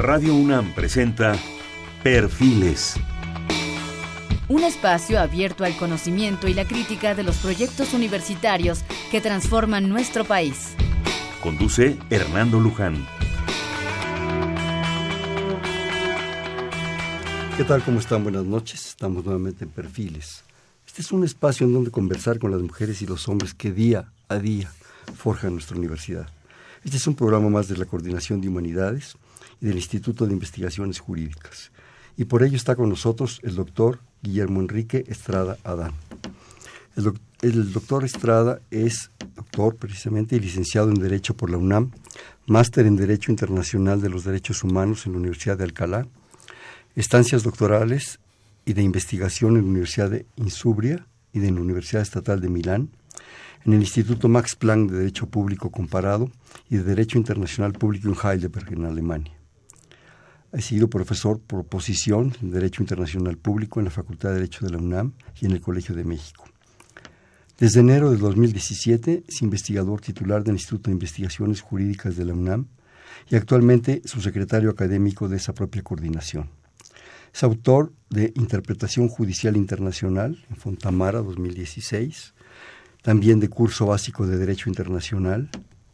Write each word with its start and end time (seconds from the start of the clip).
Radio 0.00 0.34
UNAM 0.34 0.72
presenta 0.72 1.36
Perfiles. 2.02 2.94
Un 4.48 4.64
espacio 4.64 5.20
abierto 5.20 5.62
al 5.62 5.76
conocimiento 5.76 6.48
y 6.48 6.54
la 6.54 6.64
crítica 6.64 7.14
de 7.14 7.22
los 7.22 7.36
proyectos 7.36 7.92
universitarios 7.92 8.80
que 9.10 9.20
transforman 9.20 9.90
nuestro 9.90 10.24
país. 10.24 10.74
Conduce 11.42 11.98
Hernando 12.08 12.58
Luján. 12.60 13.06
¿Qué 17.58 17.64
tal? 17.64 17.82
¿Cómo 17.82 18.00
están? 18.00 18.22
Buenas 18.22 18.46
noches. 18.46 18.86
Estamos 18.86 19.22
nuevamente 19.22 19.64
en 19.64 19.70
Perfiles. 19.70 20.44
Este 20.86 21.02
es 21.02 21.12
un 21.12 21.24
espacio 21.24 21.66
en 21.66 21.74
donde 21.74 21.90
conversar 21.90 22.38
con 22.38 22.50
las 22.50 22.62
mujeres 22.62 23.02
y 23.02 23.06
los 23.06 23.28
hombres 23.28 23.52
que 23.52 23.70
día 23.70 24.10
a 24.28 24.36
día 24.36 24.72
forjan 25.14 25.52
nuestra 25.52 25.76
universidad. 25.76 26.26
Este 26.84 26.96
es 26.96 27.06
un 27.06 27.16
programa 27.16 27.50
más 27.50 27.68
de 27.68 27.76
la 27.76 27.84
Coordinación 27.84 28.40
de 28.40 28.48
Humanidades 28.48 29.18
y 29.60 29.66
del 29.66 29.76
Instituto 29.76 30.26
de 30.26 30.32
Investigaciones 30.32 30.98
Jurídicas. 30.98 31.72
Y 32.16 32.24
por 32.24 32.42
ello 32.42 32.56
está 32.56 32.76
con 32.76 32.88
nosotros 32.88 33.40
el 33.42 33.54
doctor 33.54 34.00
Guillermo 34.22 34.60
Enrique 34.60 35.04
Estrada 35.08 35.58
Adán. 35.64 35.94
El, 37.42 37.72
doctor 37.72 38.04
Estrada 38.04 38.60
es 38.70 39.10
doctor 39.34 39.76
precisamente 39.76 40.36
y 40.36 40.40
licenciado 40.40 40.90
en 40.90 40.96
Derecho 40.96 41.34
por 41.34 41.48
la 41.48 41.56
UNAM, 41.56 41.92
máster 42.46 42.86
en 42.86 42.96
Derecho 42.96 43.30
Internacional 43.30 44.00
de 44.00 44.10
los 44.10 44.24
Derechos 44.24 44.64
Humanos 44.64 45.06
en 45.06 45.12
la 45.12 45.18
Universidad 45.18 45.56
de 45.56 45.64
Alcalá, 45.64 46.06
estancias 46.96 47.42
doctorales 47.42 48.18
y 48.66 48.74
de 48.74 48.82
investigación 48.82 49.56
en 49.56 49.62
la 49.62 49.70
Universidad 49.70 50.10
de 50.10 50.26
Insubria 50.36 51.06
y 51.32 51.38
de 51.38 51.50
la 51.50 51.60
Universidad 51.60 52.02
Estatal 52.02 52.40
de 52.40 52.48
Milán, 52.48 52.90
en 53.64 53.72
el 53.72 53.80
Instituto 53.80 54.28
Max 54.28 54.56
Planck 54.56 54.90
de 54.90 54.98
Derecho 54.98 55.26
Público 55.26 55.70
Comparado 55.70 56.30
y 56.68 56.76
de 56.76 56.82
Derecho 56.82 57.18
Internacional 57.18 57.72
Público 57.72 58.08
en 58.08 58.16
Heidelberg, 58.22 58.72
en 58.72 58.84
Alemania. 58.84 59.39
Ha 60.52 60.60
sido 60.60 60.90
profesor 60.90 61.40
por 61.40 61.60
oposición 61.60 62.34
en 62.42 62.50
Derecho 62.50 62.82
Internacional 62.82 63.36
Público 63.36 63.78
en 63.78 63.84
la 63.84 63.92
Facultad 63.92 64.30
de 64.30 64.36
Derecho 64.36 64.66
de 64.66 64.72
la 64.72 64.78
UNAM 64.78 65.12
y 65.40 65.46
en 65.46 65.52
el 65.52 65.60
Colegio 65.60 65.94
de 65.94 66.02
México. 66.02 66.44
Desde 67.56 67.80
enero 67.80 68.10
de 68.10 68.16
2017 68.16 69.24
es 69.28 69.42
investigador 69.42 70.00
titular 70.00 70.42
del 70.42 70.54
Instituto 70.54 70.90
de 70.90 70.94
Investigaciones 70.94 71.60
Jurídicas 71.60 72.16
de 72.16 72.24
la 72.24 72.32
UNAM 72.32 72.66
y 73.28 73.36
actualmente 73.36 74.02
su 74.06 74.20
secretario 74.20 74.70
académico 74.70 75.28
de 75.28 75.36
esa 75.36 75.54
propia 75.54 75.82
coordinación. 75.82 76.50
Es 77.32 77.44
autor 77.44 77.92
de 78.08 78.32
Interpretación 78.34 79.08
Judicial 79.08 79.56
Internacional 79.56 80.44
en 80.50 80.56
Fontamara 80.56 81.20
2016, 81.20 82.34
también 83.02 83.38
de 83.38 83.48
curso 83.48 83.86
básico 83.86 84.26
de 84.26 84.36
Derecho 84.36 84.68
Internacional 84.68 85.48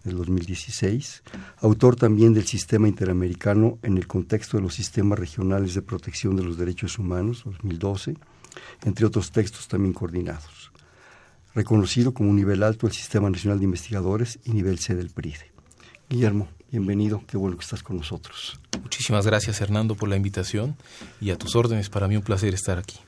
del 0.07 0.17
2016, 0.17 1.23
autor 1.59 1.97
también 1.97 2.33
del 2.33 2.47
Sistema 2.47 2.89
Interamericano 2.89 3.79
en 3.83 3.99
el 3.99 4.07
contexto 4.07 4.57
de 4.57 4.62
los 4.62 4.75
sistemas 4.75 5.19
regionales 5.19 5.75
de 5.75 5.83
protección 5.83 6.37
de 6.37 6.45
los 6.45 6.57
derechos 6.57 6.99
humanos 6.99 7.43
2012, 7.45 8.17
entre 8.84 9.07
otros 9.07 9.33
textos 9.33 9.69
también 9.69 9.93
coordinados. 9.93 10.73
Reconocido 11.55 12.15
como 12.15 12.31
un 12.31 12.37
nivel 12.37 12.62
alto 12.62 12.87
del 12.87 12.95
Sistema 12.95 13.29
Nacional 13.29 13.59
de 13.59 13.65
Investigadores 13.65 14.39
y 14.45 14.53
nivel 14.53 14.79
C 14.79 14.95
del 14.95 15.11
PRIDE. 15.11 15.51
Guillermo, 16.09 16.49
bienvenido, 16.71 17.23
qué 17.27 17.37
bueno 17.37 17.57
que 17.57 17.65
estás 17.65 17.83
con 17.83 17.97
nosotros. 17.97 18.61
Muchísimas 18.81 19.27
gracias 19.27 19.61
Hernando 19.61 19.97
por 19.97 20.09
la 20.09 20.17
invitación 20.17 20.77
y 21.21 21.31
a 21.31 21.37
tus 21.37 21.57
órdenes, 21.57 21.91
para 21.91 22.07
mí 22.07 22.17
un 22.17 22.23
placer 22.23 22.55
estar 22.55 22.79
aquí. 22.79 22.99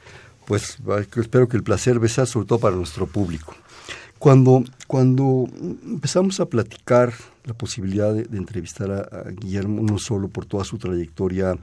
Pues 0.47 0.79
espero 1.17 1.47
que 1.47 1.57
el 1.57 1.63
placer 1.63 2.01
sea 2.09 2.27
sobre 2.27 2.47
todo 2.47 2.59
para 2.59 2.75
nuestro 2.75 3.07
público. 3.07 3.55
Cuando, 4.19 4.65
cuando 4.87 5.49
empezamos 5.85 6.41
a 6.41 6.47
platicar 6.47 7.13
la 7.45 7.55
posibilidad 7.55 8.13
de, 8.13 8.37
entrevistar 8.37 8.91
a, 8.91 9.31
Guillermo, 9.31 9.83
no 9.83 9.99
solo 9.99 10.29
por 10.29 10.45
toda 10.45 10.65
su 10.65 10.79
trayectoria 10.79 11.57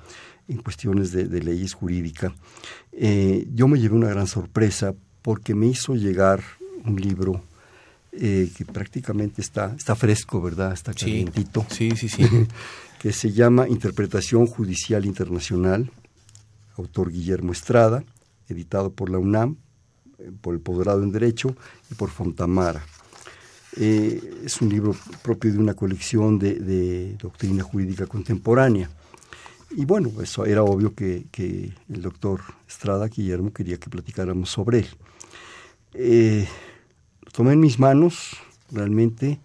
en 0.47 0.58
cuestiones 0.58 1.12
de, 1.12 1.25
leyes 1.42 1.73
jurídicas, 1.73 2.31
eh, 2.92 3.47
yo 3.53 3.67
me 3.67 3.80
llevé 3.80 3.95
una 3.95 4.09
gran 4.09 4.28
sorpresa 4.28 4.94
porque 5.22 5.53
me 5.53 5.68
hizo 5.68 5.96
llegar 5.96 6.41
un 6.85 6.96
libro 7.02 7.44
eh, 8.12 8.50
que 8.56 8.63
prácticamente 8.63 9.41
está, 9.41 9.74
está 9.78 9.96
fresco, 9.96 10.41
¿verdad? 10.41 10.72
Está 10.72 10.94
calientito. 10.94 11.66
Sí, 11.69 11.91
sí, 11.97 12.08
sí. 12.08 12.24
que 13.00 13.12
se 13.12 13.31
llama 13.31 13.68
Interpretación 13.68 14.47
Judicial 14.47 15.06
Internacional, 15.06 15.91
autor 16.78 17.12
Guillermo 17.12 17.52
Estrada, 17.52 18.03
editado 18.47 18.91
por 18.91 19.09
la 19.09 19.18
UNAM, 19.18 19.58
por 20.42 20.53
el 20.53 20.62
posgrado 20.62 21.03
en 21.03 21.12
Derecho 21.12 21.56
y 21.92 21.96
por 21.96 22.09
Fontamara. 22.09 22.84
Eh, 23.78 24.42
es 24.46 24.62
un 24.62 24.70
libro 24.70 24.96
propio 25.22 25.52
de 25.52 25.59
una 25.59 25.74
colección 25.74 26.40
de, 26.40 27.18
doctrina 27.22 27.64
jurídica 27.64 28.08
contemporánea. 28.08 28.90
Y 29.72 29.84
bueno, 29.84 30.12
eso 30.22 30.46
era 30.46 30.64
obvio 30.64 30.94
que, 30.96 31.26
el 31.90 32.02
doctor 32.02 32.42
Estrada 32.68 33.08
Guillermo 33.08 33.52
quería 33.52 33.78
que 33.78 33.90
platicáramos 33.90 34.50
sobre 34.50 34.80
él. 34.80 34.88
Eh, 35.94 36.47
lo 37.22 37.32
tomé 37.32 37.53
en 37.53 37.59
mis 37.59 37.78
manos, 37.78 38.38
realmente, 38.72 39.40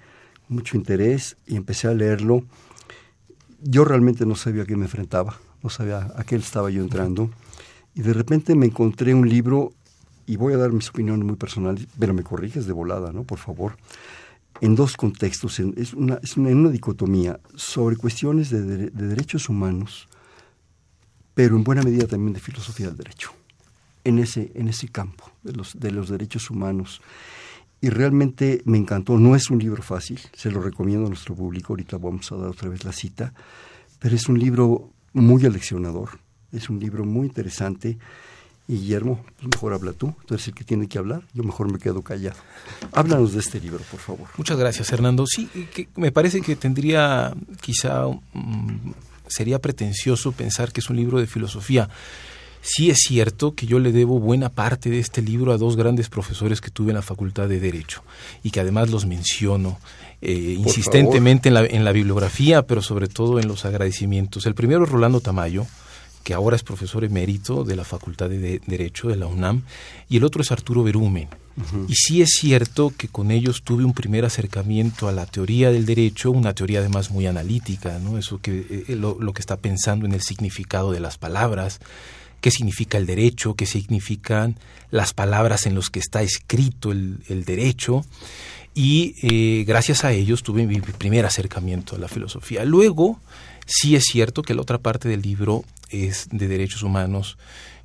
mucho 0.48 0.76
interés, 0.76 1.36
y 1.46 1.56
empecé 1.56 1.88
a 1.88 1.94
leerlo. 1.94 2.44
Yo 3.62 3.84
realmente 3.84 4.24
no 4.26 4.36
sabía 4.36 4.62
a 4.62 4.66
qué 4.66 4.76
me 4.76 4.84
enfrentaba, 4.84 5.36
no 5.62 5.70
sabía 5.70 6.12
a 6.14 6.22
qué 6.22 6.36
estaba 6.36 6.70
yo 6.70 6.82
entrando. 6.82 7.30
Y 7.94 8.02
de 8.02 8.12
repente 8.12 8.54
me 8.54 8.66
encontré 8.66 9.12
un 9.12 9.28
libro 9.28 9.72
y 10.30 10.36
voy 10.36 10.52
a 10.52 10.58
dar 10.58 10.70
mis 10.70 10.88
opiniones 10.90 11.26
muy 11.26 11.34
personales, 11.34 11.88
pero 11.98 12.14
me 12.14 12.22
corriges 12.22 12.64
de 12.64 12.72
volada, 12.72 13.10
¿no? 13.10 13.24
Por 13.24 13.38
favor. 13.38 13.76
En 14.60 14.76
dos 14.76 14.96
contextos, 14.96 15.58
es, 15.58 15.92
una, 15.92 16.20
es 16.22 16.36
una, 16.36 16.50
una 16.50 16.70
dicotomía 16.70 17.40
sobre 17.56 17.96
cuestiones 17.96 18.48
de, 18.48 18.90
derechos 18.90 19.48
humanos, 19.48 20.08
pero 21.34 21.56
en 21.56 21.64
buena 21.64 21.82
medida 21.82 22.06
también 22.06 22.32
de 22.32 22.38
filosofía 22.38 22.86
del 22.86 22.98
derecho, 22.98 23.32
en 24.04 24.20
ese, 24.20 24.52
en 24.54 24.68
ese 24.68 24.86
campo 24.86 25.32
de 25.42 25.52
los, 25.52 25.80
de 25.80 25.90
los 25.90 26.08
derechos 26.08 26.48
humanos. 26.48 27.02
Y 27.80 27.88
realmente 27.88 28.62
me 28.66 28.78
encantó, 28.78 29.18
no 29.18 29.34
es 29.34 29.50
un 29.50 29.58
libro 29.58 29.82
fácil, 29.82 30.20
se 30.32 30.52
lo 30.52 30.62
recomiendo 30.62 31.06
a 31.06 31.08
nuestro 31.08 31.34
público, 31.34 31.72
ahorita 31.72 31.98
vamos 31.98 32.30
a 32.30 32.36
dar 32.36 32.50
otra 32.50 32.68
vez 32.68 32.84
la 32.84 32.92
cita, 32.92 33.34
pero 33.98 34.14
es 34.14 34.28
un 34.28 34.38
libro 34.38 34.92
muy 35.12 35.44
aleccionador, 35.44 36.20
es 36.52 36.70
un 36.70 36.78
libro 36.78 37.04
muy 37.04 37.26
interesante 37.26 37.98
y 38.68 38.74
Guillermo, 38.74 39.24
pues 39.36 39.48
mejor 39.52 39.72
habla 39.74 39.92
tú, 39.92 40.14
tú 40.26 40.34
eres 40.34 40.46
el 40.46 40.54
que 40.54 40.62
tiene 40.62 40.86
que 40.86 40.98
hablar, 40.98 41.22
yo 41.34 41.42
mejor 41.42 41.70
me 41.72 41.78
quedo 41.78 42.02
callado. 42.02 42.36
Háblanos 42.92 43.32
de 43.32 43.40
este 43.40 43.60
libro, 43.60 43.80
por 43.90 43.98
favor. 43.98 44.28
Muchas 44.36 44.56
gracias, 44.58 44.92
Hernando. 44.92 45.26
Sí, 45.26 45.48
me 45.96 46.12
parece 46.12 46.40
que 46.40 46.54
tendría, 46.54 47.34
quizá, 47.60 48.06
mm, 48.06 48.92
sería 49.26 49.58
pretencioso 49.58 50.32
pensar 50.32 50.72
que 50.72 50.80
es 50.80 50.88
un 50.88 50.96
libro 50.96 51.18
de 51.18 51.26
filosofía. 51.26 51.88
Sí 52.62 52.90
es 52.90 52.98
cierto 52.98 53.54
que 53.54 53.66
yo 53.66 53.78
le 53.78 53.90
debo 53.90 54.20
buena 54.20 54.50
parte 54.50 54.90
de 54.90 54.98
este 54.98 55.22
libro 55.22 55.52
a 55.52 55.58
dos 55.58 55.76
grandes 55.76 56.08
profesores 56.08 56.60
que 56.60 56.70
tuve 56.70 56.90
en 56.90 56.96
la 56.96 57.02
Facultad 57.02 57.48
de 57.48 57.58
Derecho 57.58 58.04
y 58.42 58.50
que 58.50 58.60
además 58.60 58.90
los 58.90 59.06
menciono 59.06 59.78
eh, 60.20 60.56
insistentemente 60.58 61.48
en 61.48 61.54
la, 61.54 61.64
en 61.64 61.84
la 61.84 61.92
bibliografía, 61.92 62.66
pero 62.66 62.82
sobre 62.82 63.08
todo 63.08 63.40
en 63.40 63.48
los 63.48 63.64
agradecimientos. 63.64 64.44
El 64.44 64.54
primero 64.54 64.84
es 64.84 64.90
Rolando 64.90 65.20
Tamayo, 65.20 65.66
que 66.22 66.34
ahora 66.34 66.56
es 66.56 66.62
profesor 66.62 67.04
emérito 67.04 67.64
de 67.64 67.76
la 67.76 67.84
Facultad 67.84 68.28
de 68.28 68.60
Derecho 68.66 69.08
de 69.08 69.16
la 69.16 69.26
UNAM, 69.26 69.62
y 70.08 70.18
el 70.18 70.24
otro 70.24 70.42
es 70.42 70.52
Arturo 70.52 70.82
Berumen. 70.82 71.28
Y 71.88 71.94
sí 71.94 72.22
es 72.22 72.30
cierto 72.40 72.92
que 72.96 73.08
con 73.08 73.30
ellos 73.30 73.62
tuve 73.62 73.84
un 73.84 73.92
primer 73.92 74.24
acercamiento 74.24 75.08
a 75.08 75.12
la 75.12 75.26
teoría 75.26 75.70
del 75.70 75.84
derecho, 75.84 76.30
una 76.30 76.54
teoría 76.54 76.78
además 76.78 77.10
muy 77.10 77.26
analítica, 77.26 77.98
¿no? 77.98 78.16
Eso 78.16 78.40
que 78.40 78.84
eh, 78.88 78.96
lo, 78.96 79.32
que 79.34 79.40
está 79.40 79.56
pensando 79.56 80.06
en 80.06 80.12
el 80.12 80.22
significado 80.22 80.92
de 80.92 81.00
las 81.00 81.18
palabras, 81.18 81.80
qué 82.40 82.50
significa 82.50 82.96
el 82.96 83.06
derecho, 83.06 83.54
qué 83.54 83.66
significan 83.66 84.56
las 84.90 85.12
palabras 85.12 85.66
en 85.66 85.74
las 85.74 85.90
que 85.90 85.98
está 85.98 86.22
escrito 86.22 86.92
el, 86.92 87.44
derecho. 87.44 88.04
Y 88.74 89.14
eh, 89.22 89.64
gracias 89.64 90.04
a 90.04 90.12
ellos 90.12 90.42
tuve 90.42 90.66
mi 90.66 90.80
primer 90.80 91.26
acercamiento 91.26 91.96
a 91.96 91.98
la 91.98 92.08
filosofía. 92.08 92.64
Luego, 92.64 93.18
sí 93.66 93.96
es 93.96 94.04
cierto 94.04 94.42
que 94.42 94.54
la 94.54 94.62
otra 94.62 94.78
parte 94.78 95.08
del 95.08 95.20
libro 95.20 95.64
es 95.90 96.28
de 96.30 96.48
derechos 96.48 96.82
humanos, 96.82 97.36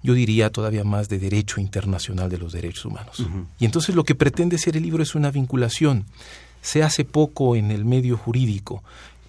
yo 0.04 0.14
diría 0.14 0.52
todavía 0.52 0.84
más 0.84 1.10
de 1.10 1.18
derecho 1.18 1.60
internacional 1.60 2.30
de 2.30 2.38
los 2.38 2.54
derechos 2.54 2.86
humanos. 2.86 3.26
Y 3.60 3.66
entonces 3.66 3.96
lo 3.96 4.04
que 4.04 4.16
pretende 4.16 4.58
ser 4.58 4.78
el 4.78 4.84
libro 4.84 5.02
es 5.02 5.16
una 5.16 5.32
vinculación. 5.32 6.06
Se 6.62 6.84
hace 6.84 7.06
poco 7.06 7.56
en 7.56 7.72
el 7.72 7.86
medio 7.86 8.18
jurídico. 8.18 8.84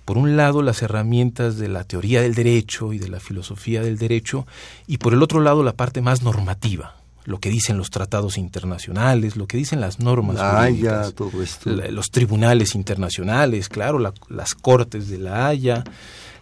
Por 0.04 0.18
un 0.18 0.36
lado, 0.36 0.62
las 0.62 0.82
herramientas 0.82 1.56
de 1.56 1.68
la 1.68 1.84
teoría 1.84 2.22
del 2.22 2.34
derecho 2.34 2.92
y 2.92 2.98
de 2.98 3.08
la 3.08 3.20
filosofía 3.20 3.82
del 3.82 3.98
derecho, 3.98 4.46
y 4.86 4.98
por 4.98 5.12
el 5.12 5.22
otro 5.22 5.40
lado, 5.40 5.64
la 5.64 5.72
parte 5.72 6.00
más 6.00 6.22
normativa, 6.22 6.94
lo 7.24 7.40
que 7.40 7.50
dicen 7.50 7.76
los 7.76 7.90
tratados 7.90 8.38
internacionales, 8.38 9.36
lo 9.36 9.48
que 9.48 9.56
dicen 9.56 9.80
las 9.80 9.98
normas 9.98 10.36
la 10.36 10.62
Haya, 10.62 11.10
todo 11.10 11.42
esto. 11.42 11.70
los 11.70 12.10
tribunales 12.10 12.76
internacionales, 12.76 13.68
claro, 13.68 13.98
las 13.98 14.54
cortes 14.54 15.08
de 15.08 15.18
la 15.18 15.48
Haya, 15.48 15.82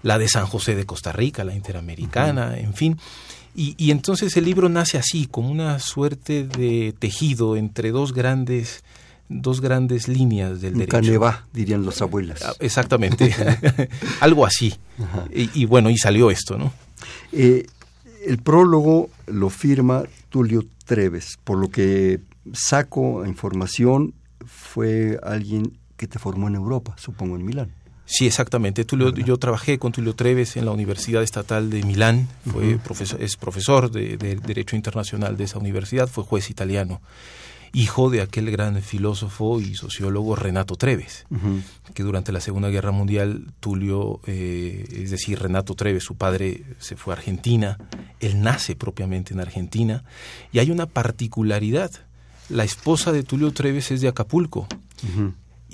la 0.05 0.19
de 0.19 0.29
San 0.29 0.47
José 0.47 0.77
de 0.77 0.85
Costa 0.85 1.11
Rica, 1.11 1.43
la 1.45 1.55
interamericana, 1.55 2.57
en 2.59 2.75
fin. 2.75 2.99
Y, 3.57 3.91
entonces 3.91 4.37
el 4.37 4.45
libro 4.45 4.69
nace 4.69 4.99
así, 4.99 5.27
como 5.27 5.51
una 5.51 5.79
suerte 5.79 6.45
de 6.45 6.95
tejido 6.99 7.57
entre 7.57 7.91
dos 7.91 8.13
grandes 8.13 8.85
dos 9.31 9.63
grandes 9.63 10.07
líneas 10.07 10.61
del 10.61 10.75
Un 10.75 10.81
derecho. 10.81 10.99
canevá, 10.99 11.47
dirían 11.53 11.83
los 11.85 12.03
abuelas. 12.03 12.43
Ah, 12.43 12.53
Exactamente, 12.61 13.35
algo 14.21 14.45
así. 14.45 14.75
Y, 15.33 15.63
y 15.63 15.65
bueno, 15.65 15.89
y 15.89 15.97
salió 15.97 16.31
esto, 16.31 16.59
¿no? 16.59 16.73
Eh, 17.33 17.67
el 18.27 18.39
prólogo 18.39 19.09
lo 19.27 19.49
firma 19.49 20.03
Tulio 20.29 20.67
Treves, 20.85 21.39
por 21.43 21.59
lo 21.59 21.71
que 21.71 22.21
saco 22.53 23.25
información, 23.25 24.13
fue 24.45 25.19
alguien 25.23 25.79
que 25.97 26.07
te 26.07 26.19
formó 26.19 26.49
en 26.49 26.57
Europa, 26.57 26.95
supongo 26.99 27.37
en 27.37 27.45
Milán. 27.47 27.71
Sí, 28.07 28.27
exactamente. 28.27 28.85
Tulio, 28.85 29.15
yo 29.15 29.39
trabajé 29.39 29.79
con 29.79 29.93
Tulio 29.93 30.15
Treves 30.15 30.57
en 30.57 30.67
la 30.67 30.73
Universidad 30.73 31.23
Estatal 31.23 31.71
de 31.71 31.83
Milán, 31.83 32.29
fue 32.45 32.79
profesor, 32.79 33.23
es 33.23 33.37
profesor 33.37 33.91
de, 33.91 34.17
de 34.17 34.37
Derecho 34.37 34.77
Internacional 34.77 35.37
de 35.37 35.45
esa 35.45 35.59
universidad, 35.59 36.09
fue 36.09 36.23
juez 36.25 36.51
italiano, 36.51 37.01
hijo 37.75 38.09
de 38.09 38.23
aquel 38.23 38.51
gran 38.51 38.81
filósofo 38.81 39.61
y 39.61 39.75
sociólogo 39.75 40.37
Renato 40.37 40.77
Treves, 40.77 41.27
que 41.93 42.03
durante 42.05 42.31
la 42.31 42.41
Segunda 42.41 42.69
Guerra 42.69 42.93
Mundial 42.93 43.53
Tulio, 43.61 44.21
eh, 44.27 44.87
es 45.03 45.11
decir, 45.11 45.41
Renato 45.41 45.75
Treves, 45.75 46.05
su 46.05 46.15
padre 46.15 46.63
se 46.79 46.97
fue 46.97 47.13
a 47.13 47.17
Argentina, 47.17 47.79
él 48.21 48.41
nace 48.41 48.77
propiamente 48.77 49.35
en 49.35 49.41
Argentina, 49.41 50.05
y 50.53 50.61
hay 50.61 50.71
una 50.71 50.87
particularidad, 50.87 51.91
la 52.49 52.65
esposa 52.65 53.13
de 53.13 53.25
Tulio 53.25 53.53
Treves 53.53 53.91
es 53.91 54.01
de 54.01 54.09
Acapulco, 54.09 54.69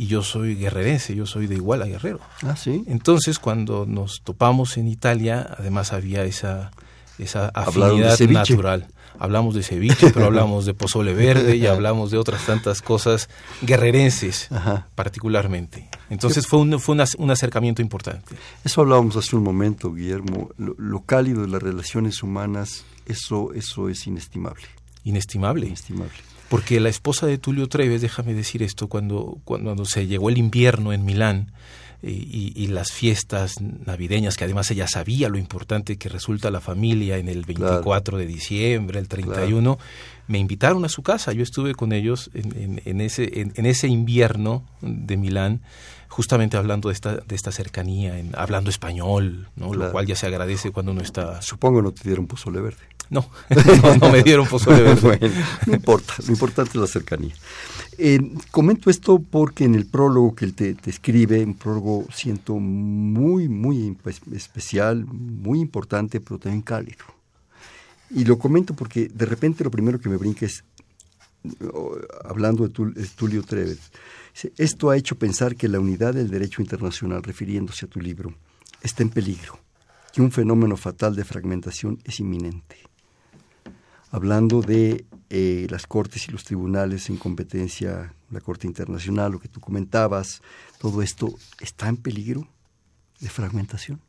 y 0.00 0.06
yo 0.06 0.22
soy 0.22 0.54
guerrerense, 0.56 1.14
yo 1.14 1.26
soy 1.26 1.46
de 1.46 1.56
Iguala 1.56 1.84
Guerrero. 1.84 2.20
Ah, 2.42 2.56
sí. 2.56 2.84
Entonces, 2.86 3.38
cuando 3.38 3.84
nos 3.84 4.22
topamos 4.24 4.78
en 4.78 4.88
Italia, 4.88 5.46
además 5.58 5.92
había 5.92 6.24
esa, 6.24 6.70
esa 7.18 7.48
afinidad 7.48 8.18
natural. 8.20 8.86
Hablamos 9.18 9.54
de 9.54 9.62
ceviche, 9.62 10.10
pero 10.14 10.26
hablamos 10.26 10.64
de 10.64 10.72
pozole 10.72 11.12
verde 11.12 11.56
y 11.56 11.66
hablamos 11.74 12.10
de 12.10 12.16
otras 12.16 12.46
tantas 12.46 12.80
cosas 12.80 13.28
guerrerenses, 13.60 14.50
Ajá. 14.50 14.88
particularmente. 14.94 15.88
Entonces 16.08 16.46
fue 16.46 16.60
un, 16.60 16.80
fue 16.80 16.94
un 16.94 17.00
ac- 17.02 17.16
un 17.18 17.30
acercamiento 17.30 17.82
importante. 17.82 18.34
Eso 18.64 18.80
hablábamos 18.80 19.16
hace 19.16 19.36
un 19.36 19.42
momento, 19.42 19.92
Guillermo. 19.92 20.48
Lo, 20.56 20.74
lo 20.78 21.00
cálido 21.02 21.42
de 21.42 21.48
las 21.48 21.62
relaciones 21.62 22.22
humanas, 22.22 22.84
eso, 23.06 23.52
eso 23.52 23.90
es 23.90 24.06
inestimable. 24.06 24.64
Inestimable. 25.04 25.66
Inestimable. 25.66 26.12
Porque 26.50 26.78
la 26.80 26.88
esposa 26.90 27.26
de 27.26 27.38
Tulio 27.38 27.66
Treves, 27.68 28.02
déjame 28.02 28.34
decir 28.34 28.62
esto, 28.62 28.88
cuando, 28.88 29.38
cuando 29.44 29.84
se 29.86 30.06
llegó 30.06 30.28
el 30.28 30.36
invierno 30.36 30.92
en 30.92 31.04
Milán 31.06 31.52
eh, 32.02 32.10
y, 32.10 32.52
y 32.56 32.66
las 32.66 32.90
fiestas 32.92 33.54
navideñas, 33.60 34.36
que 34.36 34.44
además 34.44 34.70
ella 34.70 34.86
sabía 34.88 35.28
lo 35.28 35.38
importante 35.38 35.96
que 35.96 36.08
resulta 36.08 36.50
la 36.50 36.60
familia 36.60 37.16
en 37.18 37.28
el 37.28 37.44
24 37.44 38.18
de 38.18 38.26
diciembre, 38.26 38.98
el 38.98 39.06
31, 39.08 39.78
me 40.26 40.38
invitaron 40.38 40.84
a 40.84 40.88
su 40.88 41.02
casa. 41.02 41.32
Yo 41.32 41.42
estuve 41.44 41.74
con 41.74 41.92
ellos 41.92 42.30
en, 42.34 42.56
en- 42.60 42.82
en 42.84 43.00
ese, 43.00 43.40
en, 43.40 43.52
en 43.54 43.64
ese 43.66 43.86
invierno 43.88 44.64
de 44.80 45.16
Milán, 45.16 45.60
justamente 46.08 46.56
hablando 46.56 46.88
de 46.88 46.94
esta, 46.94 47.16
de 47.18 47.36
esta 47.36 47.52
cercanía, 47.52 48.18
en, 48.18 48.32
hablando 48.36 48.70
español, 48.70 49.46
¿no? 49.54 49.72
lo 49.74 49.92
cual 49.92 50.06
ya 50.06 50.16
se 50.16 50.26
agradece 50.26 50.72
cuando 50.72 50.90
uno 50.92 51.02
está... 51.02 51.40
Supongo 51.42 51.80
no 51.80 51.92
te 51.92 52.02
dieron 52.08 52.26
pozole 52.26 52.60
verde. 52.60 52.82
No, 53.82 53.96
no, 54.00 54.10
me 54.10 54.22
dieron 54.22 54.46
pozole 54.46 54.82
verde. 54.84 55.00
Bueno, 55.00 55.34
no 55.66 55.74
importa, 55.74 56.14
lo 56.24 56.32
importante 56.32 56.70
es 56.70 56.76
la 56.76 56.86
cercanía. 56.86 57.34
Eh, 57.98 58.20
comento 58.50 58.88
esto 58.88 59.18
porque 59.18 59.64
en 59.64 59.74
el 59.74 59.86
prólogo 59.86 60.34
que 60.34 60.44
él 60.44 60.54
te, 60.54 60.74
te 60.74 60.90
escribe, 60.90 61.44
un 61.44 61.54
prólogo 61.54 62.06
siento 62.14 62.54
muy, 62.54 63.48
muy 63.48 63.96
pues, 64.02 64.20
especial, 64.32 65.04
muy 65.04 65.60
importante, 65.60 66.20
pero 66.20 66.38
también 66.38 66.62
cálido. 66.62 67.04
Y 68.10 68.24
lo 68.24 68.38
comento 68.38 68.74
porque 68.74 69.08
de 69.08 69.26
repente 69.26 69.64
lo 69.64 69.70
primero 69.70 70.00
que 70.00 70.08
me 70.08 70.16
brinca 70.16 70.46
es, 70.46 70.64
hablando 72.24 72.66
de 72.66 73.06
Tulio 73.16 73.42
Treves, 73.42 73.90
esto 74.56 74.90
ha 74.90 74.96
hecho 74.96 75.16
pensar 75.16 75.56
que 75.56 75.68
la 75.68 75.80
unidad 75.80 76.14
del 76.14 76.30
derecho 76.30 76.62
internacional, 76.62 77.22
refiriéndose 77.22 77.86
a 77.86 77.88
tu 77.88 78.00
libro, 78.00 78.34
está 78.82 79.02
en 79.02 79.10
peligro, 79.10 79.58
que 80.12 80.22
un 80.22 80.30
fenómeno 80.30 80.76
fatal 80.76 81.14
de 81.14 81.24
fragmentación 81.24 81.98
es 82.04 82.20
inminente 82.20 82.89
hablando 84.10 84.60
de 84.60 85.04
eh, 85.30 85.66
las 85.70 85.86
cortes 85.86 86.28
y 86.28 86.32
los 86.32 86.44
tribunales 86.44 87.08
en 87.08 87.16
competencia, 87.16 88.14
la 88.30 88.40
Corte 88.40 88.66
Internacional, 88.66 89.32
lo 89.32 89.40
que 89.40 89.48
tú 89.48 89.60
comentabas, 89.60 90.42
todo 90.78 91.02
esto 91.02 91.34
está 91.60 91.88
en 91.88 91.96
peligro 91.96 92.48
de 93.20 93.28
fragmentación. 93.28 94.00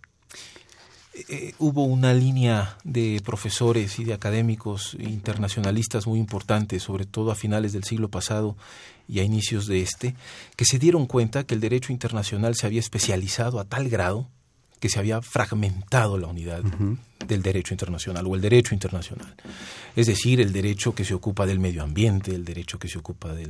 Eh, 1.13 1.53
hubo 1.59 1.83
una 1.83 2.13
línea 2.13 2.77
de 2.86 3.21
profesores 3.24 4.00
y 4.00 4.06
de 4.06 4.13
académicos 4.13 4.95
internacionalistas 4.98 6.07
muy 6.07 6.19
importantes, 6.19 6.83
sobre 6.83 7.06
todo 7.06 7.31
a 7.31 7.36
finales 7.36 7.74
del 7.74 7.83
siglo 7.83 8.09
pasado 8.09 8.56
y 9.09 9.19
a 9.19 9.24
inicios 9.24 9.68
de 9.68 9.81
este, 9.81 10.15
que 10.56 10.65
se 10.65 10.80
dieron 10.80 11.06
cuenta 11.06 11.44
que 11.44 11.53
el 11.53 11.59
derecho 11.59 11.92
internacional 11.92 12.56
se 12.56 12.65
había 12.65 12.80
especializado 12.80 13.59
a 13.59 13.65
tal 13.65 13.89
grado 13.89 14.30
que 14.81 14.89
se 14.89 14.98
había 14.98 15.22
fragmentado 15.22 16.18
la 16.18 16.25
unidad 16.25 16.63
del 17.28 17.44
derecho 17.44 17.75
internacional 17.75 18.25
o 18.25 18.33
el 18.33 18.42
derecho 18.42 18.74
internacional. 18.74 19.36
Es 19.95 20.07
decir, 20.07 20.42
el 20.42 20.51
derecho 20.51 20.95
que 20.95 21.06
se 21.06 21.13
ocupa 21.13 21.45
del 21.45 21.60
medio 21.60 21.83
ambiente, 21.83 22.33
el 22.33 22.44
derecho 22.44 22.80
que 22.80 22.88
se 22.88 22.98
ocupa 22.98 23.31
de 23.31 23.48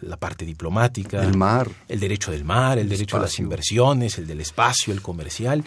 la 0.00 0.16
parte 0.16 0.46
diplomática, 0.46 1.22
El 1.22 1.36
mar. 1.36 1.70
el 1.88 2.00
derecho 2.00 2.32
del 2.32 2.44
mar, 2.44 2.78
el, 2.78 2.84
El 2.84 2.88
derecho 2.88 3.18
a 3.18 3.20
las 3.20 3.38
inversiones, 3.38 4.16
el 4.16 4.26
del 4.26 4.40
espacio, 4.40 4.94
el 4.94 5.02
comercial. 5.02 5.62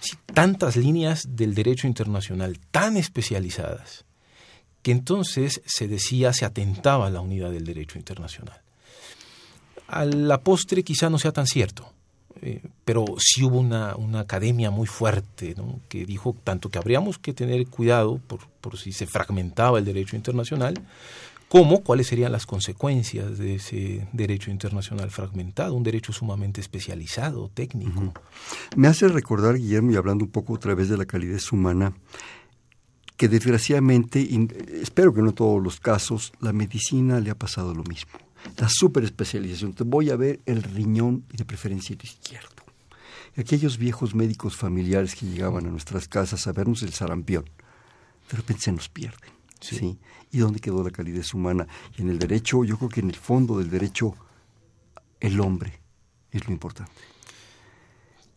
Sí, 0.00 0.16
tantas 0.34 0.74
líneas 0.76 1.22
del 1.28 1.54
derecho 1.54 1.86
internacional 1.86 2.58
tan 2.72 2.96
especializadas 2.96 4.04
que 4.82 4.90
entonces 4.90 5.62
se 5.64 5.86
decía, 5.86 6.32
se 6.32 6.44
atentaba 6.44 7.06
a 7.06 7.10
la 7.10 7.20
unidad 7.20 7.52
del 7.52 7.64
derecho 7.64 7.96
internacional. 7.96 8.60
A 9.86 10.04
la 10.04 10.40
postre 10.40 10.82
quizá 10.82 11.08
no 11.08 11.18
sea 11.18 11.30
tan 11.30 11.46
cierto, 11.46 11.92
eh, 12.40 12.62
pero 12.84 13.04
sí 13.18 13.44
hubo 13.44 13.58
una, 13.58 13.94
una 13.96 14.20
academia 14.20 14.70
muy 14.70 14.86
fuerte 14.86 15.54
que 15.88 16.06
dijo 16.06 16.34
tanto 16.44 16.70
que 16.70 16.78
habríamos 16.78 17.18
que 17.18 17.32
tener 17.32 17.66
cuidado 17.66 18.18
por, 18.26 18.40
por 18.60 18.78
si 18.78 18.92
se 18.92 19.06
fragmentaba 19.06 19.78
el 19.78 19.84
derecho 19.84 20.16
internacional, 20.16 20.74
como 21.52 21.82
cuáles 21.82 22.06
serían 22.06 22.32
las 22.32 22.46
consecuencias 22.46 23.36
de 23.36 23.56
ese 23.56 24.08
derecho 24.14 24.50
internacional 24.50 25.10
fragmentado, 25.10 25.74
un 25.74 25.82
derecho 25.82 26.10
sumamente 26.10 26.62
especializado, 26.62 27.50
técnico. 27.52 28.14
Me 28.74 28.88
hace 28.88 29.06
recordar, 29.08 29.58
Guillermo, 29.58 29.92
y 29.92 29.96
hablando 29.96 30.24
un 30.24 30.30
poco 30.30 30.54
otra 30.54 30.74
vez 30.74 30.88
de 30.88 30.96
la 30.96 31.04
calidez 31.04 31.52
humana, 31.52 31.92
que 33.18 33.28
desgraciadamente, 33.28 34.26
espero 34.80 35.12
que 35.12 35.20
no 35.20 35.28
en 35.28 35.34
todos 35.34 35.62
los 35.62 35.78
casos, 35.78 36.32
la 36.40 36.54
medicina 36.54 37.20
le 37.20 37.30
ha 37.30 37.34
pasado 37.34 37.74
lo 37.74 37.84
mismo. 37.84 38.12
La 38.58 38.68
superespecialización. 38.68 39.72
Te 39.74 39.84
voy 39.84 40.10
a 40.10 40.16
ver 40.16 40.40
el 40.46 40.62
riñón 40.62 41.24
y 41.32 41.36
de 41.36 41.44
preferencia 41.44 41.94
el 41.94 42.04
izquierdo. 42.04 42.48
Aquellos 43.36 43.78
viejos 43.78 44.14
médicos 44.14 44.56
familiares 44.56 45.14
que 45.14 45.26
llegaban 45.26 45.66
a 45.66 45.70
nuestras 45.70 46.06
casas 46.06 46.46
a 46.46 46.52
vernos 46.52 46.82
el 46.82 46.92
sarampión, 46.92 47.44
de 48.30 48.36
repente 48.36 48.62
se 48.62 48.72
nos 48.72 48.88
pierden. 48.88 49.30
Sí. 49.60 49.76
¿sí? 49.76 49.98
¿Y 50.32 50.38
dónde 50.38 50.60
quedó 50.60 50.82
la 50.82 50.90
calidez 50.90 51.32
humana? 51.34 51.66
Y 51.96 52.02
en 52.02 52.10
el 52.10 52.18
derecho, 52.18 52.64
yo 52.64 52.76
creo 52.76 52.88
que 52.90 53.00
en 53.00 53.08
el 53.08 53.16
fondo 53.16 53.58
del 53.58 53.70
derecho, 53.70 54.14
el 55.20 55.40
hombre 55.40 55.80
es 56.30 56.46
lo 56.46 56.52
importante. 56.52 56.92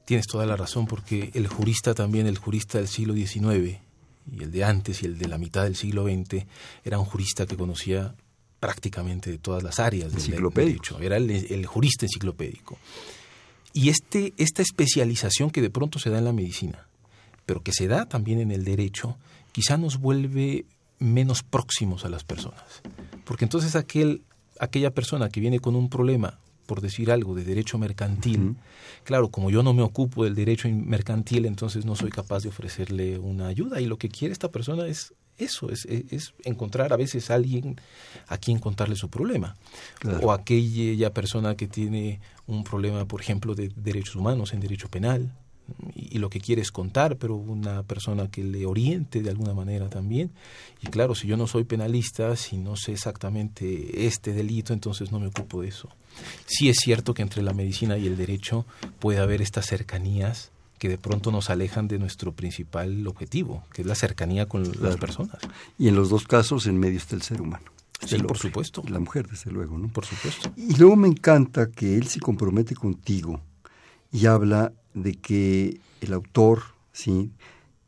Tienes 0.06 0.27
toda 0.27 0.46
la 0.46 0.56
razón, 0.56 0.86
porque 0.86 1.32
el 1.34 1.48
jurista 1.48 1.96
también, 1.96 2.27
el 2.27 2.38
jurista 2.38 2.77
del 2.77 2.88
siglo 2.88 3.15
XIX, 3.15 3.79
y 4.32 4.44
el 4.44 4.51
de 4.51 4.63
antes 4.63 5.01
y 5.01 5.06
el 5.06 5.18
de 5.18 5.27
la 5.27 5.38
mitad 5.38 5.63
del 5.63 5.75
siglo 5.75 6.06
XX, 6.06 6.46
era 6.84 7.00
un 7.00 7.06
jurista 7.06 7.46
que 7.46 7.58
conocía 7.58 8.15
prácticamente 8.59 9.31
de 9.31 9.38
todas 9.38 9.63
las 9.63 9.79
áreas 9.79 10.12
del 10.12 10.50
derecho. 10.53 11.00
Era 11.00 11.17
el, 11.17 11.29
el 11.29 11.65
jurista 11.65 12.05
enciclopédico. 12.05 12.77
Y 13.74 13.89
este, 13.89 14.33
esta 14.38 14.62
especialización 14.62 15.51
que 15.51 15.62
de 15.62 15.69
pronto 15.69 16.00
se 16.00 16.09
da 16.09 16.19
en 16.19 16.25
la 16.25 16.31
medicina, 16.31 16.88
pero 17.45 17.62
que 17.62 17.74
se 17.74 17.88
da 17.88 18.05
también 18.05 18.39
en 18.39 18.51
el 18.51 18.63
derecho, 18.63 19.17
quizá 19.51 19.77
nos 19.77 20.00
vuelve 20.00 20.65
menos 21.00 21.43
próximos 21.43 22.05
a 22.05 22.09
las 22.09 22.24
personas. 22.24 22.63
Porque 23.25 23.45
entonces 23.45 23.75
aquel, 23.75 24.24
aquella 24.59 24.91
persona 24.91 25.29
que 25.29 25.41
viene 25.41 25.59
con 25.59 25.75
un 25.75 25.89
problema, 25.89 26.39
por 26.65 26.81
decir 26.81 27.12
algo, 27.12 27.35
de 27.35 27.43
derecho 27.43 27.77
mercantil, 27.77 28.55
claro, 29.03 29.29
como 29.29 29.51
yo 29.51 29.62
no 29.62 29.74
me 29.74 29.83
ocupo 29.83 30.24
del 30.24 30.35
derecho 30.35 30.69
mercantil, 30.69 31.45
entonces 31.45 31.85
no 31.85 31.95
soy 31.95 32.09
capaz 32.09 32.43
de 32.43 32.50
ofrecerle 32.50 33.19
una 33.19 33.47
ayuda. 33.47 33.81
Y 33.81 33.85
lo 33.85 33.97
que 33.97 34.09
quiere 34.09 34.31
esta 34.31 34.51
persona 34.51 34.88
es 34.88 35.13
eso, 35.38 35.70
es, 35.70 35.86
es, 35.86 36.12
es 36.12 36.34
encontrar 36.44 36.94
a 36.94 36.98
veces 36.98 37.30
a 37.30 37.36
alguien 37.36 37.80
a 38.27 38.38
quien 38.38 38.60
contarle 38.60 38.96
su 38.96 39.10
problema. 39.10 39.56
Claro. 40.00 40.20
O 40.27 40.32
aquella 40.32 41.13
persona 41.13 41.56
que 41.56 41.68
tiene 41.68 42.20
un 42.48 42.63
problema, 42.63 43.06
por 43.06 43.22
ejemplo, 43.22 43.56
de 43.56 43.72
derechos 43.75 44.15
humanos 44.15 44.54
en 44.54 44.62
derecho 44.62 44.89
penal, 44.89 45.32
y, 45.96 46.15
y, 46.15 46.20
lo 46.20 46.30
que 46.30 46.39
quiere 46.39 46.62
es 46.62 46.72
contar, 46.72 47.18
pero 47.18 47.36
una 47.36 47.82
persona 47.82 48.30
que 48.30 48.44
le 48.44 48.68
oriente 48.68 49.24
de 49.24 49.32
alguna 49.32 49.56
manera 49.56 49.89
también. 49.89 50.30
Y 50.82 50.88
claro, 50.88 51.15
si 51.15 51.27
yo 51.27 51.38
no 51.38 51.48
soy 51.48 51.63
penalista, 51.63 52.36
si 52.36 52.58
no 52.58 52.75
sé 52.75 52.92
exactamente 52.92 54.06
este 54.06 54.32
delito, 54.32 54.74
entonces 54.74 55.12
no 55.12 55.20
me 55.20 55.27
ocupo 55.27 55.63
de 55.63 55.70
eso. 55.70 55.89
Sí 56.46 56.70
es 56.70 56.77
cierto 56.77 57.15
que 57.15 57.24
entre 57.24 57.42
la 57.42 57.54
medicina 57.54 57.98
y 57.98 58.06
el 58.06 58.15
derecho 58.15 58.65
puede 59.00 59.20
haber 59.20 59.42
estas 59.42 59.65
cercanías 59.65 60.51
que 60.77 60.89
de 60.89 60.98
pronto 60.98 61.32
nos 61.32 61.50
alejan 61.50 61.88
de 61.88 62.00
nuestro 62.00 62.34
principal 62.34 63.05
objetivo, 63.08 63.63
que 63.74 63.82
es 63.82 63.88
la 63.88 63.96
cercanía 63.96 64.48
con 64.48 64.63
Claro. 64.65 64.88
las 64.89 64.98
personas. 64.98 65.38
Y 65.77 65.88
en 65.88 65.96
los 65.96 66.10
dos 66.10 66.25
casos, 66.27 66.67
en 66.67 66.77
medio 66.77 66.98
está 66.98 67.15
el 67.15 67.22
ser 67.22 67.41
humano. 67.41 67.65
Sí, 68.05 68.17
por 68.20 68.38
supuesto. 68.38 68.84
la 68.89 69.00
mujer, 69.00 69.27
desde 69.27 69.51
luego, 69.51 69.77
¿no? 69.77 69.88
Por 69.88 70.05
supuesto. 70.05 70.51
Y 70.58 70.75
luego 70.75 70.96
me 70.98 71.08
encanta 71.08 71.70
que 71.72 71.96
él 71.98 72.08
se 72.08 72.20
compromete 72.20 72.75
contigo 72.75 73.39
y 74.12 74.25
habla 74.25 74.74
de 74.94 75.13
que 75.15 75.79
el 76.01 76.13
autor, 76.13 76.62
¿sí? 76.91 77.32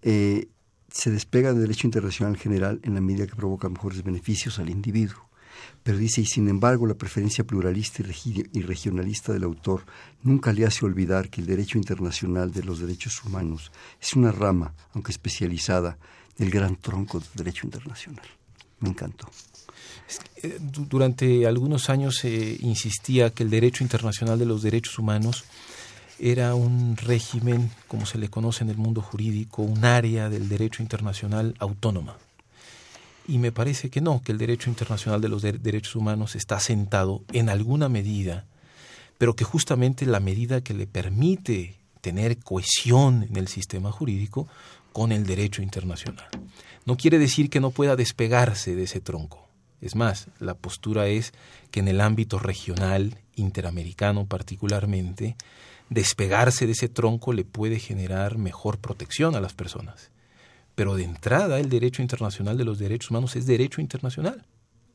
Eh, 0.01 0.47
se 0.89 1.11
despega 1.11 1.51
del 1.51 1.61
derecho 1.61 1.85
internacional 1.87 2.37
general 2.37 2.79
en 2.83 2.95
la 2.95 3.01
medida 3.01 3.27
que 3.27 3.35
provoca 3.35 3.67
mejores 3.69 4.01
beneficios 4.03 4.57
al 4.59 4.69
individuo. 4.69 5.26
Pero 5.87 5.99
dice, 5.99 6.19
y 6.19 6.25
sin 6.25 6.49
embargo, 6.49 6.85
la 6.85 6.95
preferencia 6.95 7.45
pluralista 7.45 8.03
y 8.51 8.61
regionalista 8.61 9.31
del 9.31 9.45
autor 9.45 9.85
nunca 10.21 10.51
le 10.51 10.65
hace 10.65 10.85
olvidar 10.85 11.29
que 11.29 11.39
el 11.39 11.47
derecho 11.47 11.77
internacional 11.77 12.51
de 12.51 12.61
los 12.61 12.79
derechos 12.79 13.23
humanos 13.23 13.71
es 14.01 14.13
una 14.13 14.33
rama, 14.33 14.73
aunque 14.93 15.13
especializada, 15.13 15.97
del 16.37 16.49
gran 16.51 16.75
tronco 16.75 17.21
del 17.21 17.29
derecho 17.35 17.65
internacional. 17.65 18.25
Me 18.81 18.89
encantó. 18.89 19.29
Eh, 20.43 20.57
durante 20.59 21.47
algunos 21.47 21.89
años 21.89 22.17
se 22.17 22.57
insistía 22.59 23.29
que 23.29 23.43
el 23.43 23.49
derecho 23.49 23.81
internacional 23.81 24.37
de 24.37 24.45
los 24.45 24.63
derechos 24.63 24.99
humanos 24.99 25.45
era 26.19 26.53
un 26.53 26.97
régimen, 26.97 27.71
como 27.87 28.05
se 28.05 28.17
le 28.17 28.27
conoce 28.27 28.65
en 28.65 28.71
el 28.71 28.77
mundo 28.77 29.01
jurídico, 29.01 29.61
un 29.61 29.85
área 29.85 30.27
del 30.27 30.49
derecho 30.49 30.83
internacional 30.83 31.55
autónoma. 31.59 32.17
Y 33.27 33.39
me 33.39 33.51
parece 33.51 33.89
que 33.89 34.01
no, 34.01 34.21
que 34.21 34.31
el 34.31 34.37
derecho 34.37 34.69
internacional 34.69 35.19
de 35.19 35.29
los 35.29 35.41
derechos 35.41 35.95
humanos 35.95 36.35
está 36.35 36.59
sentado 36.59 37.23
en 37.33 37.49
alguna 37.49 37.89
medida, 37.89 38.45
pero 39.17 39.35
que 39.35 39.43
justamente 39.43 40.05
la 40.05 40.21
medida 40.21 40.61
que 40.61 40.73
le 40.73 40.87
permite 40.87 41.75
tener 42.01 42.37
cohesión 42.37 43.23
en 43.23 43.35
el 43.35 43.49
sistema 43.49 43.91
jurídico 43.91 44.47
con 44.93 45.11
el 45.11 45.25
derecho 45.25 45.61
internacional. 45.61 46.27
No 46.85 46.95
quiere 46.95 47.19
decir 47.19 47.49
que 47.49 47.59
no 47.59 47.71
pueda 47.71 47.95
despegarse 47.95 48.75
de 48.75 48.83
ese 48.83 49.01
tronco. 49.01 49.47
Es 49.81 49.95
más, 49.95 50.27
la 50.39 50.55
postura 50.55 51.07
es 51.07 51.33
que 51.69 51.81
en 51.81 51.87
el 51.87 52.01
ámbito 52.01 52.39
regional, 52.39 53.19
interamericano 53.35 54.25
particularmente, 54.25 55.35
despegarse 55.89 56.65
de 56.65 56.71
ese 56.71 56.89
tronco 56.89 57.33
le 57.33 57.43
puede 57.43 57.79
generar 57.79 58.37
mejor 58.37 58.79
protección 58.79 59.35
a 59.35 59.41
las 59.41 59.53
personas. 59.53 60.09
Pero 60.77 60.93
de 60.93 61.05
entrada 61.05 61.59
el 61.59 61.69
derecho 61.69 62.03
internacional 62.03 62.55
de 62.55 62.63
los 62.63 62.77
derechos 62.77 63.09
humanos 63.09 63.35
es 63.35 63.47
derecho 63.47 63.81
internacional, 63.81 64.45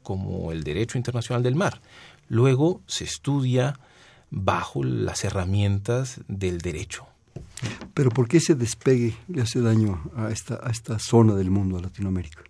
como 0.04 0.52
el 0.52 0.62
derecho 0.62 0.96
internacional 0.96 1.42
del 1.42 1.56
mar. 1.56 1.82
Luego 2.28 2.82
se 2.86 3.02
estudia 3.02 3.80
bajo 4.30 4.84
las 4.84 5.24
herramientas 5.24 6.20
del 6.28 6.58
derecho. 6.58 7.08
Pero 7.94 8.10
¿por 8.10 8.28
qué 8.28 8.36
ese 8.36 8.54
despegue 8.54 9.16
le 9.26 9.42
hace 9.42 9.60
daño 9.60 10.08
a 10.14 10.30
esta, 10.30 10.60
a 10.62 10.70
esta 10.70 11.00
zona 11.00 11.34
del 11.34 11.50
mundo, 11.50 11.78
a 11.78 11.82
Latinoamérica? 11.82 12.44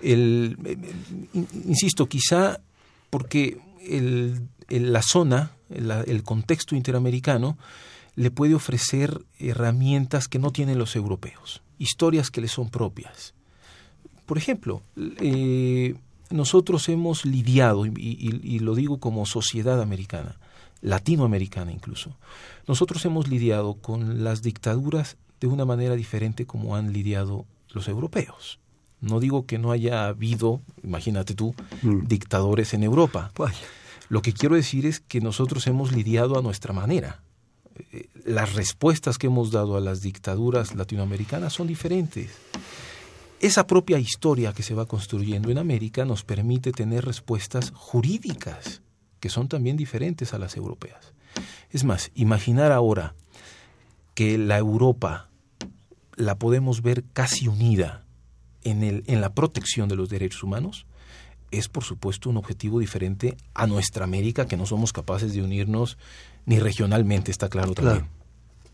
El, 0.00 0.58
eh, 0.64 0.76
insisto, 1.64 2.08
quizá 2.08 2.62
porque 3.10 3.60
el, 3.86 4.48
la 4.68 5.02
zona, 5.02 5.52
el 5.70 6.24
contexto 6.24 6.74
interamericano, 6.74 7.56
le 8.16 8.32
puede 8.32 8.56
ofrecer 8.56 9.24
herramientas 9.38 10.26
que 10.26 10.40
no 10.40 10.50
tienen 10.50 10.78
los 10.78 10.96
europeos, 10.96 11.62
historias 11.82 12.30
que 12.30 12.40
le 12.40 12.48
son 12.48 12.70
propias. 12.70 13.34
Por 14.26 14.38
ejemplo, 14.38 14.82
eh, 14.96 15.94
nosotros 16.30 16.88
hemos 16.88 17.24
lidiado, 17.24 17.84
y, 17.86 18.58
lo 18.60 18.74
digo 18.74 18.98
como 18.98 19.26
sociedad 19.26 19.82
americana, 19.82 20.36
latinoamericana 20.80 21.72
incluso, 21.72 22.16
nosotros 22.66 23.04
hemos 23.04 23.28
lidiado 23.28 23.74
con 23.74 24.24
las 24.24 24.42
dictaduras 24.42 25.16
de 25.40 25.48
una 25.48 25.64
manera 25.64 25.96
diferente 25.96 26.46
como 26.46 26.76
han 26.76 26.92
lidiado 26.92 27.44
los 27.70 27.88
europeos. 27.88 28.60
No 29.00 29.18
digo 29.18 29.46
que 29.46 29.58
no 29.58 29.72
haya 29.72 30.06
habido, 30.06 30.62
imagínate 30.84 31.34
tú, 31.34 31.54
mm. 31.82 32.06
dictadores 32.06 32.72
en 32.74 32.84
Europa. 32.84 33.32
Lo 34.08 34.22
que 34.22 34.32
quiero 34.32 34.54
decir 34.54 34.86
es 34.86 35.00
que 35.00 35.20
nosotros 35.20 35.66
hemos 35.66 35.90
lidiado 35.90 36.38
a 36.38 36.42
nuestra 36.42 36.72
manera. 36.72 37.22
Las 38.24 38.54
respuestas 38.54 39.18
que 39.18 39.26
hemos 39.26 39.50
dado 39.50 39.76
a 39.76 39.80
las 39.80 40.00
dictaduras 40.00 40.74
latinoamericanas 40.74 41.52
son 41.52 41.66
diferentes. 41.66 42.30
Esa 43.40 43.66
propia 43.66 43.98
historia 43.98 44.52
que 44.52 44.62
se 44.62 44.74
va 44.74 44.86
construyendo 44.86 45.50
en 45.50 45.58
América 45.58 46.04
nos 46.04 46.24
permite 46.24 46.70
tener 46.70 47.04
respuestas 47.04 47.72
jurídicas 47.74 48.82
que 49.18 49.28
son 49.28 49.48
también 49.48 49.76
diferentes 49.76 50.34
a 50.34 50.38
las 50.38 50.56
europeas. 50.56 51.12
Es 51.70 51.84
más, 51.84 52.10
imaginar 52.14 52.72
ahora 52.72 53.14
que 54.14 54.38
la 54.38 54.58
Europa 54.58 55.28
la 56.16 56.38
podemos 56.38 56.82
ver 56.82 57.04
casi 57.12 57.48
unida 57.48 58.04
en, 58.62 58.82
el, 58.82 59.04
en 59.06 59.20
la 59.20 59.34
protección 59.34 59.88
de 59.88 59.96
los 59.96 60.08
derechos 60.08 60.42
humanos, 60.42 60.86
es 61.52 61.68
por 61.68 61.84
supuesto 61.84 62.28
un 62.28 62.36
objetivo 62.36 62.80
diferente 62.80 63.36
a 63.54 63.66
nuestra 63.66 64.04
América, 64.04 64.46
que 64.46 64.56
no 64.56 64.66
somos 64.66 64.92
capaces 64.92 65.32
de 65.34 65.42
unirnos 65.42 65.98
ni 66.46 66.58
regionalmente, 66.58 67.30
está 67.30 67.48
claro 67.48 67.74
también. 67.74 68.08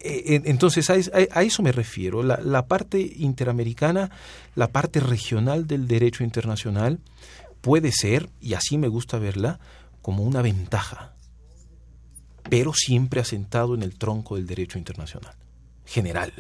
Eh, 0.00 0.42
entonces, 0.44 0.88
a, 0.90 1.42
eso 1.42 1.62
me 1.62 1.73
refiero. 1.73 2.23
La, 2.23 2.40
la, 2.42 2.66
parte 2.66 3.00
interamericana, 3.00 4.11
la 4.54 4.68
parte 4.68 5.00
regional 5.00 5.66
del 5.66 5.88
derecho 5.88 6.25
internacional 6.25 7.00
puede 7.61 7.92
ser, 7.92 8.30
y 8.40 8.54
así 8.54 8.78
me 8.78 8.88
gusta 8.88 9.18
verla, 9.18 9.58
como 10.00 10.23
una 10.23 10.40
ventaja, 10.40 11.14
pero 12.49 12.73
siempre 12.73 13.20
asentado 13.20 13.75
en 13.75 13.82
el 13.82 13.99
tronco 13.99 14.37
del 14.37 14.47
derecho 14.47 14.78
internacional, 14.78 15.35
general 15.85 16.32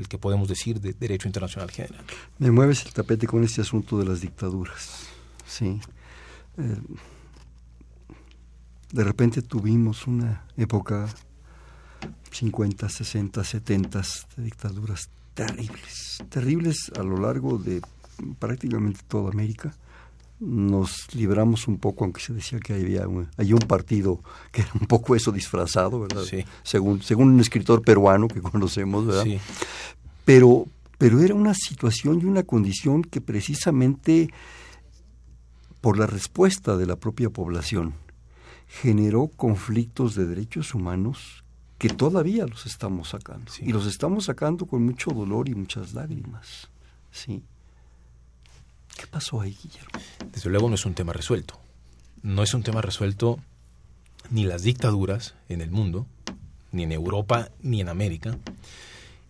el 0.00 0.08
que 0.08 0.18
podemos 0.18 0.48
decir 0.48 0.80
de 0.80 0.92
derecho 0.94 1.28
internacional 1.28 1.70
general. 1.70 2.04
Me 2.38 2.50
mueves 2.50 2.86
el 2.86 2.92
tapete 2.92 3.26
con 3.26 3.44
este 3.44 3.60
asunto 3.60 3.98
de 3.98 4.06
las 4.06 4.20
dictaduras. 4.20 5.06
Sí. 5.50 5.80
Eh, 6.58 6.76
de 8.92 9.04
repente 9.04 9.42
tuvimos 9.42 10.06
una 10.06 10.44
época 10.56 11.08
50, 12.30 12.88
60, 12.88 13.44
70 13.44 14.02
de 14.36 14.42
dictaduras 14.42 15.10
terribles, 15.34 16.22
terribles 16.28 16.90
a 16.96 17.02
lo 17.02 17.18
largo 17.18 17.58
de 17.58 17.80
prácticamente 18.38 19.00
toda 19.08 19.30
América. 19.30 19.74
Nos 20.38 21.14
libramos 21.14 21.68
un 21.68 21.78
poco, 21.78 22.04
aunque 22.04 22.20
se 22.20 22.32
decía 22.32 22.60
que 22.60 22.72
había 22.72 23.06
un, 23.06 23.28
hay 23.36 23.52
un 23.52 23.60
partido 23.60 24.20
que 24.50 24.62
era 24.62 24.70
un 24.80 24.86
poco 24.86 25.14
eso 25.14 25.32
disfrazado, 25.32 26.00
¿verdad? 26.00 26.22
Sí. 26.22 26.44
Según, 26.62 27.02
según 27.02 27.28
un 27.28 27.40
escritor 27.40 27.82
peruano 27.82 28.28
que 28.28 28.40
conocemos, 28.42 29.06
¿verdad? 29.06 29.24
Sí. 29.24 29.38
Pero, 30.24 30.66
pero 30.96 31.20
era 31.20 31.34
una 31.34 31.54
situación 31.54 32.20
y 32.20 32.24
una 32.24 32.42
condición 32.42 33.02
que 33.02 33.20
precisamente 33.20 34.30
por 35.80 35.98
la 35.98 36.06
respuesta 36.06 36.76
de 36.76 36.86
la 36.86 36.96
propia 36.96 37.30
población 37.30 37.94
generó 38.66 39.28
conflictos 39.28 40.14
de 40.14 40.26
derechos 40.26 40.74
humanos 40.74 41.44
que 41.78 41.88
todavía 41.88 42.46
los 42.46 42.66
estamos 42.66 43.10
sacando. 43.10 43.50
Y 43.60 43.72
los 43.72 43.86
estamos 43.86 44.26
sacando 44.26 44.66
con 44.66 44.84
mucho 44.84 45.10
dolor 45.10 45.48
y 45.48 45.54
muchas 45.54 45.94
lágrimas. 45.94 46.68
¿sí? 47.10 47.42
¿Qué 48.96 49.06
pasó 49.06 49.40
ahí, 49.40 49.56
Guillermo? 49.62 49.90
Desde 50.32 50.50
luego 50.50 50.68
no 50.68 50.74
es 50.74 50.84
un 50.84 50.94
tema 50.94 51.12
resuelto. 51.12 51.58
No 52.22 52.42
es 52.42 52.52
un 52.52 52.62
tema 52.62 52.82
resuelto 52.82 53.38
ni 54.30 54.44
las 54.44 54.62
dictaduras 54.62 55.34
en 55.48 55.62
el 55.62 55.70
mundo, 55.70 56.06
ni 56.70 56.82
en 56.82 56.92
Europa, 56.92 57.48
ni 57.62 57.80
en 57.80 57.88
América 57.88 58.38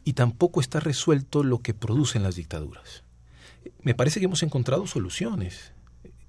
y 0.05 0.15
tampoco 0.15 0.61
está 0.61 0.81
resuelto 0.81 1.45
lo 1.45 1.59
que 1.59 1.75
producen 1.75 2.23
las 2.23 2.37
dictaduras. 2.37 3.05
Me 3.83 3.95
parece 3.95 4.19
que 4.21 4.27
hemos 4.27 4.43
encontrado 4.43 4.87
soluciones. 4.87 5.73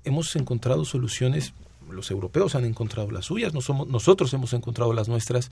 Hemos 0.03 0.35
encontrado 0.35 0.85
soluciones, 0.85 1.53
los 1.89 2.09
europeos 2.11 2.55
han 2.55 2.65
encontrado 2.65 3.11
las 3.11 3.25
suyas, 3.25 3.53
nosotros 3.53 4.33
hemos 4.33 4.53
encontrado 4.53 4.93
las 4.93 5.07
nuestras, 5.07 5.51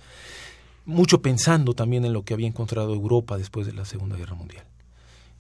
mucho 0.86 1.22
pensando 1.22 1.74
también 1.74 2.06
en 2.06 2.14
lo 2.14 2.24
que 2.24 2.34
había 2.34 2.48
encontrado 2.48 2.94
Europa 2.94 3.38
después 3.38 3.68
de 3.68 3.74
la 3.74 3.86
Segunda 3.86 4.18
Guerra 4.18 4.36
Mundial. 4.36 4.66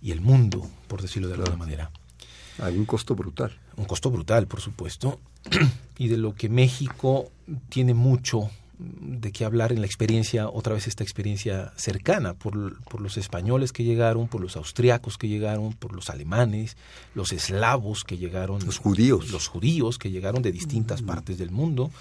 Y 0.01 0.11
el 0.11 0.21
mundo, 0.21 0.67
por 0.87 1.01
decirlo 1.01 1.27
de 1.27 1.35
alguna 1.35 1.57
manera. 1.57 1.91
Hay 2.61 2.77
un 2.77 2.85
costo 2.85 3.15
brutal. 3.15 3.57
Un 3.77 3.85
costo 3.85 4.11
brutal, 4.11 4.47
por 4.47 4.61
supuesto. 4.61 5.19
y 5.97 6.07
de 6.07 6.17
lo 6.17 6.35
que 6.35 6.49
México 6.49 7.31
tiene 7.69 7.93
mucho 7.93 8.49
de 8.79 9.33
qué 9.33 9.43
hablar 9.43 9.74
en 9.74 9.81
la 9.81 9.86
experiencia, 9.86 10.48
otra 10.48 10.74
vez 10.74 10.88
esta 10.88 11.03
experiencia 11.03 11.74
cercana, 11.75 12.33
por, 12.33 12.81
por, 12.83 13.01
los 13.01 13.17
españoles 13.17 13.74
que 13.74 13.83
llegaron, 13.83 14.29
por 14.29 14.39
los 14.39 14.55
austriacos 14.55 15.17
que 15.17 15.27
llegaron, 15.27 15.74
por 15.74 15.93
los 15.93 16.09
alemanes, 16.09 16.77
los 17.13 17.33
eslavos 17.33 18.05
que 18.05 18.17
llegaron. 18.17 18.65
Los 18.65 18.77
judíos. 18.77 19.31
Los 19.31 19.48
judíos 19.48 19.98
que 19.98 20.12
llegaron 20.12 20.41
de 20.41 20.53
distintas 20.53 21.01
partes 21.01 21.38
del 21.38 21.51
mundo. 21.51 21.91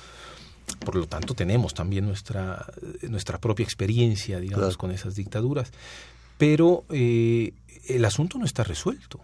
Por 0.85 0.95
lo 0.95 1.09
tanto, 1.09 1.35
tenemos 1.35 1.75
también 1.75 2.07
nuestra, 2.07 2.65
nuestra 3.03 3.39
propia 3.39 3.65
experiencia, 3.65 4.39
digamos, 4.39 4.77
con 4.77 4.93
esas 4.93 5.17
dictaduras. 5.17 5.73
Pero 6.37 6.85
eh, 6.91 7.55
el 7.89 8.05
asunto 8.05 8.39
no 8.39 8.45
está 8.45 8.63
resuelto. 8.63 9.21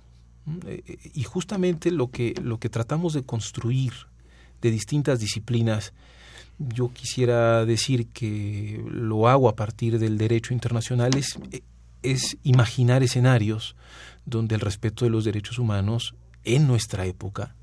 Eh, 0.67 1.11
y 1.15 1.23
justamente 1.23 1.93
lo 1.93 2.11
que, 2.11 2.35
lo 2.43 2.59
que 2.59 2.69
tratamos 2.69 3.15
de 3.15 3.23
construir 3.23 3.93
de 4.61 4.71
distintas 4.73 5.21
disciplinas 5.21 5.93
yo 6.59 6.93
quisiera 6.93 7.65
decir 7.65 8.09
que 8.09 8.83
lo 8.89 9.29
hago 9.29 9.49
a 9.49 9.57
partir 9.57 9.99
del 9.99 10.19
derecho 10.19 10.55
internacional 10.55 11.13
es, 11.17 12.37
imaginar 12.43 13.03
escenarios 13.03 13.77
donde 14.27 14.55
el 14.55 14.61
respeto 14.61 15.05
de 15.05 15.11
los 15.11 15.25
derechos 15.25 15.59
humanos 15.59 16.15
en 16.45 16.67
nuestra 16.67 17.07
época 17.07 17.55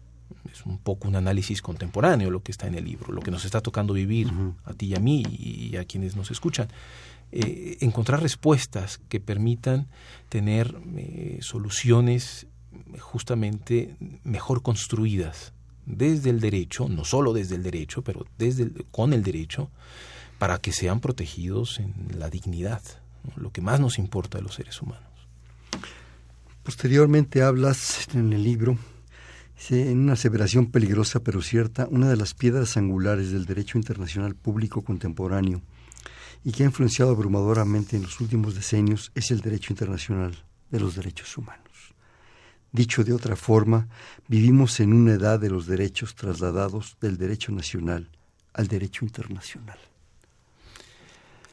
Es 0.51 0.65
un 0.65 0.79
poco 0.79 1.07
un 1.07 1.15
análisis 1.15 1.61
contemporáneo 1.61 2.31
lo 2.31 2.41
que 2.41 2.51
está 2.51 2.67
en 2.67 2.75
el 2.75 2.85
libro, 2.85 3.13
lo 3.13 3.21
que 3.21 3.31
nos 3.31 3.45
está 3.45 3.61
tocando 3.61 3.93
vivir 3.93 4.31
a 4.65 4.73
ti 4.73 4.87
y 4.87 4.95
a 4.95 4.99
mí 4.99 5.23
y 5.29 5.75
a 5.77 5.85
quienes 5.85 6.15
nos 6.15 6.31
escuchan. 6.31 6.67
Eh, 7.31 7.77
encontrar 7.79 8.21
respuestas 8.21 8.99
que 9.07 9.21
permitan 9.21 9.87
tener 10.27 10.75
eh, 10.97 11.37
soluciones 11.41 12.47
justamente 12.99 13.95
mejor 14.23 14.63
construidas 14.63 15.53
desde 15.97 16.29
el 16.29 16.39
derecho, 16.39 16.87
no 16.89 17.05
solo 17.05 17.33
desde 17.33 17.55
el 17.55 17.63
derecho, 17.63 18.01
pero 18.01 18.25
desde 18.37 18.69
con 18.91 19.13
el 19.13 19.23
derecho, 19.23 19.69
para 20.39 20.57
que 20.57 20.71
sean 20.71 20.99
protegidos 20.99 21.79
en 21.79 21.93
la 22.17 22.29
dignidad, 22.29 22.81
lo 23.35 23.51
que 23.51 23.61
más 23.61 23.79
nos 23.79 23.99
importa 23.99 24.39
a 24.39 24.41
los 24.41 24.55
seres 24.55 24.81
humanos. 24.81 25.09
Posteriormente 26.63 27.43
hablas 27.43 28.07
en 28.13 28.33
el 28.33 28.43
libro, 28.43 28.77
en 29.69 29.99
una 29.99 30.13
aseveración 30.13 30.71
peligrosa 30.71 31.23
pero 31.23 31.41
cierta, 31.41 31.87
una 31.89 32.09
de 32.09 32.17
las 32.17 32.33
piedras 32.33 32.77
angulares 32.77 33.31
del 33.31 33.45
derecho 33.45 33.77
internacional 33.77 34.35
público 34.35 34.81
contemporáneo 34.81 35.61
y 36.43 36.51
que 36.51 36.63
ha 36.63 36.67
influenciado 36.67 37.11
abrumadoramente 37.11 37.95
en 37.95 38.03
los 38.03 38.19
últimos 38.19 38.55
decenios 38.55 39.11
es 39.13 39.31
el 39.31 39.41
derecho 39.41 39.73
internacional 39.73 40.43
de 40.71 40.79
los 40.79 40.95
derechos 40.95 41.37
humanos. 41.37 41.60
Dicho 42.71 43.03
de 43.03 43.13
otra 43.13 43.35
forma, 43.35 43.87
vivimos 44.27 44.79
en 44.79 44.93
una 44.93 45.13
edad 45.13 45.39
de 45.39 45.49
los 45.49 45.67
derechos 45.67 46.15
trasladados 46.15 46.95
del 47.01 47.17
derecho 47.17 47.51
nacional 47.51 48.09
al 48.53 48.67
derecho 48.67 49.05
internacional. 49.05 49.77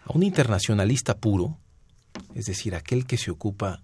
A 0.05 0.13
un 0.13 0.23
internacionalista 0.23 1.17
puro, 1.17 1.57
es 2.35 2.47
decir, 2.47 2.75
aquel 2.75 3.07
que 3.07 3.19
se 3.19 3.31
ocupa 3.31 3.81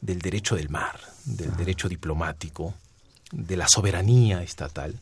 del 0.00 0.20
derecho 0.20 0.56
del 0.56 0.68
mar, 0.68 1.00
del 1.24 1.54
derecho 1.56 1.88
diplomático, 1.88 2.74
de 3.32 3.56
la 3.56 3.66
soberanía 3.68 4.42
estatal, 4.42 4.98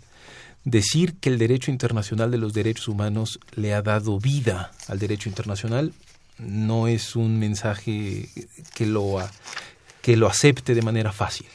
decir 0.64 1.16
que 1.18 1.28
el 1.28 1.38
derecho 1.38 1.70
internacional 1.70 2.30
de 2.30 2.38
los 2.38 2.54
derechos 2.54 2.88
humanos 2.88 3.38
le 3.54 3.74
ha 3.74 3.82
dado 3.82 4.18
vida 4.18 4.72
al 4.88 4.98
derecho 4.98 5.28
internacional 5.28 5.92
no 6.38 6.88
es 6.88 7.14
un 7.14 7.38
mensaje 7.38 8.28
que 8.74 8.86
lo, 8.86 9.18
que 10.02 10.16
lo 10.16 10.26
acepte 10.26 10.74
de 10.74 10.82
manera 10.82 11.12
fácil. 11.12 11.46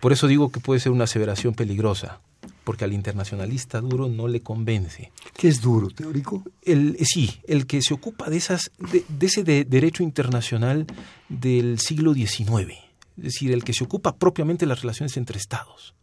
Por 0.00 0.12
eso 0.12 0.26
digo 0.26 0.50
que 0.50 0.60
puede 0.60 0.80
ser 0.80 0.92
una 0.92 1.04
aseveración 1.04 1.54
peligrosa, 1.54 2.20
porque 2.64 2.84
al 2.84 2.92
internacionalista 2.92 3.80
duro 3.80 4.08
no 4.08 4.28
le 4.28 4.40
convence. 4.40 5.10
¿Qué 5.36 5.48
es 5.48 5.60
duro, 5.60 5.88
teórico? 5.88 6.42
El, 6.62 6.96
sí, 7.04 7.40
el 7.46 7.66
que 7.66 7.82
se 7.82 7.94
ocupa 7.94 8.30
de, 8.30 8.36
esas, 8.36 8.70
de, 8.78 9.26
ese 9.26 9.44
derecho 9.44 10.02
internacional 10.02 10.86
del 11.28 11.78
siglo 11.78 12.14
XIX, 12.14 12.72
es 13.16 13.24
decir, 13.24 13.52
el 13.52 13.64
que 13.64 13.72
se 13.72 13.84
ocupa 13.84 14.16
propiamente 14.16 14.64
de 14.64 14.68
las 14.68 14.82
relaciones 14.82 15.16
entre 15.16 15.38
estados 15.38 15.94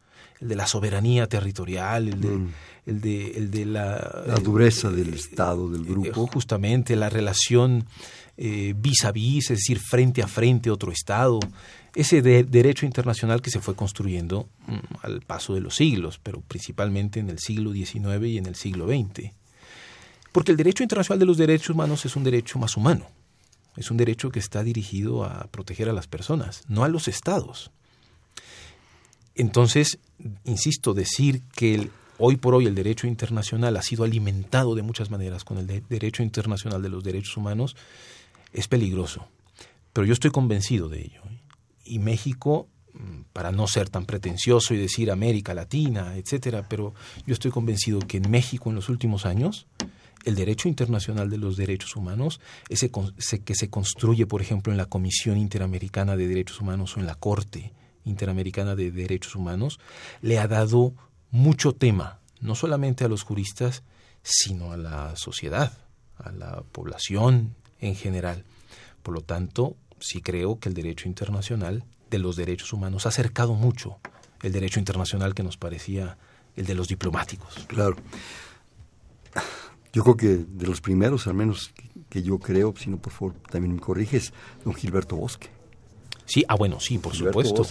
el 0.42 0.48
de 0.48 0.56
la 0.56 0.68
soberanía 0.68 1.28
territorial, 1.28 2.08
el 2.08 2.22
de, 2.22 2.30
mm. 2.30 2.54
el 2.86 3.02
de, 3.02 3.32
el 3.32 3.52
de 3.52 3.66
la... 3.66 4.24
La 4.26 4.36
dureza 4.36 4.90
del 4.90 5.14
Estado, 5.14 5.70
del 5.70 5.82
eh, 5.82 5.90
grupo. 5.90 6.28
justamente, 6.28 6.96
la 6.96 7.10
relación 7.10 7.86
eh, 8.38 8.74
vis 8.78 9.04
a 9.04 9.12
vis, 9.12 9.52
es 9.52 9.58
decir, 9.60 9.80
frente 9.80 10.24
a 10.24 10.28
frente 10.28 10.72
otro 10.72 10.92
Estado. 10.92 11.40
Ese 11.96 12.22
derecho 12.22 12.86
internacional 12.86 13.42
que 13.42 13.50
se 13.50 13.60
fue 13.60 13.76
construyendo 13.76 14.48
mm, 14.68 14.78
al 15.02 15.22
paso 15.22 15.54
de 15.54 15.62
los 15.62 15.76
siglos, 15.76 16.20
pero 16.22 16.42
principalmente 16.42 17.20
en 17.20 17.30
el 17.30 17.40
siglo 17.40 17.74
XIX 17.74 18.26
y 18.26 18.38
en 18.38 18.46
el 18.46 18.56
siglo 18.56 18.88
XX. 18.88 19.32
Porque 20.32 20.52
el 20.52 20.58
derecho 20.58 20.84
internacional 20.84 21.20
de 21.20 21.26
los 21.26 21.38
derechos 21.38 21.72
humanos 21.72 22.06
es 22.06 22.16
un 22.16 22.24
derecho 22.24 22.60
más 22.60 22.78
humano. 22.78 23.08
Es 23.76 23.92
un 23.92 23.98
derecho 23.98 24.30
que 24.30 24.40
está 24.40 24.64
dirigido 24.64 25.24
a 25.24 25.48
proteger 25.48 25.90
a 25.90 25.94
las 25.94 26.08
personas, 26.08 26.64
no 26.68 26.84
a 26.84 26.90
los 26.90 27.08
estados. 27.08 27.72
Entonces, 29.36 30.00
insisto, 30.44 30.94
decir 30.94 31.42
que 31.56 31.90
hoy 32.18 32.36
por 32.36 32.54
hoy 32.54 32.66
el 32.66 32.76
derecho 32.76 33.08
internacional 33.08 33.78
ha 33.78 33.82
sido 33.82 34.04
alimentado 34.04 34.76
de 34.76 34.82
muchas 34.82 35.10
maneras 35.10 35.46
con 35.46 35.58
el 35.58 35.84
derecho 35.88 36.24
internacional 36.24 36.82
de 36.82 36.90
los 36.90 37.04
derechos 37.04 37.38
humanos 37.38 37.76
es 38.52 38.68
peligroso. 38.68 39.28
Pero 39.94 40.06
yo 40.06 40.14
estoy 40.14 40.32
convencido 40.32 40.90
de 40.90 41.02
ello. 41.02 41.22
Y 41.90 42.00
México, 42.00 42.68
mm, 42.94 43.22
para 43.34 43.52
no 43.52 43.68
ser 43.68 43.90
tan 43.90 44.06
pretencioso 44.06 44.74
y 44.74 44.78
decir 44.78 45.12
América 45.12 45.54
Latina, 45.54 46.16
etcétera, 46.16 46.68
pero 46.70 46.94
yo 47.26 47.34
estoy 47.34 47.52
convencido 47.52 48.00
que 48.00 48.18
en 48.18 48.30
México 48.30 48.70
en 48.70 48.76
los 48.76 48.90
últimos 48.90 49.26
años 49.26 49.68
el 50.26 50.36
derecho 50.36 50.68
internacional 50.68 51.30
de 51.30 51.38
los 51.38 51.56
derechos 51.56 51.96
humanos, 51.96 52.42
ese 52.68 52.92
que 52.92 53.56
se 53.56 53.70
construye, 53.70 54.26
por 54.26 54.42
ejemplo, 54.42 54.72
en 54.72 54.78
la 54.78 54.86
Comisión 54.86 55.38
Interamericana 55.38 56.18
de 56.18 56.28
Derechos 56.28 56.60
Humanos 56.60 56.98
o 56.98 57.00
en 57.00 57.06
la 57.06 57.16
Corte, 57.16 57.72
Interamericana 58.06 58.76
de 58.76 58.92
Derechos 58.92 59.36
Humanos 59.36 59.80
le 60.22 60.40
ha 60.40 60.48
dado 60.48 60.94
mucho 61.32 61.74
tema, 61.74 62.20
no 62.42 62.56
solamente 62.56 63.06
a 63.06 63.08
los 63.08 63.24
juristas, 63.24 63.84
sino 64.24 64.72
a 64.72 64.78
la 64.78 65.16
sociedad, 65.16 65.78
a 66.18 66.32
la 66.32 66.64
población 66.72 67.56
en 67.80 67.96
general. 67.96 68.44
Por 69.04 69.14
lo 69.14 69.22
tanto, 69.22 69.76
sí 70.00 70.22
creo 70.22 70.60
que 70.60 70.70
el 70.70 70.76
derecho 70.76 71.08
internacional 71.08 71.84
de 72.10 72.20
los 72.20 72.36
derechos 72.36 72.74
humanos 72.74 73.06
ha 73.06 73.10
acercado 73.10 73.54
mucho 73.54 74.00
el 74.42 74.52
derecho 74.52 74.80
internacional 74.80 75.34
que 75.34 75.44
nos 75.44 75.58
parecía 75.58 76.18
el 76.56 76.66
de 76.66 76.76
los 76.76 76.88
diplomáticos. 76.88 77.66
Claro. 77.68 77.96
Yo 79.92 80.04
creo 80.04 80.18
que 80.18 80.28
de 80.28 80.68
los 80.68 80.82
primeros, 80.82 81.28
al 81.28 81.34
menos 81.34 81.72
que 82.10 82.22
yo 82.22 82.40
creo, 82.40 82.74
si 82.78 82.90
no 82.90 82.98
por 82.98 83.14
favor 83.14 83.36
también 83.50 83.74
me 83.74 83.82
corriges, 83.82 84.34
don 84.64 84.74
Gilberto 84.74 85.16
Bosque. 85.16 85.50
Sí, 86.26 86.46
ah, 86.48 86.56
bueno, 86.56 86.80
sí, 86.80 87.00
por 87.00 87.16
supuesto. 87.16 87.66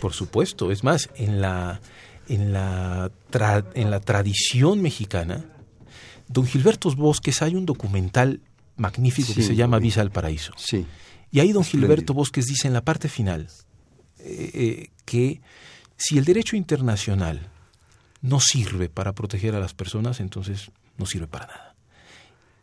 Por 0.00 0.12
supuesto. 0.12 0.70
Es 0.70 0.84
más, 0.84 1.08
en 1.14 1.40
la, 1.40 1.80
en 2.28 2.52
la, 2.52 3.10
en 3.74 3.90
la 3.90 4.00
tradición 4.00 4.82
mexicana, 4.82 5.46
don 6.28 6.46
Gilberto 6.46 6.94
Bosques 6.94 7.40
hay 7.40 7.54
un 7.54 7.64
documental 7.64 8.40
magnífico 8.76 9.34
que 9.34 9.42
se 9.42 9.54
llama 9.54 9.78
Visa 9.78 10.02
al 10.02 10.10
Paraíso. 10.10 10.52
Sí. 10.56 10.86
Y 11.30 11.40
ahí 11.40 11.52
don 11.52 11.64
Gilberto 11.64 12.14
Bosques 12.14 12.46
dice 12.46 12.66
en 12.66 12.74
la 12.74 12.84
parte 12.84 13.08
final 13.08 13.48
eh, 14.18 14.50
eh, 14.54 14.90
que 15.04 15.40
si 15.96 16.18
el 16.18 16.24
derecho 16.24 16.56
internacional 16.56 17.48
no 18.22 18.40
sirve 18.40 18.88
para 18.88 19.14
proteger 19.14 19.54
a 19.54 19.60
las 19.60 19.74
personas, 19.74 20.20
entonces 20.20 20.70
no 20.98 21.06
sirve 21.06 21.26
para 21.26 21.46
nada. 21.46 21.74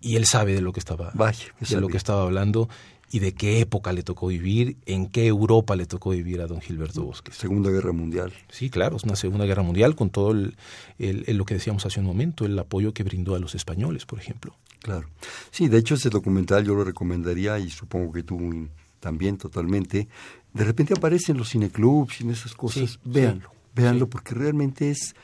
Y 0.02 0.16
él 0.16 0.26
sabe 0.26 0.54
de 0.54 0.62
lo 0.62 0.74
que 0.74 0.80
estaba, 0.80 1.12
de 1.12 1.82
lo 1.82 1.88
que 1.88 1.98
estaba 1.98 2.24
hablando 2.24 2.70
y 3.10 3.20
de 3.20 3.34
qué 3.34 3.62
época 3.62 3.94
le 3.94 4.04
tocó 4.04 4.28
vivir, 4.28 4.78
en 4.86 5.08
qué 5.08 5.28
Europa 5.28 5.76
le 5.76 5.86
tocó 5.86 6.12
vivir 6.12 6.42
a 6.42 6.48
don 6.48 6.62
Gilberto 6.62 7.04
Bosques. 7.04 7.36
Segunda 7.36 7.72
Guerra 7.72 7.94
Mundial. 7.94 8.34
Sí, 8.50 8.70
claro, 8.70 8.98
es 8.98 9.04
una 9.04 9.16
Segunda 9.16 9.46
Guerra 9.46 9.64
Mundial 9.64 9.96
con 9.96 10.10
todo 10.10 10.32
el, 10.32 10.56
lo 11.00 11.46
que 11.46 11.56
decíamos 11.56 11.86
hace 11.86 12.00
un 12.00 12.06
momento, 12.06 12.46
el 12.46 12.60
apoyo 12.60 12.94
que 12.94 13.04
brindó 13.04 13.36
a 13.36 13.40
los 13.40 13.56
españoles, 13.56 14.06
por 14.06 14.20
ejemplo. 14.20 14.56
Claro. 14.82 15.08
Sí, 15.52 15.68
de 15.68 15.78
hecho 15.78 15.96
ese 15.96 16.10
documental 16.10 16.64
yo 16.64 16.76
lo 16.76 16.84
recomendaría 16.84 17.60
y 17.60 17.70
supongo 17.70 18.12
que 18.12 18.24
tú 18.24 18.68
también 19.00 19.38
totalmente. 19.38 20.08
De 20.54 20.64
repente 20.64 20.94
aparecen 20.96 21.38
los 21.38 21.50
cineclubs 21.50 22.22
y 22.22 22.24
en 22.24 22.32
esas 22.32 22.54
cosas. 22.54 23.00
véanlo, 23.04 23.52
véanlo 23.76 24.10
porque 24.10 24.34
realmente 24.34 24.90
es 24.90 25.16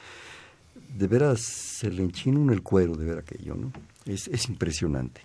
de 0.96 1.08
veras 1.08 1.42
se 1.42 1.90
le 1.90 2.04
enchina 2.04 2.40
en 2.40 2.52
el 2.52 2.62
cuero 2.62 2.96
de 2.96 3.06
ver 3.06 3.18
aquello, 3.18 3.56
¿no? 3.56 3.72
Es, 4.06 4.28
es 4.28 4.48
impresionante. 4.48 5.22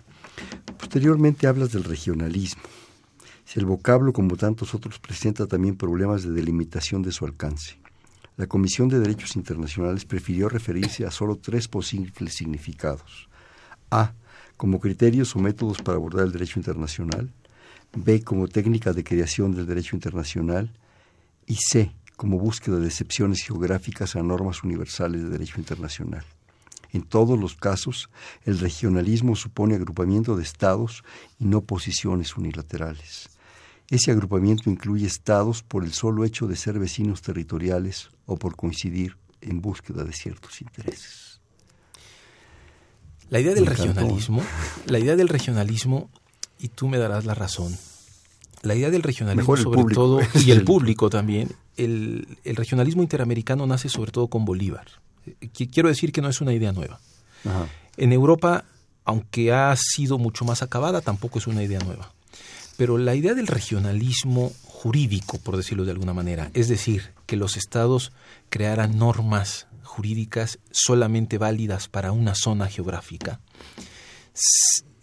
Posteriormente 0.77 1.47
hablas 1.47 1.71
del 1.71 1.83
regionalismo. 1.83 2.63
Si 3.45 3.59
el 3.59 3.65
vocablo, 3.65 4.13
como 4.13 4.35
tantos 4.37 4.73
otros, 4.73 4.99
presenta 4.99 5.47
también 5.47 5.75
problemas 5.75 6.23
de 6.23 6.31
delimitación 6.31 7.01
de 7.01 7.11
su 7.11 7.25
alcance. 7.25 7.79
La 8.37 8.47
Comisión 8.47 8.89
de 8.89 8.99
Derechos 8.99 9.35
Internacionales 9.35 10.05
prefirió 10.05 10.49
referirse 10.49 11.05
a 11.05 11.11
solo 11.11 11.35
tres 11.35 11.67
posibles 11.67 12.33
significados. 12.35 13.28
A. 13.91 14.13
Como 14.57 14.79
criterios 14.79 15.35
o 15.35 15.39
métodos 15.39 15.81
para 15.81 15.97
abordar 15.97 16.25
el 16.25 16.31
derecho 16.31 16.59
internacional. 16.59 17.31
B. 17.95 18.21
Como 18.23 18.47
técnica 18.47 18.93
de 18.93 19.03
creación 19.03 19.55
del 19.55 19.65
derecho 19.65 19.95
internacional. 19.95 20.71
Y 21.45 21.55
C. 21.55 21.91
Como 22.15 22.37
búsqueda 22.39 22.77
de 22.77 22.87
excepciones 22.87 23.41
geográficas 23.41 24.15
a 24.15 24.23
normas 24.23 24.63
universales 24.63 25.23
de 25.23 25.29
derecho 25.29 25.59
internacional. 25.59 26.25
En 26.91 27.03
todos 27.03 27.39
los 27.39 27.55
casos, 27.55 28.09
el 28.45 28.59
regionalismo 28.59 29.35
supone 29.35 29.75
agrupamiento 29.75 30.35
de 30.35 30.43
estados 30.43 31.03
y 31.39 31.45
no 31.45 31.61
posiciones 31.61 32.35
unilaterales. 32.35 33.29
Ese 33.89 34.11
agrupamiento 34.11 34.69
incluye 34.69 35.05
estados 35.05 35.63
por 35.63 35.83
el 35.83 35.93
solo 35.93 36.23
hecho 36.23 36.47
de 36.47 36.55
ser 36.55 36.77
vecinos 36.79 37.21
territoriales 37.21 38.09
o 38.25 38.37
por 38.37 38.55
coincidir 38.55 39.17
en 39.41 39.61
búsqueda 39.61 40.03
de 40.03 40.13
ciertos 40.13 40.61
intereses. 40.61 41.28
La 43.29 43.39
idea 43.39 43.53
del 43.53 43.65
regionalismo, 43.65 44.43
la 44.85 44.99
idea 44.99 45.15
del 45.15 45.29
regionalismo, 45.29 46.09
y 46.59 46.69
tú 46.69 46.87
me 46.87 46.97
darás 46.97 47.25
la 47.25 47.35
razón, 47.35 47.77
la 48.63 48.75
idea 48.75 48.89
del 48.89 49.03
regionalismo 49.03 49.55
sobre 49.55 49.93
todo, 49.93 50.19
y 50.45 50.51
el 50.51 50.63
público 50.63 51.09
también, 51.09 51.51
el 51.77 52.37
regionalismo 52.43 53.01
interamericano 53.03 53.65
nace 53.65 53.89
sobre 53.89 54.11
todo 54.11 54.27
con 54.27 54.45
Bolívar. 54.45 54.87
Quiero 55.71 55.89
decir 55.89 56.11
que 56.11 56.21
no 56.21 56.29
es 56.29 56.41
una 56.41 56.53
idea 56.53 56.71
nueva. 56.71 56.99
En 57.97 58.11
Europa, 58.11 58.65
aunque 59.05 59.53
ha 59.53 59.75
sido 59.77 60.17
mucho 60.17 60.45
más 60.45 60.61
acabada, 60.61 61.01
tampoco 61.01 61.39
es 61.39 61.47
una 61.47 61.63
idea 61.63 61.79
nueva. 61.79 62.11
Pero 62.77 62.97
la 62.97 63.15
idea 63.15 63.33
del 63.33 63.47
regionalismo 63.47 64.51
jurídico, 64.63 65.37
por 65.39 65.57
decirlo 65.57 65.83
de 65.83 65.91
alguna 65.91 66.13
manera, 66.13 66.49
es 66.53 66.69
decir, 66.69 67.11
que 67.25 67.35
los 67.35 67.57
estados 67.57 68.13
crearan 68.49 68.97
normas 68.97 69.67
jurídicas 69.89 70.59
solamente 70.69 71.39
válidas 71.39 71.89
para 71.89 72.11
una 72.11 72.35
zona 72.35 72.67
geográfica, 72.67 73.41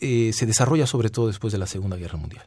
eh, 0.00 0.30
se 0.32 0.46
desarrolla 0.46 0.86
sobre 0.86 1.10
todo 1.10 1.26
después 1.26 1.52
de 1.52 1.58
la 1.58 1.66
Segunda 1.66 1.96
Guerra 1.96 2.16
Mundial. 2.16 2.46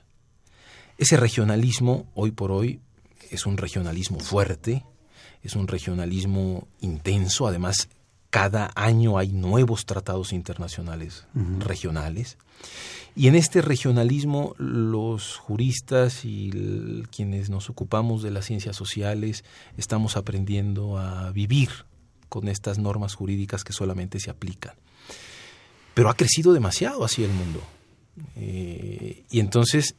Ese 0.97 1.17
regionalismo, 1.17 2.08
hoy 2.15 2.32
por 2.32 2.52
hoy, 2.52 2.80
es 3.30 3.45
un 3.45 3.58
regionalismo 3.58 4.19
fuerte, 4.21 4.86
es 5.43 5.56
un 5.56 5.67
regionalismo 5.67 6.67
intenso, 6.80 7.45
además 7.45 7.89
cada 8.30 8.71
año 8.75 9.17
hay 9.17 9.34
nuevos 9.34 9.86
tratados 9.86 10.32
internacionales 10.32 11.25
regionales. 11.60 12.38
Y 13.15 13.28
en 13.28 13.36
este 13.36 13.62
regionalismo 13.62 14.56
los 14.58 15.36
juristas 15.38 16.23
y 16.23 17.04
quienes 17.12 17.49
nos 17.49 17.69
ocupamos 17.69 18.23
de 18.23 18.32
las 18.32 18.45
ciencias 18.45 18.75
sociales 18.75 19.43
estamos 19.78 20.15
aprendiendo 20.15 20.97
a 20.97 21.32
vivir 21.32 21.69
con 22.29 22.47
estas 22.47 22.77
normas 22.77 23.15
jurídicas 23.15 23.63
que 23.63 23.73
solamente 23.73 24.19
se 24.19 24.29
aplican. 24.29 24.75
Pero 25.93 26.09
ha 26.09 26.15
crecido 26.15 26.53
demasiado 26.53 27.03
así 27.03 27.23
el 27.23 27.31
mundo. 27.31 27.61
Eh, 28.35 29.23
y 29.29 29.39
entonces 29.39 29.95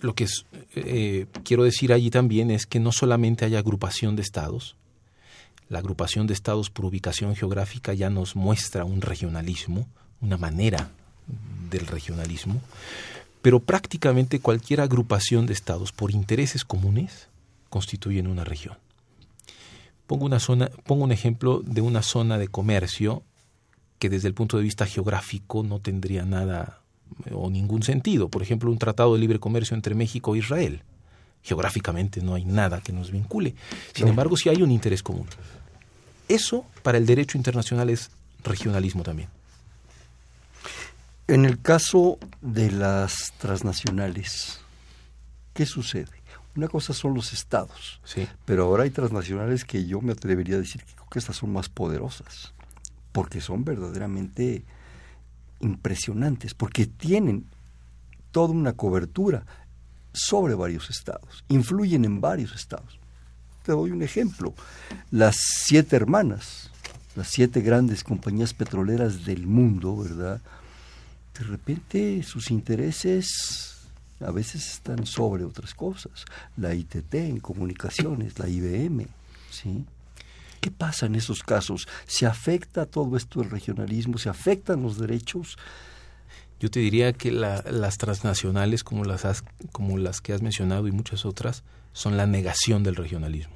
lo 0.00 0.14
que 0.14 0.26
eh, 0.74 1.26
quiero 1.44 1.64
decir 1.64 1.92
allí 1.92 2.10
también 2.10 2.50
es 2.50 2.66
que 2.66 2.80
no 2.80 2.92
solamente 2.92 3.44
hay 3.44 3.56
agrupación 3.56 4.16
de 4.16 4.22
estados, 4.22 4.76
la 5.68 5.78
agrupación 5.78 6.26
de 6.26 6.34
estados 6.34 6.70
por 6.70 6.84
ubicación 6.84 7.34
geográfica 7.34 7.94
ya 7.94 8.10
nos 8.10 8.36
muestra 8.36 8.84
un 8.84 9.00
regionalismo, 9.00 9.88
una 10.20 10.36
manera 10.36 10.90
del 11.70 11.86
regionalismo, 11.86 12.60
pero 13.40 13.60
prácticamente 13.60 14.40
cualquier 14.40 14.80
agrupación 14.80 15.46
de 15.46 15.54
estados 15.54 15.90
por 15.92 16.10
intereses 16.10 16.64
comunes 16.64 17.28
constituyen 17.70 18.26
una 18.26 18.44
región. 18.44 18.76
Pongo, 20.06 20.26
una 20.26 20.38
zona, 20.38 20.70
pongo 20.84 21.04
un 21.04 21.12
ejemplo 21.12 21.62
de 21.64 21.80
una 21.80 22.02
zona 22.02 22.38
de 22.38 22.48
comercio 22.48 23.22
que 23.98 24.10
desde 24.10 24.28
el 24.28 24.34
punto 24.34 24.56
de 24.56 24.62
vista 24.62 24.86
geográfico 24.86 25.62
no 25.62 25.80
tendría 25.80 26.24
nada 26.24 26.80
o 27.32 27.50
ningún 27.50 27.82
sentido. 27.82 28.28
Por 28.28 28.42
ejemplo, 28.42 28.70
un 28.70 28.78
tratado 28.78 29.14
de 29.14 29.20
libre 29.20 29.38
comercio 29.38 29.74
entre 29.74 29.94
México 29.94 30.34
e 30.34 30.38
Israel. 30.38 30.82
Geográficamente 31.42 32.20
no 32.22 32.34
hay 32.34 32.44
nada 32.44 32.80
que 32.80 32.92
nos 32.92 33.10
vincule. 33.10 33.54
Sin 33.94 34.08
embargo, 34.08 34.36
sí 34.36 34.48
hay 34.48 34.62
un 34.62 34.70
interés 34.70 35.02
común. 35.02 35.26
Eso 36.28 36.64
para 36.82 36.98
el 36.98 37.06
derecho 37.06 37.36
internacional 37.36 37.90
es 37.90 38.10
regionalismo 38.42 39.02
también. 39.02 39.28
En 41.26 41.44
el 41.44 41.60
caso 41.60 42.18
de 42.42 42.70
las 42.70 43.32
transnacionales, 43.38 44.60
¿qué 45.54 45.64
sucede? 45.64 46.23
Una 46.56 46.68
cosa 46.68 46.92
son 46.92 47.14
los 47.14 47.32
estados, 47.32 48.00
sí. 48.04 48.28
pero 48.44 48.64
ahora 48.64 48.84
hay 48.84 48.90
transnacionales 48.90 49.64
que 49.64 49.86
yo 49.86 50.00
me 50.00 50.12
atrevería 50.12 50.56
a 50.56 50.60
decir 50.60 50.84
que 50.84 50.92
creo 50.94 51.08
que 51.10 51.18
estas 51.18 51.36
son 51.36 51.52
más 51.52 51.68
poderosas, 51.68 52.54
porque 53.10 53.40
son 53.40 53.64
verdaderamente 53.64 54.64
impresionantes, 55.60 56.54
porque 56.54 56.86
tienen 56.86 57.46
toda 58.30 58.54
una 58.54 58.74
cobertura 58.74 59.44
sobre 60.12 60.54
varios 60.54 60.90
estados, 60.90 61.44
influyen 61.48 62.04
en 62.04 62.20
varios 62.20 62.54
estados. 62.54 63.00
Te 63.64 63.72
doy 63.72 63.90
un 63.90 64.02
ejemplo. 64.02 64.54
Las 65.10 65.36
siete 65.38 65.96
hermanas, 65.96 66.70
las 67.16 67.28
siete 67.28 67.62
grandes 67.62 68.04
compañías 68.04 68.54
petroleras 68.54 69.24
del 69.24 69.46
mundo, 69.46 69.96
¿verdad? 69.96 70.40
De 71.36 71.44
repente 71.44 72.22
sus 72.22 72.50
intereses 72.50 73.73
a 74.20 74.30
veces 74.30 74.70
están 74.72 75.06
sobre 75.06 75.44
otras 75.44 75.74
cosas. 75.74 76.24
La 76.56 76.74
ITT 76.74 77.14
en 77.14 77.40
comunicaciones, 77.40 78.38
la 78.38 78.48
IBM, 78.48 79.06
¿sí? 79.50 79.84
¿Qué 80.60 80.70
pasa 80.70 81.06
en 81.06 81.14
esos 81.14 81.42
casos? 81.42 81.86
¿Se 82.06 82.24
afecta 82.24 82.86
todo 82.86 83.16
esto 83.16 83.42
el 83.42 83.50
regionalismo? 83.50 84.16
¿Se 84.16 84.30
afectan 84.30 84.82
los 84.82 84.98
derechos? 84.98 85.58
Yo 86.58 86.70
te 86.70 86.80
diría 86.80 87.12
que 87.12 87.30
las 87.30 87.98
transnacionales 87.98 88.84
como 88.84 89.04
las, 89.04 89.44
como 89.72 89.98
las 89.98 90.22
que 90.22 90.32
has 90.32 90.40
mencionado 90.40 90.88
y 90.88 90.92
muchas 90.92 91.26
otras 91.26 91.64
son 91.92 92.16
la 92.16 92.26
negación 92.26 92.82
del 92.82 92.96
regionalismo, 92.96 93.54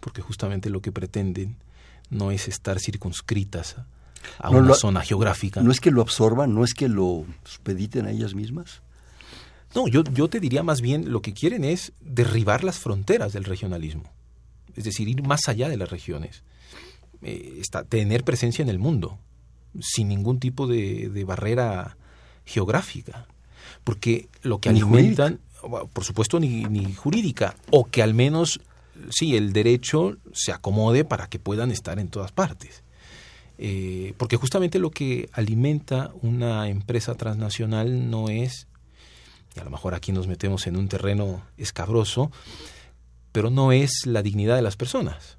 porque 0.00 0.20
justamente 0.20 0.68
lo 0.68 0.82
que 0.82 0.92
pretenden 0.92 1.56
no 2.10 2.30
es 2.30 2.48
estar 2.48 2.78
circunscritas 2.78 3.76
a, 4.38 4.50
una 4.50 4.74
zona 4.74 5.00
geográfica. 5.00 5.62
¿No 5.62 5.72
es 5.72 5.80
que 5.80 5.90
lo 5.90 6.02
absorban? 6.02 6.54
¿No 6.54 6.64
es 6.64 6.74
que 6.74 6.88
lo 6.88 7.24
supediten 7.44 8.06
a 8.06 8.10
ellas 8.10 8.34
mismas? 8.34 8.82
No, 9.74 9.88
yo, 9.88 10.04
yo 10.04 10.28
te 10.28 10.40
diría 10.40 10.62
más 10.62 10.80
bien 10.80 11.10
lo 11.10 11.22
que 11.22 11.32
quieren 11.32 11.64
es 11.64 11.92
derribar 12.00 12.64
las 12.64 12.78
fronteras 12.78 13.32
del 13.32 13.44
regionalismo. 13.44 14.04
Es 14.76 14.84
decir, 14.84 15.08
ir 15.08 15.22
más 15.22 15.48
allá 15.48 15.68
de 15.68 15.76
las 15.76 15.90
regiones, 15.90 16.42
eh, 17.22 17.60
tener 17.88 18.24
presencia 18.24 18.62
en 18.62 18.68
el 18.68 18.78
mundo, 18.78 19.18
sin 19.80 20.08
ningún 20.08 20.40
tipo 20.40 20.66
de, 20.66 21.24
barrera 21.26 21.96
geográfica, 22.44 23.26
porque 23.84 24.28
lo 24.42 24.58
que 24.58 24.70
alimentan, 24.70 25.40
por 25.92 26.04
supuesto, 26.04 26.40
ni, 26.40 26.64
ni 26.64 26.92
jurídica, 26.94 27.54
o 27.70 27.84
que 27.84 28.02
al 28.02 28.14
menos, 28.14 28.60
sí, 29.10 29.36
el 29.36 29.52
derecho 29.52 30.16
se 30.32 30.52
acomode 30.52 31.04
para 31.04 31.28
que 31.28 31.38
puedan 31.38 31.70
estar 31.70 31.98
en 31.98 32.08
todas 32.08 32.32
partes. 32.32 32.82
Eh, 33.58 34.14
porque 34.16 34.36
justamente 34.36 34.78
lo 34.78 34.90
que 34.90 35.28
alimenta 35.32 36.10
una 36.22 36.68
empresa 36.68 37.14
transnacional 37.14 38.10
no 38.10 38.28
es, 38.28 38.66
y 39.54 39.60
a 39.60 39.64
lo 39.64 39.70
mejor 39.70 39.94
aquí 39.94 40.12
nos 40.12 40.26
metemos 40.26 40.66
en 40.66 40.76
un 40.76 40.88
terreno 40.88 41.42
escabroso, 41.56 42.30
pero 43.32 43.50
no 43.50 43.72
es 43.72 44.06
la 44.06 44.22
dignidad 44.22 44.56
de 44.56 44.62
las 44.62 44.76
personas. 44.76 45.38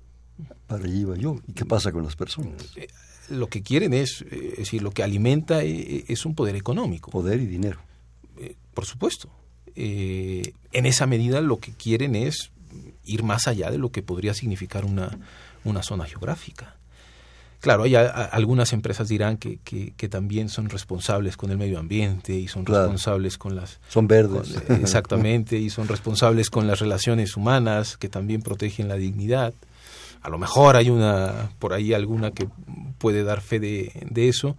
Para 0.67 0.85
allí 0.85 1.01
iba 1.01 1.15
yo. 1.15 1.37
¿Y 1.47 1.53
qué 1.53 1.65
pasa 1.65 1.91
con 1.91 2.03
las 2.03 2.15
personas? 2.15 2.71
Eh, 2.75 2.87
lo 3.29 3.47
que 3.47 3.61
quieren 3.61 3.93
es, 3.93 4.23
eh, 4.29 4.49
es 4.53 4.57
decir, 4.57 4.81
lo 4.81 4.91
que 4.91 5.03
alimenta 5.03 5.63
eh, 5.63 6.05
es 6.07 6.25
un 6.25 6.35
poder 6.35 6.55
económico. 6.55 7.11
Poder 7.11 7.39
y 7.39 7.45
dinero. 7.45 7.79
por 8.73 8.85
supuesto. 8.85 9.29
en 9.75 10.85
esa 10.85 11.05
medida 11.07 11.41
lo 11.41 11.59
que 11.59 11.73
quieren 11.73 12.15
es 12.15 12.51
ir 13.05 13.23
más 13.23 13.47
allá 13.47 13.71
de 13.71 13.77
lo 13.77 13.91
que 13.91 14.01
podría 14.01 14.33
significar 14.33 14.85
una, 14.85 15.17
una 15.63 15.83
zona 15.83 16.05
geográfica. 16.05 16.77
Claro, 17.63 17.83
hay 17.83 17.95
algunas 17.95 18.73
empresas 18.73 19.07
dirán 19.07 19.37
que, 19.37 19.57
que, 19.63 20.09
también 20.09 20.49
son 20.49 20.67
responsables 20.67 21.37
con 21.37 21.49
el 21.49 21.57
medio 21.57 21.79
ambiente 21.79 22.35
y 22.35 22.49
son 22.49 22.65
responsables 22.65 23.37
con 23.37 23.55
las... 23.55 23.79
Son 23.87 24.05
verdes. 24.05 24.61
exactamente, 24.67 25.57
y 25.57 25.69
son 25.69 25.87
responsables 25.87 26.49
con 26.49 26.67
las 26.67 26.81
relaciones 26.81 27.37
humanas 27.37 27.95
que 27.95 28.09
también 28.09 28.41
protegen 28.41 28.89
la 28.89 28.95
dignidad. 28.95 29.53
A 30.21 30.29
lo 30.29 30.37
mejor 30.37 30.75
hay 30.75 30.89
una, 30.89 31.51
por 31.57 31.71
ahí 31.71 31.93
alguna 31.93 32.31
que 32.31 32.49
puede 32.97 33.23
dar 33.23 33.39
fe 33.39 33.61
de, 33.61 33.93
de 34.09 34.27
eso, 34.27 34.57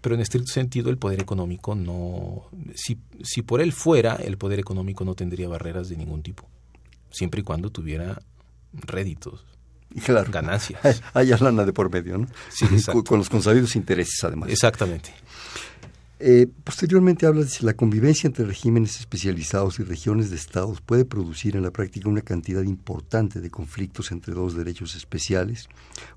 pero 0.00 0.14
en 0.14 0.22
estricto 0.22 0.50
sentido 0.50 0.88
el 0.88 0.96
poder 0.96 1.20
económico 1.20 1.74
no... 1.74 2.46
Si, 2.74 2.96
si 3.22 3.42
por 3.42 3.60
él 3.60 3.74
fuera, 3.74 4.14
el 4.14 4.38
poder 4.38 4.60
económico 4.60 5.04
no 5.04 5.14
tendría 5.14 5.46
barreras 5.46 5.90
de 5.90 5.98
ningún 5.98 6.22
tipo, 6.22 6.48
siempre 7.10 7.42
y 7.42 7.44
cuando 7.44 7.68
tuviera 7.68 8.22
réditos 8.72 9.44
claro. 10.04 10.30
ganancias. 10.30 11.02
Hay 11.14 11.26
lana 11.26 11.64
de 11.64 11.72
por 11.72 11.90
medio, 11.90 12.18
¿no? 12.18 12.26
Sí, 12.50 12.66
con, 13.06 13.18
los 13.18 13.28
consabidos 13.28 13.76
intereses, 13.76 14.22
además. 14.24 14.50
Exactamente. 14.50 15.12
Eh, 16.18 16.46
posteriormente 16.64 17.26
habla 17.26 17.42
de 17.42 17.48
si 17.48 17.66
la 17.66 17.74
convivencia 17.74 18.26
entre 18.26 18.46
regímenes 18.46 18.98
especializados 18.98 19.78
y 19.78 19.82
regiones 19.82 20.30
de 20.30 20.36
estados 20.36 20.80
puede 20.80 21.04
producir 21.04 21.56
en 21.56 21.62
la 21.62 21.70
práctica 21.70 22.08
una 22.08 22.22
cantidad 22.22 22.62
importante 22.62 23.40
de 23.40 23.50
conflictos 23.50 24.10
entre 24.12 24.32
dos 24.32 24.56
derechos 24.56 24.94
especiales, 24.94 25.68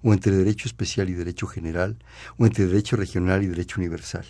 o 0.02 0.14
entre 0.14 0.32
derecho 0.32 0.70
especial 0.70 1.10
y 1.10 1.14
derecho 1.14 1.48
general, 1.48 1.98
o 2.38 2.46
entre 2.46 2.68
derecho 2.68 2.96
regional 2.96 3.44
y 3.44 3.48
derecho 3.48 3.82
universal. 3.82 4.26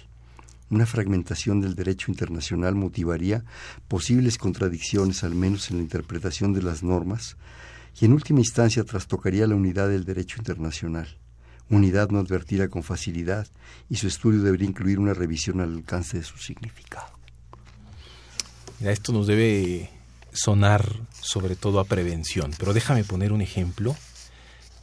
Una 0.72 0.88
fragmentación 0.88 1.62
del 1.62 1.76
derecho 1.76 2.12
internacional 2.12 2.74
motivaría 2.74 3.44
posibles 3.88 4.40
contradicciones, 4.40 5.24
al 5.24 5.36
menos 5.36 5.70
en 5.70 5.78
la 5.78 5.84
interpretación 5.84 6.54
de 6.54 6.64
las 6.64 6.82
normas, 6.82 7.38
y 8.00 8.06
en 8.06 8.14
última 8.14 8.40
instancia 8.40 8.84
trastocaría 8.84 9.48
la 9.48 9.56
unidad 9.56 9.90
del 9.90 10.06
derecho 10.06 10.38
internacional, 10.40 11.08
unidad 11.70 12.10
no 12.10 12.20
advertida 12.20 12.70
con 12.70 12.84
facilidad, 12.84 13.48
y 13.90 13.98
su 13.98 14.08
estudio 14.08 14.42
debería 14.42 14.70
incluir 14.70 15.00
una 15.00 15.14
revisión 15.14 15.60
al 15.60 15.74
alcance 15.76 16.18
de 16.18 16.24
su 16.24 16.38
significado. 16.38 17.08
esto 18.80 19.12
nos 19.12 19.28
debe 19.28 19.90
sonar 20.32 20.88
sobre 21.12 21.56
todo 21.56 21.80
a 21.80 21.86
prevención, 21.86 22.54
pero 22.58 22.74
déjame 22.74 23.04
poner 23.04 23.34
un 23.34 23.42
ejemplo 23.42 23.96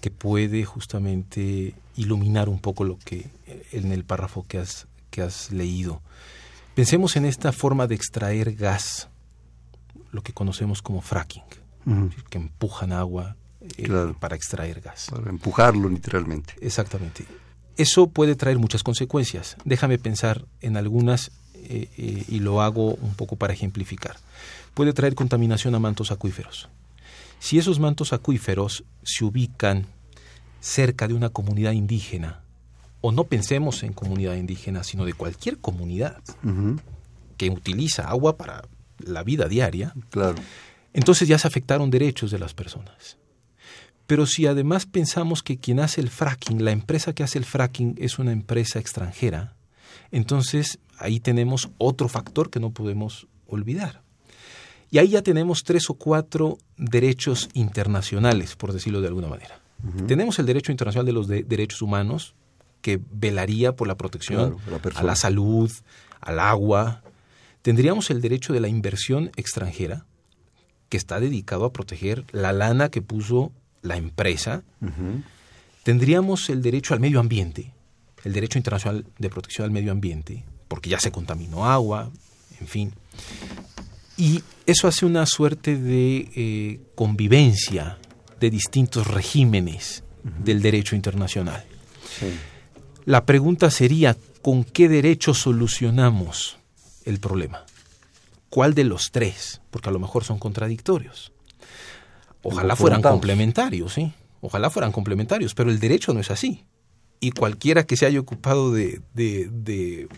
que 0.00 0.11
puede 0.11 0.64
justamente 0.64 1.74
iluminar 1.96 2.48
un 2.48 2.59
poco 2.59 2.85
lo 2.85 2.98
que 2.98 3.31
en 3.72 3.92
el 3.92 4.05
párrafo 4.05 4.44
que 4.46 4.59
has, 4.59 4.87
que 5.11 5.22
has 5.22 5.50
leído. 5.50 6.02
Pensemos 6.74 7.16
en 7.16 7.24
esta 7.24 7.52
forma 7.52 7.87
de 7.87 7.94
extraer 7.94 8.55
gas, 8.55 9.09
lo 10.12 10.22
que 10.22 10.35
conocemos 10.35 10.83
como 10.83 11.00
fracking 11.00 11.42
que 12.29 12.38
empujan 12.38 12.92
agua 12.92 13.37
eh, 13.79 14.12
para 14.18 14.37
extraer 14.37 14.81
gas. 14.81 15.09
Para 15.11 15.31
empujarlo 15.31 15.88
literalmente. 15.88 16.55
Exactamente. 16.61 17.25
Eso 17.77 18.09
puede 18.09 18.35
traer 18.35 18.59
muchas 18.59 18.83
consecuencias. 18.83 19.57
Déjame 19.64 19.99
pensar 19.99 20.46
en 20.61 20.77
algunas 20.77 21.31
eh, 21.55 21.88
eh, 21.96 22.25
y 22.29 22.40
lo 22.40 22.62
hago 22.62 22.94
un 22.94 23.14
poco 23.14 23.37
para 23.37 23.53
ejemplificar. 23.53 24.16
Puede 24.75 24.92
traer 24.92 25.14
contaminación 25.14 25.75
a 25.75 25.79
mantos 25.79 26.11
acuíferos. 26.11 26.68
Si 27.38 27.59
esos 27.59 27.79
mantos 27.79 28.12
acuíferos 28.12 28.85
se 29.03 29.25
ubican 29.25 29.87
cerca 30.61 31.07
de 31.07 31.14
una 31.14 31.29
comunidad 31.31 31.72
indígena, 31.72 32.40
o 33.01 33.12
no 33.12 33.25
pensemos 33.25 33.83
en 33.83 33.92
comunidad 33.92 34.35
indígena, 34.35 34.83
sino 34.83 35.05
de 35.05 35.12
cualquier 35.12 35.59
comunidad 35.59 36.22
que 37.37 37.51
utiliza 37.51 38.09
agua 38.09 38.37
para 38.37 38.62
la 38.99 39.22
vida 39.22 39.49
diaria, 39.49 39.92
claro. 40.11 40.37
Entonces 40.97 41.29
ya 41.29 41.39
se 41.39 41.47
afectaron 41.47 41.91
derechos 41.91 42.31
de 42.31 42.39
las 42.39 42.55
personas. 42.55 43.19
Pero 44.07 44.25
si 44.25 44.47
además 44.47 44.87
pensamos 44.87 45.43
que 45.43 45.59
quien 45.59 45.79
hace 45.79 46.01
el 46.01 46.09
fracking, 46.09 46.65
la 46.65 46.71
empresa 46.71 47.13
que 47.13 47.23
hace 47.23 47.39
el 47.39 47.45
fracking 47.45 47.97
es 47.99 48.19
una 48.19 48.33
empresa 48.33 48.79
extranjera, 48.79 49.55
entonces 50.11 50.79
ahí 50.99 51.21
tenemos 51.21 51.69
otro 51.77 52.09
factor 52.09 52.49
que 52.49 52.61
no 52.61 52.71
podemos 52.71 53.27
olvidar. 53.47 54.01
Y 54.91 54.97
ahí 54.97 55.09
ya 55.09 55.21
tenemos 55.21 55.65
tres 55.65 55.91
o 55.91 55.95
cuatro 55.95 56.57
derechos 56.79 57.51
internacionales, 57.53 58.57
por 58.57 58.73
decirlo 58.73 59.03
de 59.03 59.09
alguna 59.09 59.29
manera. 59.29 59.61
Tenemos 60.07 60.39
el 60.39 60.47
derecho 60.47 60.73
internacional 60.73 61.05
de 61.05 61.13
los 61.13 61.29
derechos 61.29 61.83
humanos, 61.83 62.35
que 62.81 62.99
velaría 63.13 63.77
por 63.77 63.87
la 63.87 63.97
protección 63.97 64.57
a 64.95 65.03
la 65.03 65.15
salud, 65.15 65.71
al 66.23 66.41
agua. 66.41 67.03
Tendríamos 67.61 68.11
el 68.11 68.23
derecho 68.23 68.55
de 68.55 68.61
la 68.61 68.69
inversión 68.69 69.31
extranjera, 69.37 70.07
que 70.88 70.96
está 70.96 71.20
dedicado 71.20 71.64
a 71.64 71.72
proteger 71.72 72.25
la 72.33 72.53
lana 72.53 72.90
que 72.90 73.03
puso 73.03 73.53
la 73.83 73.96
empresa. 73.96 74.62
Tendríamos 75.83 76.49
el 76.51 76.62
derecho 76.62 76.94
al 76.94 77.01
medio 77.01 77.20
ambiente, 77.20 77.72
el 78.25 78.33
derecho 78.33 78.59
internacional 78.59 79.07
de 79.18 79.31
protección 79.31 79.64
al 79.64 79.70
medio 79.70 79.92
ambiente, 79.92 80.44
porque 80.68 80.90
ya 80.90 80.99
se 80.99 81.12
contaminó 81.12 81.66
agua, 81.66 82.11
en 82.61 82.66
fin. 82.66 82.92
Y 84.16 84.42
eso 84.64 84.88
hace 84.88 85.07
una 85.07 85.27
suerte 85.27 85.77
de 85.77 86.31
eh, 86.35 86.81
convivencia 86.94 87.99
de 88.40 88.51
distintos 88.51 89.07
regímenes 89.07 90.03
del 90.42 90.61
derecho 90.61 90.96
internacional. 90.96 91.64
La 93.05 93.25
pregunta 93.25 93.70
sería, 93.70 94.16
¿con 94.42 94.64
qué 94.64 94.88
derecho 94.88 95.35
solucionamos 95.35 96.59
el 97.05 97.20
problema? 97.20 97.65
¿Cuál 98.51 98.75
de 98.75 98.85
los 98.85 99.11
tres? 99.11 99.61
Porque 99.71 99.89
a 99.89 99.93
lo 99.93 99.99
mejor 99.99 100.25
son 100.25 100.39
contradictorios. 100.39 101.33
Ojalá 102.43 102.77
fueran 102.77 103.03
complementarios, 103.03 103.95
¿sí? 103.95 104.13
Ojalá 104.41 104.71
fueran 104.71 104.93
complementarios, 104.93 105.55
pero 105.55 105.71
el 105.71 105.81
derecho 105.81 106.15
no 106.15 106.21
es 106.21 106.31
así. 106.31 106.65
Y 107.19 107.33
cualquiera 107.33 107.85
que 107.85 107.97
se 107.97 108.07
haya 108.07 108.21
ocupado 108.21 108.73
de, 108.73 109.01
de 109.15 110.09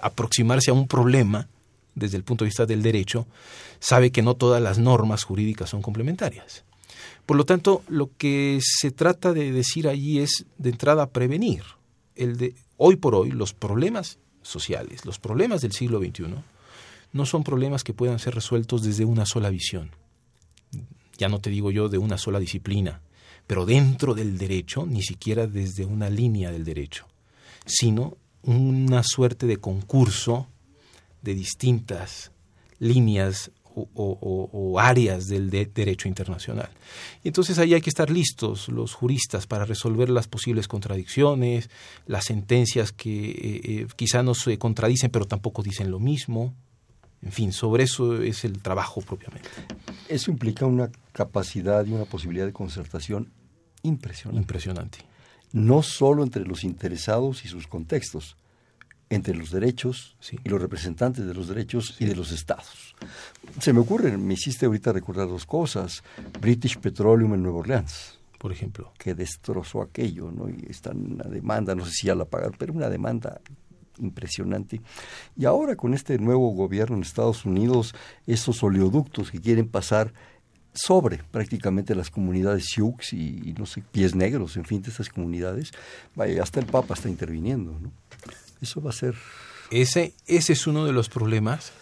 aproximarse 0.00 0.70
a 0.70 0.74
un 0.74 0.88
problema 0.88 1.48
desde 1.94 2.16
el 2.16 2.24
punto 2.24 2.44
de 2.44 2.48
vista 2.48 2.66
del 2.66 2.82
derecho, 2.82 3.26
sabe 3.78 4.10
que 4.10 4.22
no 4.22 4.34
todas 4.34 4.62
las 4.62 4.78
normas 4.78 5.24
jurídicas 5.24 5.70
son 5.70 5.82
complementarias. 5.82 6.64
Por 7.26 7.36
lo 7.36 7.44
tanto, 7.44 7.82
lo 7.88 8.10
que 8.16 8.58
se 8.62 8.90
trata 8.90 9.32
de 9.32 9.52
decir 9.52 9.88
allí 9.88 10.20
es 10.20 10.46
de 10.58 10.70
entrada 10.70 11.10
prevenir. 11.10 11.62
El 12.16 12.36
de, 12.36 12.54
hoy 12.76 12.96
por 12.96 13.14
hoy, 13.14 13.30
los 13.30 13.54
problemas 13.54 14.18
sociales, 14.42 15.04
los 15.06 15.18
problemas 15.18 15.62
del 15.62 15.72
siglo 15.72 15.98
XXI, 15.98 16.34
no 17.14 17.24
son 17.24 17.44
problemas 17.44 17.84
que 17.84 17.94
puedan 17.94 18.18
ser 18.18 18.34
resueltos 18.34 18.82
desde 18.82 19.04
una 19.04 19.24
sola 19.24 19.48
visión. 19.48 19.92
Ya 21.16 21.28
no 21.28 21.38
te 21.38 21.48
digo 21.48 21.70
yo 21.70 21.88
de 21.88 21.96
una 21.96 22.18
sola 22.18 22.40
disciplina, 22.40 23.00
pero 23.46 23.64
dentro 23.64 24.14
del 24.14 24.36
derecho, 24.36 24.84
ni 24.84 25.00
siquiera 25.02 25.46
desde 25.46 25.86
una 25.86 26.10
línea 26.10 26.50
del 26.50 26.64
derecho, 26.64 27.06
sino 27.64 28.16
una 28.42 29.02
suerte 29.04 29.46
de 29.46 29.58
concurso 29.58 30.48
de 31.22 31.34
distintas 31.34 32.32
líneas 32.80 33.52
o, 33.76 34.76
áreas 34.80 35.26
del 35.26 35.50
derecho 35.50 36.08
internacional. 36.08 36.70
Y 37.22 37.28
entonces 37.28 37.58
ahí 37.58 37.74
hay 37.74 37.80
que 37.80 37.90
estar 37.90 38.10
listos 38.10 38.68
los 38.68 38.92
juristas 38.94 39.46
para 39.46 39.64
resolver 39.64 40.10
las 40.10 40.26
posibles 40.26 40.68
contradicciones, 40.68 41.70
las 42.06 42.24
sentencias 42.24 42.92
que 42.92 43.30
eh, 43.30 43.60
eh, 43.64 43.86
quizá 43.96 44.22
no 44.22 44.34
se 44.34 44.58
contradicen 44.58 45.10
pero 45.10 45.26
tampoco 45.26 45.62
dicen 45.62 45.90
lo 45.90 46.00
mismo. 46.00 46.54
En 47.24 47.32
fin, 47.32 47.52
sobre 47.52 47.84
eso 47.84 48.22
es 48.22 48.44
el 48.44 48.60
trabajo 48.60 49.00
propiamente. 49.00 49.48
Eso 50.08 50.30
implica 50.30 50.66
una 50.66 50.90
capacidad 51.12 51.84
y 51.86 51.92
una 51.92 52.04
posibilidad 52.04 52.44
de 52.44 52.52
concertación 52.52 53.32
impresionante. 53.82 54.40
Impresionante. 54.40 54.98
No 55.52 55.82
solo 55.82 56.22
entre 56.22 56.44
los 56.44 56.64
interesados 56.64 57.44
y 57.44 57.48
sus 57.48 57.66
contextos, 57.66 58.36
entre 59.08 59.34
los 59.34 59.50
derechos 59.50 60.16
y 60.44 60.48
los 60.48 60.60
representantes 60.60 61.26
de 61.26 61.34
los 61.34 61.48
derechos 61.48 61.96
y 61.98 62.04
de 62.04 62.16
los 62.16 62.30
estados. 62.32 62.94
Se 63.60 63.72
me 63.72 63.80
ocurre, 63.80 64.16
me 64.16 64.34
hiciste 64.34 64.66
ahorita 64.66 64.92
recordar 64.92 65.28
dos 65.28 65.46
cosas. 65.46 66.02
British 66.40 66.78
Petroleum 66.78 67.34
en 67.34 67.42
Nueva 67.42 67.58
Orleans. 67.58 68.18
Por 68.38 68.52
ejemplo. 68.52 68.92
Que 68.98 69.14
destrozó 69.14 69.80
aquello, 69.80 70.30
¿no? 70.30 70.48
Y 70.50 70.66
está 70.68 70.90
en 70.90 71.14
una 71.14 71.24
demanda, 71.24 71.74
no 71.74 71.86
sé 71.86 71.92
si 71.92 72.06
ya 72.08 72.14
la 72.14 72.26
pagaron, 72.26 72.56
pero 72.58 72.74
una 72.74 72.90
demanda 72.90 73.40
impresionante. 73.98 74.80
Y 75.36 75.44
ahora 75.44 75.76
con 75.76 75.94
este 75.94 76.18
nuevo 76.18 76.50
gobierno 76.50 76.96
en 76.96 77.02
Estados 77.02 77.44
Unidos, 77.44 77.94
esos 78.26 78.62
oleoductos 78.62 79.30
que 79.30 79.40
quieren 79.40 79.68
pasar 79.68 80.12
sobre 80.74 81.18
prácticamente 81.18 81.94
las 81.94 82.10
comunidades 82.10 82.64
Sioux 82.66 83.12
y, 83.12 83.54
no 83.56 83.64
sé, 83.64 83.82
pies 83.92 84.14
negros, 84.14 84.56
en 84.56 84.64
fin, 84.64 84.82
de 84.82 84.90
estas 84.90 85.08
comunidades, 85.08 85.70
vaya, 86.16 86.42
hasta 86.42 86.60
el 86.60 86.66
Papa 86.66 86.94
está 86.94 87.08
interviniendo, 87.08 87.78
¿no? 87.80 87.92
Eso 88.60 88.80
va 88.82 88.90
a 88.90 88.94
ser... 88.94 89.14
Ese, 89.70 90.14
ese 90.26 90.52
es 90.52 90.66
uno 90.66 90.84
de 90.84 90.92
los 90.92 91.08
problemas 91.08 91.72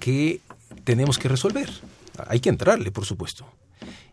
que 0.00 0.40
tenemos 0.84 1.18
que 1.18 1.28
resolver. 1.28 1.70
Hay 2.26 2.40
que 2.40 2.48
entrarle, 2.48 2.90
por 2.90 3.04
supuesto. 3.04 3.46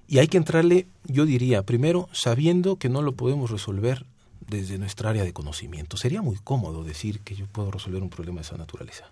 Y 0.08 0.20
hay 0.20 0.28
que 0.28 0.38
entrarle, 0.38 0.88
yo 1.06 1.26
diría, 1.26 1.64
primero 1.64 2.10
sabiendo 2.12 2.78
que 2.78 2.90
no 2.90 3.02
lo 3.02 3.14
podemos 3.14 3.52
resolver 3.52 4.06
desde 4.50 4.78
nuestra 4.78 5.12
área 5.12 5.24
de 5.24 5.34
conocimiento. 5.34 5.98
Sería 5.98 6.22
muy 6.22 6.38
cómodo 6.38 6.84
decir 6.84 7.22
que 7.22 7.36
yo 7.36 7.48
puedo 7.48 7.72
resolver 7.72 8.02
un 8.02 8.10
problema 8.10 8.42
de 8.42 8.48
esa 8.48 8.58
naturaleza. 8.58 9.12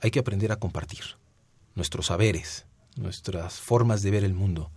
Hay 0.00 0.10
que 0.10 0.18
aprender 0.18 0.52
a 0.52 0.56
compartir 0.56 1.04
nuestros 1.74 2.06
saberes, 2.06 2.66
nuestras 2.96 3.54
formas 3.54 4.02
de 4.02 4.10
ver 4.10 4.24
el 4.24 4.34
mundo. 4.34 4.70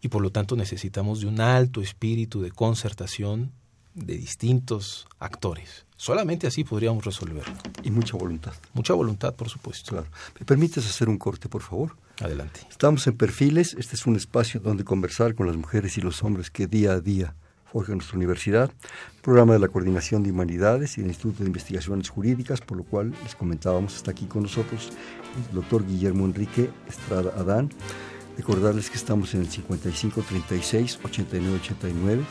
Y 0.00 0.08
por 0.08 0.22
lo 0.22 0.30
tanto 0.30 0.56
necesitamos 0.56 1.20
de 1.20 1.26
un 1.26 1.40
alto 1.40 1.80
espíritu 1.80 2.42
de 2.42 2.50
concertación 2.50 3.52
de 3.94 4.16
distintos 4.16 5.06
actores. 5.18 5.84
Solamente 5.96 6.46
así 6.46 6.64
podríamos 6.64 7.04
resolverlo. 7.04 7.54
Y 7.84 7.90
mucha 7.90 8.16
voluntad. 8.16 8.54
Mucha 8.72 8.94
voluntad, 8.94 9.34
por 9.34 9.48
supuesto. 9.48 9.92
Claro. 9.92 10.08
¿Me 10.40 10.46
permites 10.46 10.84
hacer 10.86 11.08
un 11.08 11.18
corte, 11.18 11.48
por 11.48 11.62
favor? 11.62 11.96
Adelante. 12.20 12.60
Estamos 12.68 13.06
en 13.06 13.16
Perfiles. 13.16 13.76
Este 13.78 13.94
es 13.94 14.06
un 14.06 14.16
espacio 14.16 14.58
donde 14.58 14.82
conversar 14.82 15.34
con 15.34 15.46
las 15.46 15.56
mujeres 15.56 15.96
y 15.98 16.00
los 16.00 16.22
hombres 16.24 16.50
que 16.50 16.66
día 16.66 16.92
a 16.92 17.00
día 17.00 17.36
forjan 17.72 17.96
nuestra 17.96 18.18
universidad. 18.18 18.70
Programa 19.22 19.54
de 19.54 19.58
la 19.58 19.68
Coordinación 19.68 20.22
de 20.22 20.30
Humanidades 20.30 20.98
y 20.98 21.00
el 21.00 21.06
Instituto 21.06 21.42
de 21.42 21.46
Investigaciones 21.46 22.10
Jurídicas, 22.10 22.60
por 22.60 22.76
lo 22.76 22.84
cual 22.84 23.14
les 23.22 23.34
comentábamos, 23.34 23.96
está 23.96 24.10
aquí 24.10 24.26
con 24.26 24.42
nosotros 24.42 24.90
el 25.48 25.54
doctor 25.54 25.86
Guillermo 25.86 26.26
Enrique 26.26 26.70
Estrada 26.88 27.32
Adán. 27.38 27.70
Recordarles 28.36 28.90
que 28.90 28.96
estamos 28.96 29.34
en 29.34 29.40
el 29.40 29.48
5536 29.48 31.00
8989 31.02 32.22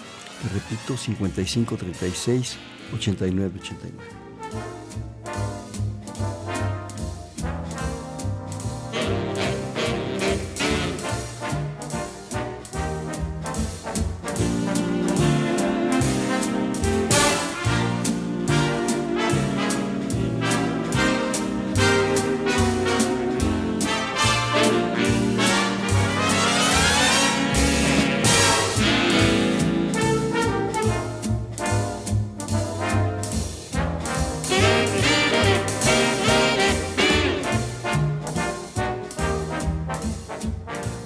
repito, 0.54 0.97
55 0.97 1.77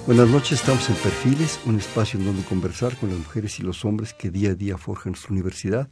Buenas 0.06 0.28
noches, 0.28 0.60
estamos 0.60 0.88
en 0.88 0.94
Perfiles, 0.94 1.58
un 1.66 1.78
espacio 1.78 2.20
en 2.20 2.26
donde 2.26 2.44
conversar 2.44 2.96
con 2.96 3.08
las 3.08 3.18
mujeres 3.18 3.58
y 3.58 3.64
los 3.64 3.84
hombres 3.84 4.14
que 4.14 4.30
día 4.30 4.50
a 4.50 4.54
día 4.54 4.78
forjan 4.78 5.14
nuestra 5.14 5.32
universidad. 5.32 5.88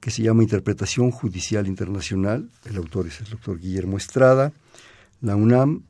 que 0.01 0.11
se 0.11 0.23
llama 0.23 0.43
Interpretación 0.43 1.11
Judicial 1.11 1.67
Internacional. 1.67 2.49
El 2.65 2.77
autor 2.77 3.07
es 3.07 3.21
el 3.21 3.31
doctor 3.31 3.59
Guillermo 3.59 3.97
Estrada. 3.97 4.53
La 5.21 5.37
UNAM, 5.37 5.83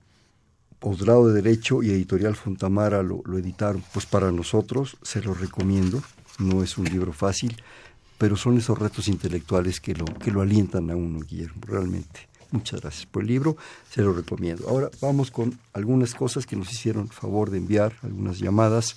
posgrado 0.78 1.28
de 1.28 1.42
Derecho 1.42 1.82
y 1.82 1.90
Editorial 1.90 2.36
Fontamara 2.36 3.02
lo, 3.02 3.22
lo 3.24 3.38
editaron. 3.38 3.82
Pues 3.92 4.06
para 4.06 4.32
nosotros 4.32 4.96
se 5.02 5.22
lo 5.22 5.34
recomiendo. 5.34 6.02
No 6.38 6.62
es 6.62 6.78
un 6.78 6.84
libro 6.84 7.12
fácil, 7.12 7.56
pero 8.18 8.36
son 8.36 8.58
esos 8.58 8.78
retos 8.78 9.08
intelectuales 9.08 9.80
que 9.80 9.94
lo, 9.94 10.04
que 10.04 10.30
lo 10.30 10.40
alientan 10.40 10.90
a 10.90 10.96
uno, 10.96 11.20
Guillermo, 11.20 11.62
realmente. 11.66 12.28
Muchas 12.50 12.80
gracias 12.80 13.06
por 13.06 13.22
el 13.22 13.28
libro, 13.28 13.56
se 13.90 14.02
lo 14.02 14.12
recomiendo. 14.12 14.68
Ahora 14.68 14.90
vamos 15.00 15.30
con 15.30 15.58
algunas 15.72 16.14
cosas 16.14 16.46
que 16.46 16.56
nos 16.56 16.72
hicieron 16.72 17.08
favor 17.08 17.50
de 17.50 17.58
enviar, 17.58 17.94
algunas 18.02 18.38
llamadas, 18.38 18.96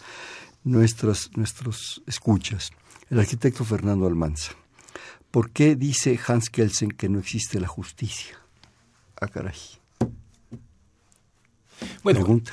nuestras, 0.64 1.32
nuestros 1.36 2.02
escuchas. 2.06 2.72
El 3.10 3.20
arquitecto 3.20 3.66
Fernando 3.66 4.06
Almanza. 4.06 4.52
¿Por 5.32 5.52
qué 5.52 5.76
dice 5.76 6.20
Hans 6.28 6.50
Kelsen 6.50 6.92
que 6.92 7.10
no 7.10 7.20
existe 7.20 7.60
la 7.60 7.68
justicia? 7.68 8.40
Ah, 9.22 9.28
caray. 9.28 9.56
Bueno, 12.04 12.20
Pregunta. 12.20 12.52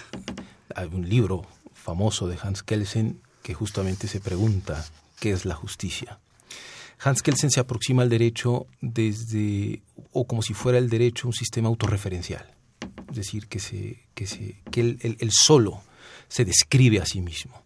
hay 0.74 0.88
un 0.92 1.08
libro 1.08 1.46
famoso 1.72 2.28
de 2.28 2.38
Hans 2.42 2.62
Kelsen 2.62 3.20
que 3.42 3.54
justamente 3.54 4.08
se 4.08 4.20
pregunta 4.20 4.84
qué 5.20 5.32
es 5.32 5.44
la 5.44 5.54
justicia. 5.54 6.18
Hans 6.98 7.22
Kelsen 7.22 7.50
se 7.50 7.60
aproxima 7.60 8.02
al 8.02 8.08
derecho 8.08 8.66
desde, 8.80 9.82
o 10.12 10.26
como 10.26 10.42
si 10.42 10.54
fuera 10.54 10.78
el 10.78 10.88
derecho 10.88 11.28
un 11.28 11.34
sistema 11.34 11.68
autorreferencial, 11.68 12.46
es 13.10 13.16
decir, 13.16 13.46
que, 13.48 13.60
se, 13.60 14.06
que, 14.14 14.26
se, 14.26 14.62
que 14.70 14.80
él, 14.80 15.30
solo 15.30 15.82
se 16.28 16.44
describe 16.44 17.00
a 17.00 17.06
sí 17.06 17.20
mismo. 17.20 17.62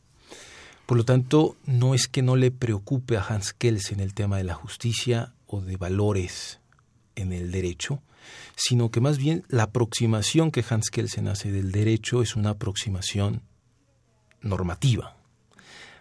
Por 0.91 0.97
lo 0.97 1.05
tanto, 1.05 1.57
no 1.67 1.95
es 1.95 2.09
que 2.09 2.21
no 2.21 2.35
le 2.35 2.51
preocupe 2.51 3.17
a 3.17 3.23
Hans 3.23 3.53
Kelsen 3.53 4.01
el 4.01 4.13
tema 4.13 4.39
de 4.39 4.43
la 4.43 4.55
justicia 4.55 5.35
o 5.47 5.61
de 5.61 5.77
valores 5.77 6.59
en 7.15 7.33
el 7.33 7.53
derecho, 7.53 8.03
sino 8.57 8.91
que 8.91 9.01
más 9.01 9.17
bien 9.17 9.45
la 9.47 9.63
aproximación 9.63 10.51
que 10.51 10.65
Hans 10.69 10.91
Kelsen 10.91 11.29
hace 11.29 11.53
del 11.53 11.71
derecho 11.71 12.23
es 12.23 12.35
una 12.35 12.51
aproximación 12.51 13.43
normativa, 14.41 15.15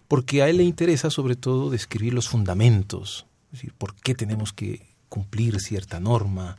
porque 0.08 0.42
a 0.42 0.50
él 0.50 0.58
le 0.58 0.64
interesa 0.64 1.12
sobre 1.12 1.36
todo 1.36 1.70
describir 1.70 2.16
los 2.16 2.28
fundamentos, 2.28 3.28
es 3.50 3.60
decir, 3.60 3.76
por 3.78 3.94
qué 3.94 4.16
tenemos 4.16 4.54
que 4.54 4.88
cumplir 5.08 5.60
cierta 5.60 6.00
norma, 6.00 6.58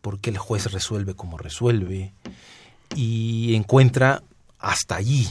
por 0.00 0.18
qué 0.18 0.30
el 0.30 0.38
juez 0.38 0.72
resuelve 0.72 1.12
como 1.12 1.36
resuelve, 1.36 2.14
y 2.94 3.54
encuentra 3.54 4.22
hasta 4.58 4.96
allí 4.96 5.28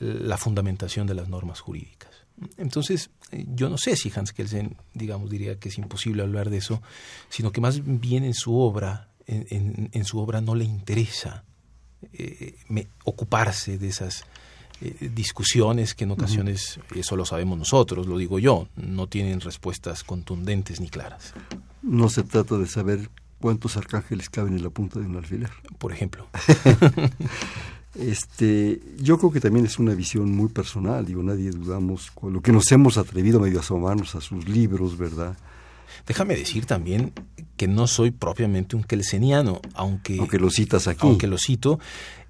la 0.00 0.36
fundamentación 0.36 1.06
de 1.06 1.14
las 1.14 1.28
normas 1.28 1.60
jurídicas. 1.60 2.10
Entonces, 2.56 3.10
eh, 3.30 3.44
yo 3.54 3.68
no 3.68 3.78
sé 3.78 3.96
si 3.96 4.12
Hans 4.14 4.32
Kelsen, 4.32 4.76
digamos, 4.94 5.30
diría 5.30 5.58
que 5.58 5.68
es 5.68 5.78
imposible 5.78 6.22
hablar 6.22 6.50
de 6.50 6.58
eso, 6.58 6.82
sino 7.28 7.52
que 7.52 7.60
más 7.60 7.80
bien 7.84 8.24
en 8.24 8.34
su 8.34 8.58
obra, 8.58 9.08
en, 9.26 10.04
su 10.04 10.18
obra 10.18 10.40
no 10.40 10.54
le 10.54 10.64
interesa 10.64 11.44
eh, 12.12 12.56
ocuparse 13.04 13.78
de 13.78 13.88
esas 13.88 14.24
eh, 14.80 15.10
discusiones 15.14 15.94
que 15.94 16.04
en 16.04 16.10
ocasiones, 16.10 16.78
eso 16.94 17.16
lo 17.16 17.24
sabemos 17.24 17.58
nosotros, 17.58 18.06
lo 18.06 18.18
digo 18.18 18.38
yo, 18.38 18.68
no 18.76 19.06
tienen 19.06 19.40
respuestas 19.40 20.04
contundentes 20.04 20.80
ni 20.80 20.88
claras. 20.88 21.32
No 21.82 22.08
se 22.10 22.22
trata 22.22 22.58
de 22.58 22.66
saber 22.66 23.08
cuántos 23.40 23.76
arcángeles 23.76 24.28
caben 24.28 24.54
en 24.54 24.62
la 24.62 24.70
punta 24.70 24.98
de 24.98 25.06
un 25.06 25.16
alfiler. 25.16 25.50
Por 25.78 25.92
ejemplo. 25.92 26.28
este, 27.98 28.80
yo 28.98 29.18
creo 29.18 29.32
que 29.32 29.40
también 29.40 29.66
es 29.66 29.78
una 29.78 29.94
visión 29.94 30.34
muy 30.34 30.48
personal, 30.48 31.04
digo, 31.04 31.22
nadie 31.22 31.50
dudamos 31.50 32.10
con 32.10 32.32
lo 32.32 32.40
que 32.40 32.52
nos 32.52 32.70
hemos 32.72 32.98
atrevido 32.98 33.40
medio 33.40 33.58
a 33.58 33.60
asomarnos 33.60 34.14
a 34.14 34.20
sus 34.20 34.48
libros, 34.48 34.96
¿verdad? 34.96 35.36
Déjame 36.06 36.36
decir 36.36 36.66
también 36.66 37.12
que 37.56 37.66
no 37.66 37.86
soy 37.86 38.10
propiamente 38.10 38.76
un 38.76 38.84
kelseniano, 38.84 39.60
aunque... 39.74 40.18
Aunque 40.18 40.38
lo 40.38 40.50
citas 40.50 40.86
aquí. 40.86 41.00
Aunque 41.02 41.26
lo 41.26 41.38
cito, 41.38 41.80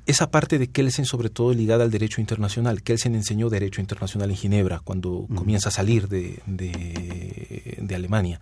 esa 0.07 0.31
parte 0.31 0.59
de 0.59 0.69
Kelsen, 0.69 1.05
sobre 1.05 1.31
todo 1.31 1.53
ligada 1.53 1.85
al 1.85 1.91
derecho 1.91 2.21
internacional. 2.21 2.83
Kelsen 2.83 3.15
enseñó 3.17 3.51
derecho 3.51 3.81
internacional 3.81 4.31
en 4.31 4.37
Ginebra 4.37 4.81
cuando 4.83 5.27
comienza 5.35 5.69
a 5.69 5.73
salir 5.73 6.09
de, 6.09 6.41
de, 6.47 7.95
Alemania. 7.95 8.41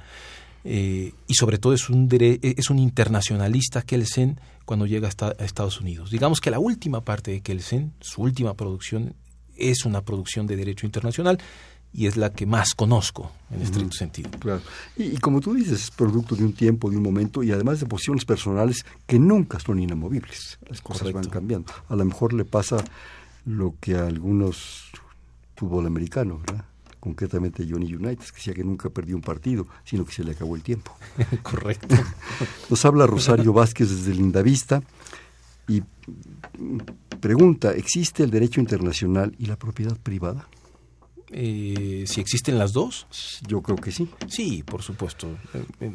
Eh, 0.64 1.12
y 1.26 1.34
sobre 1.34 1.58
todo 1.58 1.74
es 1.74 1.90
un, 1.90 2.08
es 2.10 2.70
un 2.70 2.78
internacionalista 2.78 3.82
Kelsen 3.82 4.40
cuando 4.64 4.86
llega 4.86 5.08
a 5.08 5.44
Estados 5.44 5.80
Unidos. 5.80 6.10
Digamos 6.10 6.40
que 6.40 6.50
la 6.50 6.58
última 6.58 7.02
parte 7.02 7.30
de 7.30 7.42
Kelsen, 7.42 7.92
su 8.00 8.22
última 8.22 8.54
producción, 8.54 9.14
es 9.56 9.84
una 9.84 10.00
producción 10.02 10.46
de 10.46 10.56
derecho 10.56 10.86
internacional 10.86 11.38
y 11.92 12.06
es 12.06 12.16
la 12.16 12.32
que 12.32 12.44
más 12.44 12.74
conozco 12.74 13.30
en 13.50 13.62
este 13.62 13.80
sentido. 13.92 14.30
Claro. 14.40 14.62
Y, 14.96 15.16
como 15.18 15.40
tú 15.40 15.54
dices, 15.54 15.84
es 15.84 15.90
producto 15.92 16.34
de 16.34 16.44
un 16.44 16.52
tiempo, 16.52 16.90
de 16.90 16.96
un 16.96 17.02
momento 17.04 17.42
y 17.42 17.52
además 17.52 17.78
de 17.78 17.86
posiciones 17.86 18.24
personales 18.24 18.84
que 19.06 19.18
nunca 19.18 19.60
son 19.60 19.78
inamovibles. 19.78 20.58
Las 20.68 20.80
cosas 20.80 21.12
van 21.12 21.28
cambiando. 21.28 21.72
A 21.88 21.94
lo 21.94 22.04
mejor 22.04 22.32
le 22.32 22.44
pasa 22.44 22.78
lo 23.46 23.74
que 23.80 23.94
a 23.94 24.06
algunos 24.06 24.90
fútbol 25.54 25.86
americano, 25.86 26.40
¿verdad? 26.44 26.64
Concretamente 27.04 27.66
Johnny 27.68 27.94
United, 27.94 28.24
que 28.24 28.36
decía 28.36 28.54
que 28.54 28.64
nunca 28.64 28.88
perdió 28.88 29.14
un 29.14 29.20
partido, 29.20 29.66
sino 29.84 30.06
que 30.06 30.12
se 30.12 30.24
le 30.24 30.32
acabó 30.32 30.56
el 30.56 30.62
tiempo. 30.62 30.96
Correcto. 31.42 31.94
Nos 32.70 32.82
habla 32.86 33.06
Rosario 33.06 33.52
Vázquez 33.52 33.90
desde 33.90 34.14
Lindavista 34.14 34.82
y 35.68 35.82
pregunta, 37.20 37.74
¿existe 37.74 38.22
el 38.22 38.30
derecho 38.30 38.58
internacional 38.58 39.34
y 39.38 39.44
la 39.44 39.56
propiedad 39.56 39.98
privada? 39.98 40.48
Eh, 41.36 42.04
si 42.06 42.20
existen 42.20 42.58
las 42.58 42.72
dos? 42.72 43.08
Yo 43.48 43.60
creo 43.60 43.76
que 43.76 43.90
sí. 43.90 44.08
Sí, 44.28 44.62
por 44.62 44.82
supuesto. 44.82 45.26
Eh, 45.52 45.64
eh, 45.80 45.92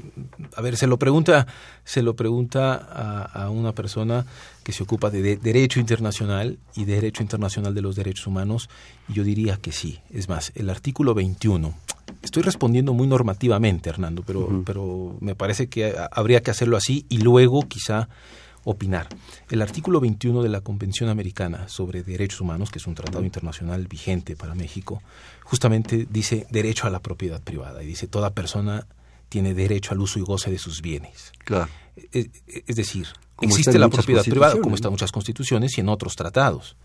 a 0.54 0.62
ver, 0.62 0.76
se 0.76 0.86
lo 0.86 1.00
pregunta, 1.00 1.48
se 1.86 2.02
lo 2.02 2.14
pregunta 2.18 2.76
a, 2.76 3.50
una 3.50 3.72
persona 3.74 4.26
que 4.64 4.74
se 4.74 4.84
ocupa 4.84 5.10
de, 5.10 5.38
derecho 5.38 5.80
internacional 5.80 6.60
y 6.76 6.84
derecho 6.84 7.24
internacional 7.24 7.74
de 7.74 7.82
los 7.82 7.96
derechos 7.96 8.28
humanos, 8.28 8.70
y 9.08 9.14
yo 9.14 9.24
diría 9.24 9.56
que 9.56 9.72
sí. 9.72 10.00
Es 10.12 10.28
más, 10.28 10.52
el 10.56 10.70
artículo 10.70 11.14
21. 11.14 11.74
Estoy 12.22 12.44
respondiendo 12.44 12.94
muy 12.94 13.08
normativamente, 13.08 13.90
Hernando, 13.90 14.24
pero, 14.28 14.64
pero 14.66 15.16
me 15.22 15.36
parece 15.36 15.70
que 15.70 15.96
habría 16.12 16.44
que 16.44 16.52
hacerlo 16.52 16.76
así 16.76 17.06
y 17.08 17.20
luego 17.20 17.62
quizá 17.62 18.10
opinar. 18.64 19.08
El 19.50 19.62
artículo 19.62 20.00
21 20.00 20.44
de 20.44 20.50
la 20.50 20.62
Convención 20.62 21.10
Americana 21.10 21.68
sobre 21.68 22.04
Derechos 22.04 22.42
Humanos, 22.42 22.72
que 22.72 22.80
es 22.80 22.88
un 22.88 22.96
tratado 22.96 23.24
internacional 23.24 23.88
vigente 23.88 24.36
para 24.36 24.56
México, 24.56 25.02
justamente 25.44 26.08
dice 26.10 26.48
derecho 26.50 26.88
a 26.88 26.90
la 26.90 27.00
propiedad 27.00 27.42
privada 27.42 27.84
y 27.84 27.88
dice 27.88 28.08
toda 28.08 28.34
persona 28.34 28.88
tiene 29.30 29.54
derecho 29.54 29.94
al 29.94 30.02
uso 30.02 30.20
y 30.20 30.24
goce 30.24 30.52
de 30.52 30.58
sus 30.58 30.82
bienes. 30.82 31.32
Claro. 31.46 31.70
Es, 32.12 32.76
decir, 32.76 33.08
existe 33.42 33.78
la 33.78 33.90
propiedad 33.90 34.24
privada, 34.24 34.60
como 34.60 34.76
está 34.76 34.88
en 34.88 34.94
muchas 34.94 35.12
constituciones 35.12 35.78
y 35.78 35.82
en 35.82 35.90
otros 35.90 36.16
tratados. 36.16 36.76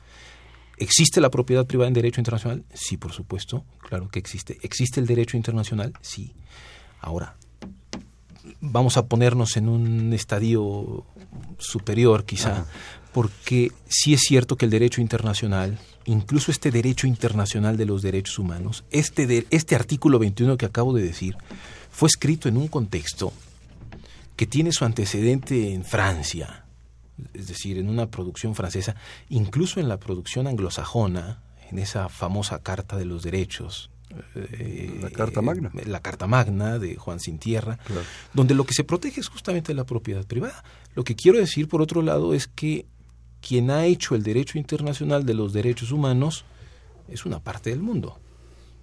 ¿Existe 0.77 1.21
la 1.21 1.31
propiedad 1.31 1.67
privada 1.67 1.89
en 1.89 1.95
derecho 1.95 2.21
internacional? 2.21 2.65
Sí, 2.75 2.97
por 2.97 3.13
supuesto, 3.13 3.65
claro 3.79 4.09
que 4.09 4.19
existe. 4.19 4.59
¿Existe 4.63 5.01
el 5.01 5.07
derecho 5.07 5.37
internacional? 5.37 5.93
Sí. 6.01 6.35
Ahora, 7.01 7.37
vamos 8.61 8.97
a 8.97 9.07
ponernos 9.07 9.57
en 9.57 9.69
un 9.69 10.13
estadio 10.13 11.05
superior 11.59 12.25
quizá, 12.25 12.66
porque 13.12 13.73
sí 13.88 14.14
es 14.14 14.20
cierto 14.20 14.57
que 14.57 14.64
el 14.64 14.70
derecho 14.70 15.01
internacional, 15.01 15.79
incluso 16.05 16.51
este 16.51 16.70
derecho 16.70 17.07
internacional 17.07 17.77
de 17.77 17.87
los 17.87 18.03
derechos 18.03 18.38
humanos, 18.38 18.85
este, 18.90 19.27
de, 19.27 19.47
este 19.51 19.75
artículo 19.75 20.18
21 20.18 20.57
que 20.57 20.66
acabo 20.66 20.92
de 20.92 21.03
decir, 21.03 21.37
fue 21.90 22.09
escrito 22.09 22.49
en 22.49 22.57
un 22.57 22.68
contexto 22.68 23.33
que 24.37 24.47
tiene 24.47 24.73
su 24.73 24.85
antecedente 24.85 25.73
en 25.73 25.85
Francia, 25.85 26.64
es 27.33 27.47
decir, 27.47 27.79
en 27.79 27.88
una 27.88 28.11
producción 28.11 28.55
francesa, 28.55 28.97
incluso 29.29 29.79
en 29.79 29.88
la 29.88 29.99
producción 29.99 30.49
anglosajona, 30.49 31.40
en 31.70 31.79
esa 31.79 32.09
famosa 32.09 32.62
Carta 32.62 32.97
de 32.97 33.05
los 33.05 33.23
Derechos 33.23 33.90
eh, 34.35 34.99
la 35.01 35.11
Carta 35.11 35.42
Magna. 35.42 35.70
la 35.87 36.01
Carta 36.01 36.27
Magna 36.27 36.79
de 36.79 36.97
Juan 36.97 37.20
Sin 37.20 37.38
Tierra, 37.38 37.79
donde 38.33 38.55
lo 38.55 38.64
que 38.64 38.75
se 38.75 38.85
protege 38.85 39.20
es 39.20 39.29
justamente 39.29 39.75
la 39.75 39.85
propiedad 39.85 40.25
privada. 40.25 40.63
Lo 40.95 41.05
que 41.05 41.17
quiero 41.17 41.38
decir, 41.38 41.69
por 41.69 41.83
otro 41.83 42.03
lado, 42.03 42.35
es 42.35 42.47
que 42.47 42.87
quien 43.40 43.71
ha 43.71 43.85
hecho 43.87 44.15
el 44.15 44.23
derecho 44.23 44.59
internacional 44.59 45.27
de 45.27 45.35
los 45.35 45.53
derechos 45.53 45.92
humanos 45.92 46.45
es 47.09 47.27
una 47.27 47.40
parte 47.40 47.71
del 47.71 47.81
mundo. 47.81 48.19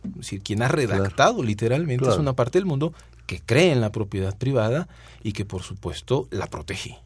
Es 0.04 0.16
decir, 0.16 0.42
quien 0.42 0.62
ha 0.62 0.68
redactado 0.68 1.44
literalmente 1.44 2.10
es 2.10 2.18
una 2.18 2.34
parte 2.34 2.58
del 2.58 2.66
mundo 2.66 2.94
que 3.26 3.40
cree 3.40 3.72
en 3.72 3.82
la 3.82 3.92
propiedad 3.92 4.38
privada 4.38 4.88
y 5.24 5.34
que, 5.34 5.46
por 5.46 5.64
supuesto, 5.64 6.28
la 6.32 6.48
protege. 6.48 6.98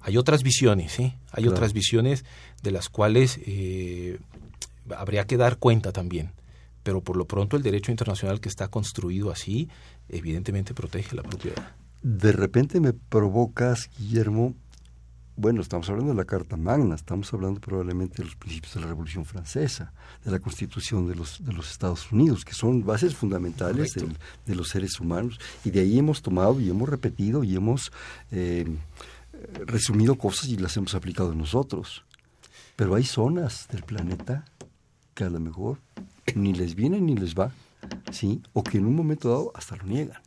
Hay 0.00 0.16
otras 0.16 0.42
visiones, 0.42 0.98
¿eh? 0.98 1.14
Hay 1.32 1.46
otras 1.46 1.72
visiones 1.72 2.24
de 2.62 2.70
las 2.70 2.88
cuales 2.88 3.38
eh, 3.44 4.18
habría 4.96 5.26
que 5.26 5.36
dar 5.36 5.58
cuenta 5.58 5.92
también 5.92 6.32
pero 6.82 7.02
por 7.02 7.16
lo 7.16 7.26
pronto 7.26 7.56
el 7.56 7.62
derecho 7.62 7.90
internacional 7.90 8.40
que 8.40 8.48
está 8.48 8.68
construido 8.68 9.30
así 9.30 9.68
evidentemente 10.08 10.74
protege 10.74 11.14
la 11.14 11.22
propiedad. 11.22 11.74
De 12.02 12.32
repente 12.32 12.80
me 12.80 12.92
provocas, 12.92 13.90
Guillermo, 13.98 14.54
Bueno, 15.36 15.62
estamos 15.62 15.88
hablando 15.88 16.12
de 16.12 16.18
la 16.18 16.26
Carta 16.26 16.56
Magna, 16.56 16.94
estamos 16.94 17.32
hablando 17.32 17.60
probablemente 17.60 18.18
de 18.18 18.24
los 18.24 18.36
principios 18.36 18.74
de 18.74 18.80
la 18.80 18.88
Revolución 18.88 19.24
Francesa, 19.24 19.92
de 20.22 20.30
la 20.30 20.38
Constitución 20.38 21.08
de 21.08 21.14
los, 21.14 21.42
de 21.42 21.54
los 21.54 21.70
Estados 21.70 22.12
Unidos, 22.12 22.44
que 22.44 22.52
son 22.52 22.84
bases 22.84 23.14
fundamentales 23.14 23.94
de 24.44 24.54
los 24.54 24.68
seres 24.68 25.00
humanos. 25.00 25.40
Y 25.64 25.70
de 25.70 25.80
ahí 25.80 25.98
hemos 25.98 26.20
tomado 26.20 26.60
y 26.60 26.68
hemos 26.68 26.88
repetido 26.88 27.42
y 27.42 27.56
hemos 27.56 27.90
eh, 28.30 28.66
resumido 29.66 30.16
cosas 30.16 30.48
y 30.48 30.56
las 30.58 30.76
hemos 30.76 30.94
aplicado 30.94 31.34
nosotros. 31.34 32.04
Pero 32.76 32.94
hay 32.94 33.04
zonas 33.04 33.66
del 33.70 33.82
planeta 33.82 34.44
que 35.14 35.24
a 35.24 35.30
lo 35.30 35.40
mejor 35.40 35.78
ni 36.34 36.52
les 36.52 36.74
viene 36.74 37.00
ni 37.00 37.14
les 37.14 37.34
va, 37.34 37.50
¿sí? 38.10 38.42
O 38.52 38.62
que 38.62 38.78
en 38.78 38.86
un 38.86 38.94
momento 38.94 39.28
dado 39.28 39.52
hasta 39.54 39.76
lo 39.76 39.84
niegan. 39.84 40.20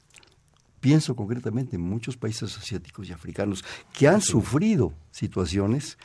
Pienso 0.84 1.15
concretamente 1.15 1.77
en 1.77 1.81
muchos 1.81 2.17
países 2.17 2.57
asiáticos 2.57 3.07
y 3.07 3.13
africanos 3.13 3.63
que 3.93 4.09
han 4.09 4.19
sufrido 4.19 4.91
situaciones 5.11 5.97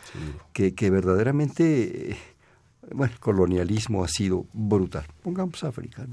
que, 0.53 0.73
que, 0.73 0.89
verdaderamente, 0.89 2.17
bueno, 2.93 3.13
el 3.13 3.19
colonialismo 3.19 4.05
ha 4.05 4.09
sido 4.09 4.47
brutal. 4.53 5.05
Pongamos 5.25 5.65
África, 5.65 6.07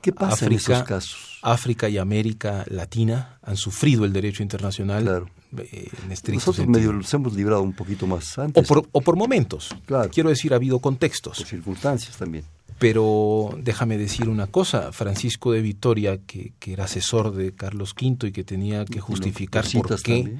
¿Qué 0.00 0.10
pasa 0.10 0.46
en 0.46 0.52
esos 0.54 0.82
casos? 0.84 1.38
África 1.42 1.90
y 1.90 1.98
América 1.98 2.64
Latina 2.70 3.38
han 3.42 3.58
sufrido 3.58 4.06
el 4.06 4.12
derecho 4.14 4.42
internacional. 4.42 5.02
Claro. 5.02 5.26
Eh, 5.58 5.90
en 6.02 6.34
Nosotros 6.34 6.66
medio 6.66 6.94
los 6.94 7.12
hemos 7.12 7.34
librado 7.34 7.60
un 7.60 7.74
poquito 7.74 8.06
más 8.06 8.38
antes. 8.38 8.64
O 8.64 8.66
por, 8.66 8.88
o 8.90 9.00
por 9.02 9.16
momentos. 9.16 9.68
Claro. 9.84 10.08
Quiero 10.10 10.30
decir, 10.30 10.54
ha 10.54 10.56
habido 10.56 10.78
contextos. 10.78 11.36
Por 11.36 11.46
circunstancias 11.46 12.16
también. 12.16 12.44
Pero 12.78 13.50
déjame 13.58 13.96
decir 13.96 14.28
una 14.28 14.46
cosa, 14.48 14.92
Francisco 14.92 15.52
de 15.52 15.62
Vitoria, 15.62 16.18
que, 16.18 16.52
era 16.66 16.84
asesor 16.84 17.34
de 17.34 17.52
Carlos 17.52 17.94
V 17.98 18.28
y 18.28 18.32
que 18.32 18.44
tenía 18.44 18.84
que 18.84 19.00
justificar 19.00 19.64
por 19.72 20.02
qué, 20.02 20.36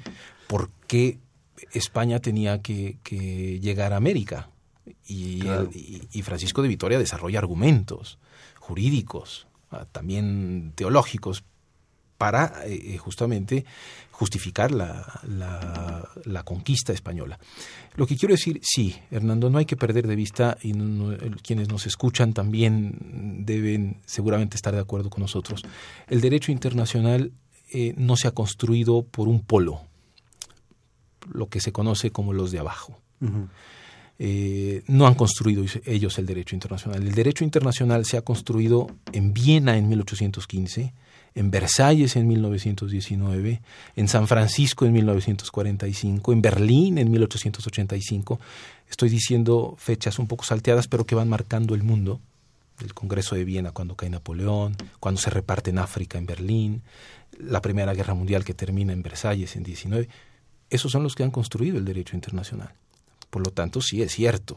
por 0.46 0.70
qué 0.86 1.18
España 1.72 2.20
tenía 2.20 2.60
que, 2.60 2.98
llegar 3.62 3.92
a 3.92 3.96
América. 3.96 4.50
Y, 5.06 5.42
y, 6.12 6.22
Francisco 6.22 6.62
de 6.62 6.68
Vitoria 6.68 6.98
desarrolla 6.98 7.38
argumentos 7.38 8.18
jurídicos, 8.60 9.46
ah, 9.70 9.86
también 9.90 10.72
teológicos, 10.74 11.44
para 12.18 12.66
eh, 12.66 12.94
eh, 12.94 12.98
justamente 12.98 13.64
justificar 14.16 14.72
la, 14.72 15.20
la, 16.24 16.42
conquista 16.42 16.94
española. 16.94 17.38
Lo 17.96 18.06
que 18.06 18.16
quiero 18.16 18.32
decir, 18.32 18.60
sí, 18.62 18.96
Hernando, 19.10 19.50
no 19.50 19.58
hay 19.58 19.66
que 19.66 19.76
perder 19.76 20.06
de 20.06 20.16
vista, 20.16 20.56
y 20.62 20.72
quienes 21.42 21.68
nos 21.68 21.86
escuchan 21.86 22.32
también 22.32 23.42
deben 23.44 24.00
seguramente 24.06 24.56
estar 24.56 24.74
de 24.74 24.80
acuerdo 24.80 25.10
con 25.10 25.20
nosotros, 25.20 25.62
el 26.08 26.22
derecho 26.22 26.50
internacional 26.50 27.32
eh, 27.74 27.92
no 27.98 28.16
se 28.16 28.26
ha 28.26 28.30
construido 28.30 29.02
por 29.02 29.28
un 29.28 29.40
polo, 29.40 29.82
lo 31.30 31.50
que 31.50 31.60
se 31.60 31.72
conoce 31.72 32.10
como 32.10 32.32
los 32.32 32.50
de 32.50 32.60
abajo. 32.60 32.98
no 34.88 35.06
han 35.06 35.14
construido 35.14 35.62
ellos 35.84 36.18
el 36.18 36.24
derecho 36.24 36.54
internacional. 36.54 37.02
El 37.02 37.14
derecho 37.14 37.44
internacional 37.44 38.06
se 38.06 38.16
ha 38.16 38.22
construido 38.22 38.86
en 39.12 39.34
Viena 39.34 39.76
en 39.76 39.90
1815, 39.90 40.94
en 41.36 41.50
Versalles 41.50 42.16
en 42.16 42.26
1919, 42.26 43.60
en 43.94 44.08
San 44.08 44.26
Francisco 44.26 44.86
en 44.86 44.94
1945, 44.94 46.32
en 46.32 46.42
Berlín 46.42 46.98
en 46.98 47.10
1885. 47.10 48.40
Estoy 48.88 49.10
diciendo 49.10 49.76
fechas 49.78 50.18
un 50.18 50.28
poco 50.28 50.44
salteadas, 50.44 50.88
pero 50.88 51.04
que 51.04 51.14
van 51.14 51.28
marcando 51.28 51.74
el 51.74 51.82
mundo. 51.82 52.20
El 52.80 52.94
Congreso 52.94 53.36
de 53.36 53.44
Viena 53.44 53.70
cuando 53.70 53.96
cae 53.96 54.08
Napoleón, 54.08 54.76
cuando 54.98 55.20
se 55.20 55.30
reparte 55.30 55.70
en 55.70 55.78
África 55.78 56.18
en 56.18 56.26
Berlín, 56.26 56.82
la 57.38 57.60
Primera 57.60 57.92
Guerra 57.92 58.14
Mundial 58.14 58.44
que 58.44 58.54
termina 58.54 58.94
en 58.94 59.02
Versalles 59.02 59.56
en 59.56 59.62
19. 59.62 60.08
Esos 60.70 60.90
son 60.90 61.02
los 61.02 61.14
que 61.14 61.22
han 61.22 61.30
construido 61.30 61.76
el 61.76 61.84
derecho 61.84 62.16
internacional. 62.16 62.72
Por 63.28 63.44
lo 63.44 63.52
tanto, 63.52 63.82
sí 63.82 64.00
es 64.00 64.12
cierto. 64.12 64.56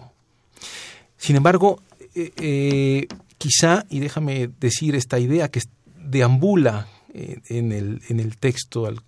Sin 1.17 1.36
embargo, 1.36 1.82
eh, 2.15 2.32
eh, 2.38 3.07
quizá, 3.38 3.86
y 3.89 3.99
déjame 3.99 4.49
decir 4.59 4.95
esta 4.95 5.19
idea 5.19 5.49
que 5.49 5.61
deambula 6.10 6.88
eh, 7.14 7.39
en 7.49 7.72
el, 7.72 8.01
en 8.10 8.20
el 8.20 8.38
texto 8.38 8.86
al 8.86 9.01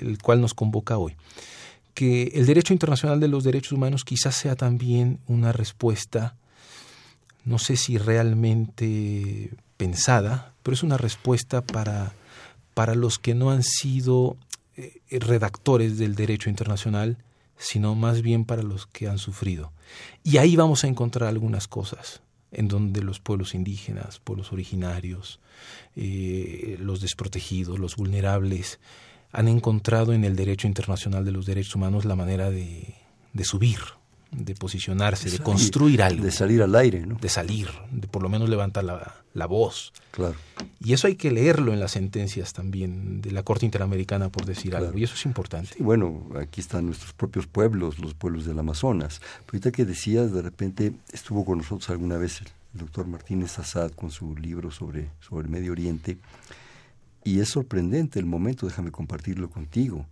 el 0.00 0.18
cual 0.20 0.40
nos 0.40 0.54
convoca 0.54 0.98
hoy, 0.98 1.16
que 1.94 2.32
el 2.34 2.46
derecho 2.46 2.72
internacional 2.72 3.20
de 3.20 3.28
los 3.28 3.44
derechos 3.44 3.72
humanos 3.72 4.04
quizás 4.04 4.36
sea 4.36 4.56
también 4.56 5.18
una 5.26 5.52
respuesta, 5.52 6.36
no 7.44 7.58
sé 7.58 7.76
si 7.76 7.98
realmente 7.98 9.50
pensada, 9.76 10.52
pero 10.62 10.74
es 10.74 10.82
una 10.82 10.98
respuesta 10.98 11.62
para, 11.62 12.12
para 12.74 12.94
los 12.94 13.18
que 13.18 13.34
no 13.34 13.50
han 13.50 13.62
sido 13.62 14.36
eh, 14.76 15.00
redactores 15.10 15.98
del 15.98 16.14
derecho 16.14 16.50
internacional, 16.50 17.16
sino 17.56 17.94
más 17.94 18.22
bien 18.22 18.44
para 18.44 18.62
los 18.62 18.86
que 18.86 19.08
han 19.08 19.18
sufrido. 19.18 19.72
Y 20.22 20.36
ahí 20.36 20.54
vamos 20.54 20.84
a 20.84 20.88
encontrar 20.88 21.28
algunas 21.28 21.66
cosas 21.66 22.20
en 22.52 22.68
donde 22.68 23.02
los 23.02 23.20
pueblos 23.20 23.54
indígenas, 23.54 24.20
pueblos 24.20 24.52
originarios, 24.52 25.40
eh, 25.96 26.76
los 26.80 27.00
desprotegidos, 27.00 27.78
los 27.78 27.96
vulnerables, 27.96 28.80
han 29.32 29.48
encontrado 29.48 30.12
en 30.12 30.24
el 30.24 30.36
derecho 30.36 30.66
internacional 30.66 31.24
de 31.24 31.32
los 31.32 31.46
derechos 31.46 31.74
humanos 31.74 32.04
la 32.04 32.16
manera 32.16 32.50
de, 32.50 32.94
de 33.32 33.44
subir, 33.44 33.78
de 34.30 34.54
posicionarse, 34.54 35.30
de, 35.30 35.38
construir 35.38 36.02
algo. 36.02 36.24
De 36.24 36.30
salir 36.30 36.62
al 36.62 36.74
aire, 36.74 37.06
¿no? 37.06 37.16
De 37.16 37.28
salir, 37.28 37.68
de 37.90 38.06
por 38.08 38.22
lo 38.22 38.28
menos 38.28 38.48
levantar 38.48 38.84
la, 38.84 39.14
la, 39.32 39.46
voz. 39.46 39.92
Claro. 40.10 40.34
Y 40.80 40.92
eso 40.92 41.06
hay 41.06 41.16
que 41.16 41.30
leerlo 41.30 41.72
en 41.72 41.80
las 41.80 41.92
sentencias 41.92 42.52
también 42.52 43.20
de 43.20 43.30
la 43.30 43.42
Corte 43.42 43.64
Interamericana, 43.64 44.28
por 44.28 44.44
decir 44.44 44.76
algo, 44.76 44.96
y 44.98 45.04
eso 45.04 45.14
es 45.14 45.24
importante. 45.24 45.76
bueno, 45.80 46.28
aquí 46.40 46.60
están 46.60 46.86
nuestros 46.86 47.12
propios 47.14 47.46
pueblos, 47.46 47.98
los 47.98 48.14
pueblos 48.14 48.44
del 48.44 48.58
Amazonas. 48.58 49.20
Ahorita 49.46 49.70
que 49.70 49.84
decías, 49.84 50.32
de 50.32 50.42
repente 50.42 50.92
estuvo 51.12 51.44
con 51.44 51.58
nosotros 51.58 51.88
alguna 51.90 52.18
vez 52.18 52.40
el, 52.40 52.48
doctor 52.74 53.06
Martínez 53.06 53.58
Assad 53.58 53.92
con 53.92 54.10
su 54.10 54.36
libro 54.36 54.70
sobre, 54.70 55.10
sobre 55.20 55.46
el 55.46 55.50
Medio 55.50 55.72
Oriente, 55.72 56.18
y 57.24 57.40
es 57.40 57.48
sorprendente 57.48 58.20
el 58.20 58.26
momento, 58.26 58.66
déjame 58.66 58.92
compartirlo 58.92 59.50
contigo, 59.50 60.06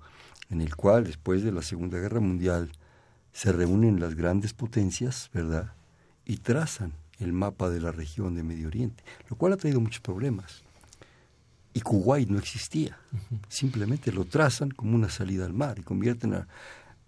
en 0.51 0.61
el 0.61 0.75
cual 0.75 1.05
después 1.05 1.45
de 1.45 1.53
la 1.53 1.63
Segunda 1.63 1.99
Guerra 1.99 2.21
Mundial, 2.21 2.73
se 3.37 3.53
reúnen 3.53 4.01
las 4.01 4.15
grandes 4.15 4.55
potencias, 4.55 5.29
¿verdad? 5.35 5.75
Y 6.25 6.39
trazan 6.39 6.95
el 7.19 7.35
mapa 7.35 7.69
de 7.69 7.83
la 7.83 7.93
región 7.93 8.35
de 8.35 8.43
Medio 8.43 8.69
Oriente, 8.69 9.05
lo 9.29 9.37
cual 9.37 9.53
ha 9.53 9.59
traído 9.59 9.79
muchos 9.79 10.01
problemas. 10.01 10.63
Y 11.75 11.83
Kuwait 11.83 12.31
no 12.31 12.39
existía, 12.39 12.99
simplemente 13.51 14.11
lo 14.11 14.25
trazan 14.25 14.71
como 14.71 14.97
una 14.97 15.11
salida 15.11 15.45
al 15.45 15.53
mar 15.53 15.79
y 15.79 15.83
convierten 15.83 16.33
a, 16.33 16.49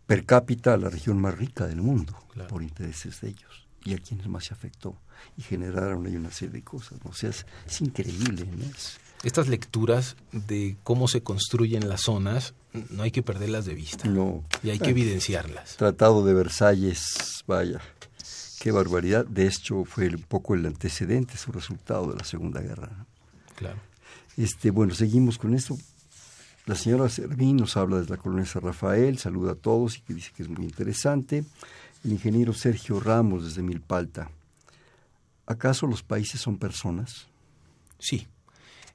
per 0.07 0.27
cápita 0.27 0.75
a 0.75 0.77
la 0.77 0.91
región 0.91 1.19
más 1.19 1.35
rica 1.35 1.67
del 1.67 1.81
mundo 1.81 2.15
por 2.47 2.63
intereses 2.63 3.23
de 3.23 3.29
ellos 3.29 3.68
y 3.85 3.95
a 3.95 3.99
quienes 3.99 4.29
más 4.29 4.45
se 4.45 4.55
afectó 4.55 4.97
y 5.37 5.43
generaron 5.43 6.07
ahí 6.07 6.17
una 6.17 6.31
serie 6.31 6.55
de 6.55 6.63
cosas. 6.63 6.99
O 7.05 7.13
sea, 7.13 7.31
es, 7.31 7.45
increíble. 7.81 8.47
¿no? 8.47 8.65
Estas 9.23 9.49
lecturas 9.49 10.17
de 10.33 10.77
cómo 10.83 11.09
se 11.09 11.23
construyen 11.23 11.89
las 11.89 12.03
zonas 12.03 12.55
no 12.91 13.03
hay 13.03 13.11
que 13.11 13.23
perderlas 13.23 13.65
de 13.65 13.75
vista. 13.75 14.09
No. 14.09 14.45
Y 14.63 14.71
hay 14.71 14.79
que 14.79 14.91
evidenciarlas. 14.91 15.77
Tratado 15.77 16.25
de 16.25 16.35
Versalles, 16.35 17.43
vaya, 17.47 17.81
qué 18.61 18.71
barbaridad. 18.73 19.27
De 19.27 19.47
hecho, 19.47 19.85
fue 19.85 20.09
un 20.09 20.23
poco 20.23 20.55
el 20.55 20.67
antecedente, 20.67 21.37
su 21.37 21.51
resultado 21.51 22.11
de 22.11 22.19
la 22.19 22.25
Segunda 22.25 22.61
Guerra. 22.61 23.07
Claro. 23.57 23.79
Este, 24.37 24.71
bueno, 24.71 24.95
seguimos 24.95 25.39
con 25.39 25.55
esto. 25.55 25.77
La 26.67 26.75
señora 26.75 27.09
Servín 27.09 27.57
nos 27.57 27.77
habla 27.79 27.99
desde 27.99 28.11
la 28.11 28.19
colonia 28.19 28.45
San 28.45 28.63
Rafael, 28.63 29.19
saluda 29.19 29.53
a 29.53 29.55
todos 29.55 29.97
y 29.97 30.01
que 30.03 30.15
dice 30.15 30.33
que 30.37 30.43
es 30.43 30.49
muy 30.51 30.65
interesante. 30.67 31.45
El 32.05 32.13
ingeniero 32.13 32.55
Sergio 32.55 33.01
Ramos 33.01 33.45
desde 33.45 33.63
Milpalta. 33.63 34.31
¿Acaso 35.47 35.87
los 35.87 36.03
países 36.03 36.41
son 36.41 36.59
personas? 36.59 37.27
Sí. 37.99 38.27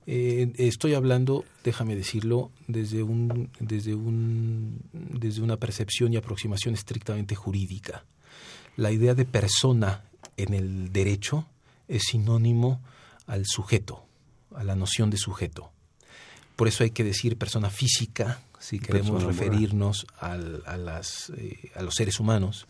Eh, 0.06 0.54
estoy 0.58 0.94
hablando, 0.94 1.46
déjame 1.64 1.96
decirlo, 1.96 2.52
desde, 2.68 3.04
un, 3.04 3.50
desde, 3.60 3.96
un, 3.96 4.82
desde 4.92 5.42
una 5.42 5.58
percepción 5.58 6.14
y 6.14 6.18
aproximación 6.18 6.74
estrictamente 6.74 7.36
jurídica. 7.36 8.06
La 8.76 8.92
idea 8.92 9.16
de 9.16 9.26
persona 9.26 10.04
en 10.38 10.54
el 10.54 10.92
derecho 10.92 11.48
es 11.88 12.04
sinónimo 12.10 12.82
al 13.28 13.46
sujeto, 13.46 14.06
a 14.56 14.64
la 14.64 14.76
noción 14.76 15.10
de 15.10 15.18
sujeto. 15.18 15.72
Por 16.56 16.68
eso 16.68 16.84
hay 16.84 16.92
que 16.92 17.04
decir 17.04 17.38
persona 17.38 17.70
física, 17.70 18.42
si 18.64 18.80
queremos 18.80 19.24
referirnos 19.24 20.08
a, 20.20 20.38
las, 20.38 21.32
eh, 21.36 21.70
a 21.76 21.82
los 21.82 21.96
seres 21.96 22.22
humanos. 22.22 22.66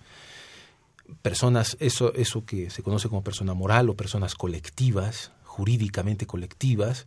Personas, 1.22 1.78
eso, 1.80 2.14
eso 2.16 2.46
que 2.46 2.72
se 2.72 2.82
conoce 2.82 3.10
como 3.10 3.24
persona 3.24 3.54
moral 3.54 3.90
o 3.90 3.96
personas 3.96 4.34
colectivas, 4.34 5.32
jurídicamente 5.44 6.26
colectivas, 6.26 7.06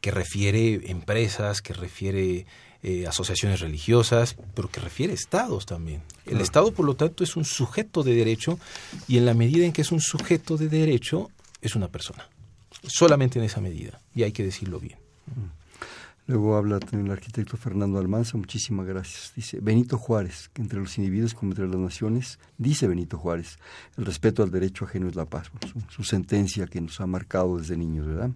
que 0.00 0.10
refiere 0.10 0.90
empresas, 0.90 1.62
que 1.62 1.74
refiere 1.74 2.46
eh, 2.82 3.06
asociaciones 3.06 3.60
religiosas, 3.60 4.36
pero 4.54 4.68
que 4.68 4.80
refiere 4.80 5.12
estados 5.12 5.64
también. 5.64 6.02
El 6.26 6.40
Estado, 6.40 6.72
por 6.72 6.86
lo 6.86 6.96
tanto, 6.96 7.22
es 7.22 7.36
un 7.36 7.44
sujeto 7.44 8.02
de 8.02 8.16
derecho 8.16 8.58
y 9.06 9.16
en 9.16 9.26
la 9.26 9.34
medida 9.34 9.64
en 9.64 9.72
que 9.72 9.82
es 9.82 9.92
un 9.92 10.00
sujeto 10.00 10.56
de 10.56 10.68
derecho, 10.68 11.30
es 11.62 11.76
una 11.76 11.86
persona. 11.86 12.28
Solamente 12.82 13.38
en 13.38 13.44
esa 13.44 13.60
medida, 13.60 14.00
y 14.12 14.24
hay 14.24 14.32
que 14.32 14.42
decirlo 14.42 14.80
bien. 14.80 14.98
Luego 16.26 16.56
habla 16.56 16.80
también 16.80 17.06
el 17.06 17.12
arquitecto 17.12 17.58
Fernando 17.58 17.98
Almanza, 17.98 18.38
muchísimas 18.38 18.86
gracias. 18.86 19.32
Dice 19.36 19.60
Benito 19.60 19.98
Juárez, 19.98 20.48
que 20.54 20.62
entre 20.62 20.80
los 20.80 20.96
individuos 20.96 21.34
como 21.34 21.52
entre 21.52 21.68
las 21.68 21.76
naciones, 21.76 22.38
dice 22.56 22.88
Benito 22.88 23.18
Juárez, 23.18 23.58
el 23.98 24.06
respeto 24.06 24.42
al 24.42 24.50
derecho 24.50 24.86
ajeno 24.86 25.06
es 25.06 25.16
la 25.16 25.26
paz. 25.26 25.50
su, 25.90 26.02
sentencia 26.02 26.66
que 26.66 26.80
nos 26.80 26.98
ha 27.02 27.06
marcado 27.06 27.58
desde 27.58 27.76
niños, 27.76 28.06
¿verdad? 28.06 28.30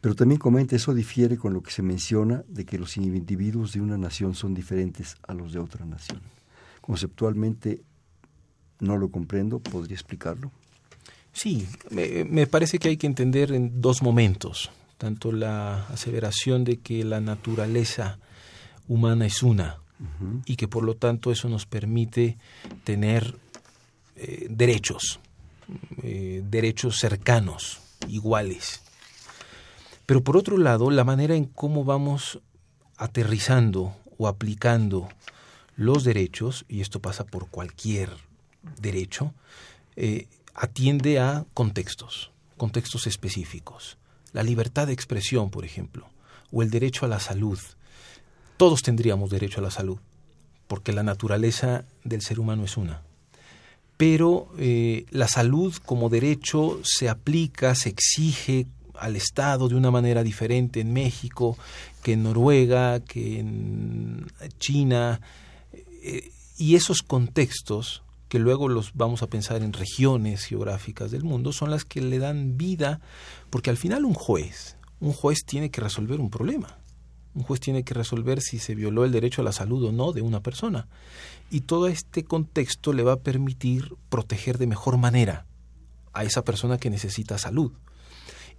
Pero 0.00 0.16
también 0.16 0.40
comenta, 0.40 0.74
eso 0.74 0.94
difiere 0.94 1.36
con 1.36 1.54
lo 1.54 1.62
que 1.62 1.70
se 1.70 1.82
menciona 1.82 2.42
de 2.48 2.64
que 2.64 2.76
los 2.76 2.96
individuos 2.96 3.72
de 3.72 3.80
una 3.80 3.96
nación 3.96 4.34
son 4.34 4.52
diferentes 4.52 5.16
a 5.28 5.32
los 5.32 5.52
de 5.52 5.60
otra 5.60 5.86
nación. 5.86 6.20
Conceptualmente 6.80 7.82
no 8.80 8.96
lo 8.96 9.12
comprendo, 9.12 9.60
¿podría 9.60 9.94
explicarlo? 9.94 10.50
Sí, 11.32 11.68
me 11.90 12.48
parece 12.48 12.80
que 12.80 12.88
hay 12.88 12.96
que 12.96 13.06
entender 13.06 13.52
en 13.52 13.80
dos 13.80 14.02
momentos 14.02 14.72
tanto 15.02 15.32
la 15.32 15.88
aseveración 15.88 16.62
de 16.62 16.76
que 16.76 17.02
la 17.02 17.20
naturaleza 17.20 18.20
humana 18.86 19.26
es 19.26 19.42
una 19.42 19.80
y 20.44 20.54
que 20.54 20.68
por 20.68 20.84
lo 20.84 20.94
tanto 20.94 21.32
eso 21.32 21.48
nos 21.48 21.66
permite 21.66 22.38
tener 22.84 23.36
eh, 24.14 24.46
derechos, 24.48 25.18
eh, 26.04 26.44
derechos 26.48 26.98
cercanos, 27.00 27.80
iguales. 28.06 28.80
Pero 30.06 30.22
por 30.22 30.36
otro 30.36 30.56
lado, 30.56 30.88
la 30.92 31.02
manera 31.02 31.34
en 31.34 31.46
cómo 31.46 31.82
vamos 31.82 32.38
aterrizando 32.96 33.96
o 34.18 34.28
aplicando 34.28 35.08
los 35.74 36.04
derechos, 36.04 36.64
y 36.68 36.80
esto 36.80 37.00
pasa 37.00 37.24
por 37.24 37.48
cualquier 37.48 38.08
derecho, 38.80 39.34
eh, 39.96 40.28
atiende 40.54 41.18
a 41.18 41.44
contextos, 41.54 42.30
contextos 42.56 43.08
específicos 43.08 43.98
la 44.32 44.42
libertad 44.42 44.86
de 44.86 44.92
expresión, 44.92 45.50
por 45.50 45.64
ejemplo, 45.64 46.08
o 46.50 46.62
el 46.62 46.70
derecho 46.70 47.06
a 47.06 47.08
la 47.08 47.20
salud. 47.20 47.58
Todos 48.56 48.82
tendríamos 48.82 49.30
derecho 49.30 49.60
a 49.60 49.64
la 49.64 49.70
salud, 49.70 49.98
porque 50.68 50.92
la 50.92 51.02
naturaleza 51.02 51.84
del 52.04 52.22
ser 52.22 52.40
humano 52.40 52.64
es 52.64 52.76
una. 52.76 53.02
Pero 53.96 54.48
eh, 54.58 55.06
la 55.10 55.28
salud 55.28 55.74
como 55.84 56.08
derecho 56.08 56.80
se 56.82 57.08
aplica, 57.08 57.74
se 57.74 57.90
exige 57.90 58.66
al 58.94 59.16
Estado 59.16 59.68
de 59.68 59.74
una 59.74 59.90
manera 59.90 60.22
diferente 60.22 60.80
en 60.80 60.92
México 60.92 61.56
que 62.02 62.14
en 62.14 62.22
Noruega, 62.22 63.00
que 63.00 63.38
en 63.38 64.26
China. 64.58 65.20
Eh, 66.02 66.30
y 66.58 66.74
esos 66.74 67.02
contextos 67.02 68.02
que 68.32 68.38
luego 68.38 68.66
los 68.66 68.94
vamos 68.94 69.22
a 69.22 69.26
pensar 69.26 69.60
en 69.60 69.74
regiones 69.74 70.44
geográficas 70.46 71.10
del 71.10 71.22
mundo, 71.22 71.52
son 71.52 71.70
las 71.70 71.84
que 71.84 72.00
le 72.00 72.18
dan 72.18 72.56
vida, 72.56 73.02
porque 73.50 73.68
al 73.68 73.76
final 73.76 74.06
un 74.06 74.14
juez, 74.14 74.78
un 75.00 75.12
juez 75.12 75.44
tiene 75.44 75.70
que 75.70 75.82
resolver 75.82 76.18
un 76.18 76.30
problema. 76.30 76.78
Un 77.34 77.42
juez 77.42 77.60
tiene 77.60 77.84
que 77.84 77.92
resolver 77.92 78.40
si 78.40 78.58
se 78.58 78.74
violó 78.74 79.04
el 79.04 79.12
derecho 79.12 79.42
a 79.42 79.44
la 79.44 79.52
salud 79.52 79.84
o 79.84 79.92
no 79.92 80.12
de 80.12 80.22
una 80.22 80.42
persona. 80.42 80.88
Y 81.50 81.60
todo 81.60 81.88
este 81.88 82.24
contexto 82.24 82.94
le 82.94 83.02
va 83.02 83.12
a 83.12 83.20
permitir 83.20 83.96
proteger 84.08 84.56
de 84.56 84.66
mejor 84.66 84.96
manera 84.96 85.44
a 86.14 86.24
esa 86.24 86.42
persona 86.42 86.78
que 86.78 86.88
necesita 86.88 87.36
salud. 87.36 87.72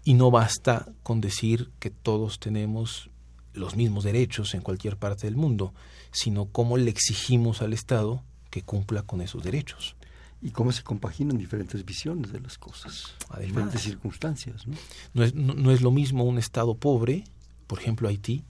Y 0.03 0.13
no 0.13 0.29
basta 0.29 0.93
con 1.01 1.19
decir 1.19 1.71
que 1.79 1.89
todos 1.89 2.39
tenemos 2.39 3.09
los 3.53 3.75
mismos 3.75 4.03
derechos 4.03 4.53
en 4.53 4.61
cualquier 4.61 4.97
parte 4.97 5.25
del 5.25 5.35
mundo, 5.35 5.73
sino 6.11 6.45
cómo 6.45 6.77
le 6.77 6.91
exigimos 6.91 7.63
al 7.63 7.73
Estado 7.73 8.21
que 8.53 8.61
cumpla 8.61 9.01
con 9.01 9.19
esos 9.21 9.41
derechos. 9.41 9.95
Y 10.39 10.51
cómo 10.51 10.71
se 10.71 10.83
compaginan 10.83 11.39
diferentes 11.39 11.83
visiones 11.83 12.31
de 12.31 12.39
las 12.39 12.59
cosas, 12.59 13.15
Además, 13.29 13.47
diferentes 13.47 13.81
circunstancias. 13.81 14.67
¿no? 14.67 14.75
No, 15.15 15.23
es, 15.23 15.33
no, 15.33 15.55
no 15.55 15.71
es 15.71 15.81
lo 15.81 15.89
mismo 15.89 16.23
un 16.23 16.37
Estado 16.37 16.75
pobre, 16.75 17.23
por 17.65 17.79
ejemplo 17.79 18.07
Haití, 18.07 18.43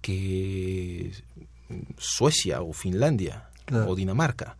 que 0.00 1.12
Suecia 1.98 2.62
o 2.62 2.72
Finlandia 2.72 3.50
claro. 3.66 3.90
o 3.90 3.94
Dinamarca, 3.94 4.56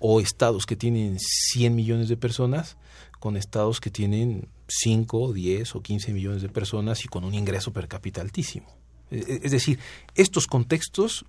o 0.00 0.20
estados 0.20 0.64
que 0.64 0.76
tienen 0.76 1.18
100 1.18 1.74
millones 1.74 2.08
de 2.08 2.16
personas 2.16 2.78
con 3.20 3.36
estados 3.36 3.78
que 3.78 3.90
tienen 3.90 4.48
5, 4.68 5.34
10 5.34 5.74
o 5.74 5.82
15 5.82 6.12
millones 6.14 6.40
de 6.40 6.48
personas 6.48 7.04
y 7.04 7.08
con 7.08 7.24
un 7.24 7.34
ingreso 7.34 7.74
per 7.74 7.88
cápita 7.88 8.22
altísimo. 8.22 8.74
Es 9.10 9.50
decir, 9.50 9.78
estos 10.14 10.46
contextos 10.46 11.26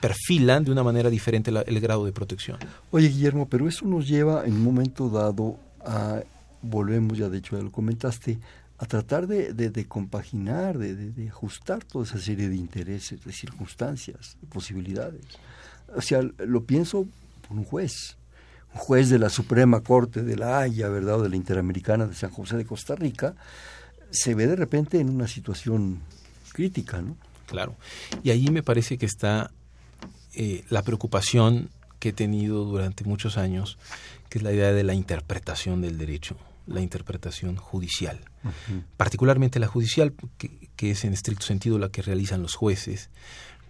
perfilan 0.00 0.64
de 0.64 0.72
una 0.72 0.82
manera 0.82 1.10
diferente 1.10 1.50
la, 1.50 1.62
el 1.62 1.80
grado 1.80 2.04
de 2.04 2.12
protección. 2.12 2.58
Oye, 2.90 3.08
Guillermo, 3.08 3.48
pero 3.48 3.68
eso 3.68 3.86
nos 3.86 4.06
lleva 4.06 4.44
en 4.44 4.54
un 4.54 4.64
momento 4.64 5.08
dado 5.08 5.58
a, 5.84 6.22
volvemos 6.62 7.18
ya 7.18 7.28
de 7.28 7.38
hecho 7.38 7.56
ya 7.56 7.62
lo 7.62 7.72
comentaste, 7.72 8.38
a 8.78 8.86
tratar 8.86 9.26
de, 9.26 9.52
de, 9.52 9.70
de 9.70 9.86
compaginar, 9.86 10.78
de, 10.78 10.94
de, 10.94 11.28
ajustar 11.28 11.84
toda 11.84 12.04
esa 12.04 12.18
serie 12.18 12.48
de 12.48 12.56
intereses, 12.56 13.24
de 13.24 13.32
circunstancias, 13.32 14.36
de 14.40 14.46
posibilidades. 14.48 15.22
O 15.94 16.00
sea, 16.00 16.22
lo 16.22 16.64
pienso 16.64 17.06
por 17.46 17.56
un 17.56 17.64
juez, 17.64 18.16
un 18.74 18.80
juez 18.80 19.10
de 19.10 19.18
la 19.18 19.30
Suprema 19.30 19.80
Corte 19.80 20.22
de 20.22 20.36
la 20.36 20.58
Haya, 20.58 20.88
¿verdad?, 20.88 21.20
o 21.20 21.22
de 21.22 21.28
la 21.28 21.36
Interamericana 21.36 22.06
de 22.06 22.14
San 22.14 22.30
José 22.30 22.56
de 22.56 22.64
Costa 22.64 22.96
Rica, 22.96 23.36
se 24.10 24.34
ve 24.34 24.46
de 24.46 24.56
repente 24.56 24.98
en 24.98 25.08
una 25.08 25.28
situación 25.28 26.00
crítica, 26.52 27.00
¿no? 27.00 27.16
Claro. 27.46 27.76
Y 28.22 28.30
ahí 28.30 28.48
me 28.50 28.62
parece 28.62 28.98
que 28.98 29.06
está 29.06 29.50
eh, 30.36 30.64
la 30.68 30.82
preocupación 30.82 31.70
que 31.98 32.10
he 32.10 32.12
tenido 32.12 32.64
durante 32.64 33.04
muchos 33.04 33.38
años, 33.38 33.78
que 34.28 34.38
es 34.38 34.44
la 34.44 34.52
idea 34.52 34.72
de 34.72 34.84
la 34.84 34.94
interpretación 34.94 35.80
del 35.80 35.96
derecho, 35.96 36.36
la 36.66 36.80
interpretación 36.80 37.56
judicial, 37.56 38.20
uh 38.42 38.48
-huh. 38.48 38.84
particularmente 38.96 39.58
la 39.58 39.68
judicial, 39.68 40.12
que, 40.38 40.68
que, 40.76 40.90
es 40.90 41.04
en 41.04 41.12
estricto 41.12 41.46
sentido 41.46 41.78
la 41.78 41.88
que 41.88 42.02
realizan 42.02 42.42
los 42.42 42.54
jueces, 42.54 43.10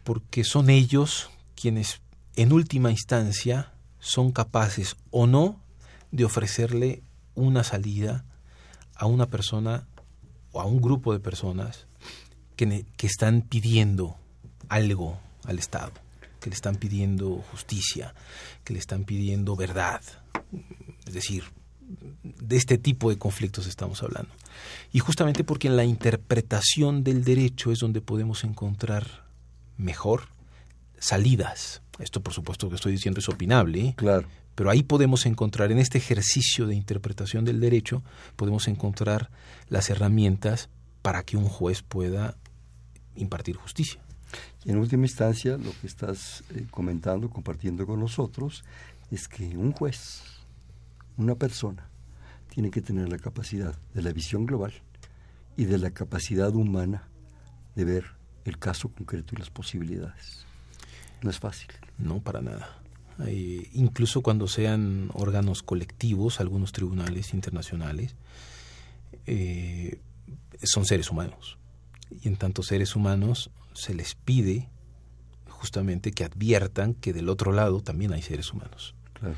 porque 0.04 0.42
son 0.44 0.70
ellos 0.70 1.30
quienes 1.54 2.00
en 2.36 2.52
última 2.52 2.90
instancia 2.90 3.72
son 4.00 4.32
capaces 4.32 4.96
o 5.10 5.26
no 5.26 5.60
de 6.10 6.24
ofrecerle 6.24 7.02
una 7.34 7.62
salida 7.64 8.24
a 8.94 9.06
una 9.06 9.26
persona 9.26 9.86
o 10.52 10.60
a 10.60 10.64
un 10.64 10.80
grupo 10.80 11.12
de 11.12 11.20
personas 11.20 11.86
que, 12.56 12.86
que 12.96 13.06
están 13.06 13.42
pidiendo 13.42 14.16
algo 14.68 15.18
al 15.44 15.58
Estado 15.58 16.03
que 16.44 16.50
le 16.50 16.56
están 16.56 16.76
pidiendo 16.76 17.42
justicia, 17.50 18.14
que 18.64 18.74
le 18.74 18.78
están 18.78 19.04
pidiendo 19.04 19.56
verdad. 19.56 20.02
Es 21.06 21.14
decir, 21.14 21.44
de 22.22 22.56
este 22.56 22.76
tipo 22.76 23.08
de 23.08 23.16
conflictos 23.16 23.66
estamos 23.66 24.02
hablando. 24.02 24.28
Y 24.92 24.98
justamente 24.98 25.42
porque 25.42 25.68
en 25.68 25.76
la 25.76 25.86
interpretación 25.86 27.02
del 27.02 27.24
derecho 27.24 27.72
es 27.72 27.78
donde 27.78 28.02
podemos 28.02 28.44
encontrar 28.44 29.24
mejor 29.78 30.28
salidas. 30.98 31.80
Esto, 31.98 32.22
por 32.22 32.34
supuesto, 32.34 32.68
que 32.68 32.74
estoy 32.74 32.92
diciendo 32.92 33.20
es 33.20 33.28
opinable. 33.30 33.80
¿eh? 33.80 33.94
Claro. 33.96 34.28
Pero 34.54 34.68
ahí 34.68 34.82
podemos 34.82 35.24
encontrar, 35.24 35.72
en 35.72 35.78
este 35.78 35.96
ejercicio 35.96 36.66
de 36.66 36.74
interpretación 36.74 37.46
del 37.46 37.58
derecho, 37.58 38.02
podemos 38.36 38.68
encontrar 38.68 39.30
las 39.70 39.88
herramientas 39.88 40.68
para 41.00 41.22
que 41.22 41.38
un 41.38 41.48
juez 41.48 41.80
pueda 41.80 42.36
impartir 43.16 43.56
justicia. 43.56 44.03
Y 44.64 44.70
en 44.70 44.78
última 44.78 45.04
instancia, 45.04 45.56
lo 45.56 45.72
que 45.80 45.86
estás 45.86 46.44
eh, 46.54 46.66
comentando, 46.70 47.28
compartiendo 47.28 47.86
con 47.86 48.00
nosotros, 48.00 48.64
es 49.10 49.28
que 49.28 49.56
un 49.56 49.72
juez, 49.72 50.22
una 51.16 51.34
persona, 51.34 51.88
tiene 52.48 52.70
que 52.70 52.80
tener 52.80 53.08
la 53.08 53.18
capacidad 53.18 53.76
de 53.94 54.02
la 54.02 54.12
visión 54.12 54.46
global 54.46 54.72
y 55.56 55.64
de 55.64 55.78
la 55.78 55.90
capacidad 55.90 56.54
humana 56.54 57.08
de 57.74 57.84
ver 57.84 58.04
el 58.44 58.58
caso 58.58 58.88
concreto 58.88 59.34
y 59.34 59.38
las 59.38 59.50
posibilidades. 59.50 60.44
No 61.22 61.30
es 61.30 61.38
fácil. 61.38 61.68
No, 61.98 62.20
para 62.20 62.40
nada. 62.40 62.80
Incluso 63.72 64.22
cuando 64.22 64.48
sean 64.48 65.10
órganos 65.14 65.62
colectivos, 65.62 66.40
algunos 66.40 66.72
tribunales 66.72 67.32
internacionales, 67.32 68.14
eh, 69.26 70.00
son 70.62 70.84
seres 70.84 71.10
humanos. 71.10 71.58
Y 72.22 72.28
en 72.28 72.36
tanto 72.36 72.62
seres 72.62 72.96
humanos 72.96 73.50
se 73.74 73.94
les 73.94 74.14
pide 74.14 74.68
justamente 75.48 76.12
que 76.12 76.24
adviertan 76.24 76.94
que 76.94 77.12
del 77.12 77.28
otro 77.28 77.52
lado 77.52 77.80
también 77.80 78.12
hay 78.12 78.22
seres 78.22 78.52
humanos. 78.52 78.94
Claro. 79.12 79.36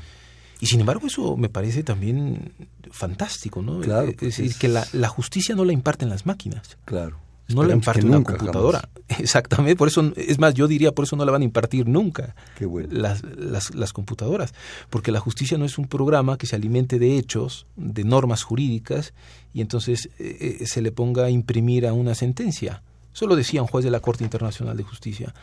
Y 0.59 0.65
sin 0.65 0.79
embargo 0.79 1.07
eso 1.07 1.37
me 1.37 1.49
parece 1.49 1.83
también 1.83 2.53
fantástico, 2.91 3.61
¿no? 3.61 3.79
Claro, 3.79 4.09
es 4.09 4.17
decir, 4.17 4.45
es... 4.45 4.57
que 4.57 4.67
la, 4.67 4.85
la, 4.93 5.07
justicia 5.07 5.55
no 5.55 5.65
la 5.65 5.73
imparten 5.73 6.09
las 6.09 6.25
máquinas. 6.25 6.77
Claro. 6.85 7.19
No 7.49 7.63
la 7.63 7.73
imparte 7.73 8.05
una 8.05 8.23
computadora. 8.23 8.79
Jamás. 8.79 9.19
Exactamente, 9.19 9.77
por 9.77 9.87
eso, 9.87 10.11
es 10.17 10.37
más, 10.37 10.53
yo 10.53 10.67
diría, 10.67 10.91
por 10.91 11.05
eso 11.05 11.15
no 11.15 11.23
la 11.23 11.31
van 11.31 11.43
a 11.43 11.45
impartir 11.45 11.87
nunca 11.87 12.35
Qué 12.57 12.65
bueno. 12.65 12.89
las, 12.91 13.23
las, 13.23 13.73
las 13.73 13.93
computadoras. 13.93 14.53
Porque 14.89 15.11
la 15.11 15.21
justicia 15.21 15.57
no 15.57 15.63
es 15.63 15.77
un 15.77 15.87
programa 15.87 16.37
que 16.37 16.45
se 16.45 16.57
alimente 16.57 16.99
de 16.99 17.17
hechos, 17.17 17.67
de 17.77 18.03
normas 18.03 18.43
jurídicas, 18.43 19.13
y 19.53 19.61
entonces 19.61 20.09
eh, 20.19 20.63
se 20.65 20.81
le 20.81 20.91
ponga 20.91 21.25
a 21.25 21.29
imprimir 21.29 21.87
a 21.87 21.93
una 21.93 22.15
sentencia. 22.15 22.83
Solo 23.17 23.35
decía 23.35 23.63
un 23.63 23.67
juez 23.67 23.83
de 23.83 23.89
la 23.89 23.99
Corte 23.99 24.23
Internacional 24.23 24.77
de 24.77 24.83
Justicia 24.83 25.33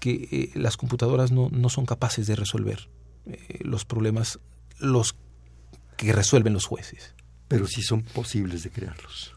que 0.00 0.28
eh, 0.30 0.50
las 0.52 0.76
computadoras 0.76 1.32
no, 1.32 1.48
no, 1.50 1.70
son 1.70 1.86
capaces 1.86 2.26
de 2.26 2.36
resolver 2.36 2.90
eh, 3.24 3.60
los 3.62 3.86
problemas 3.86 4.38
los 4.78 5.16
que 5.96 6.12
resuelven 6.12 6.52
los 6.52 6.66
jueces. 6.66 7.14
Pero 7.48 7.66
sí 7.66 7.80
son 7.80 8.02
posibles 8.02 8.64
de 8.64 8.70
crearlos. 8.70 9.31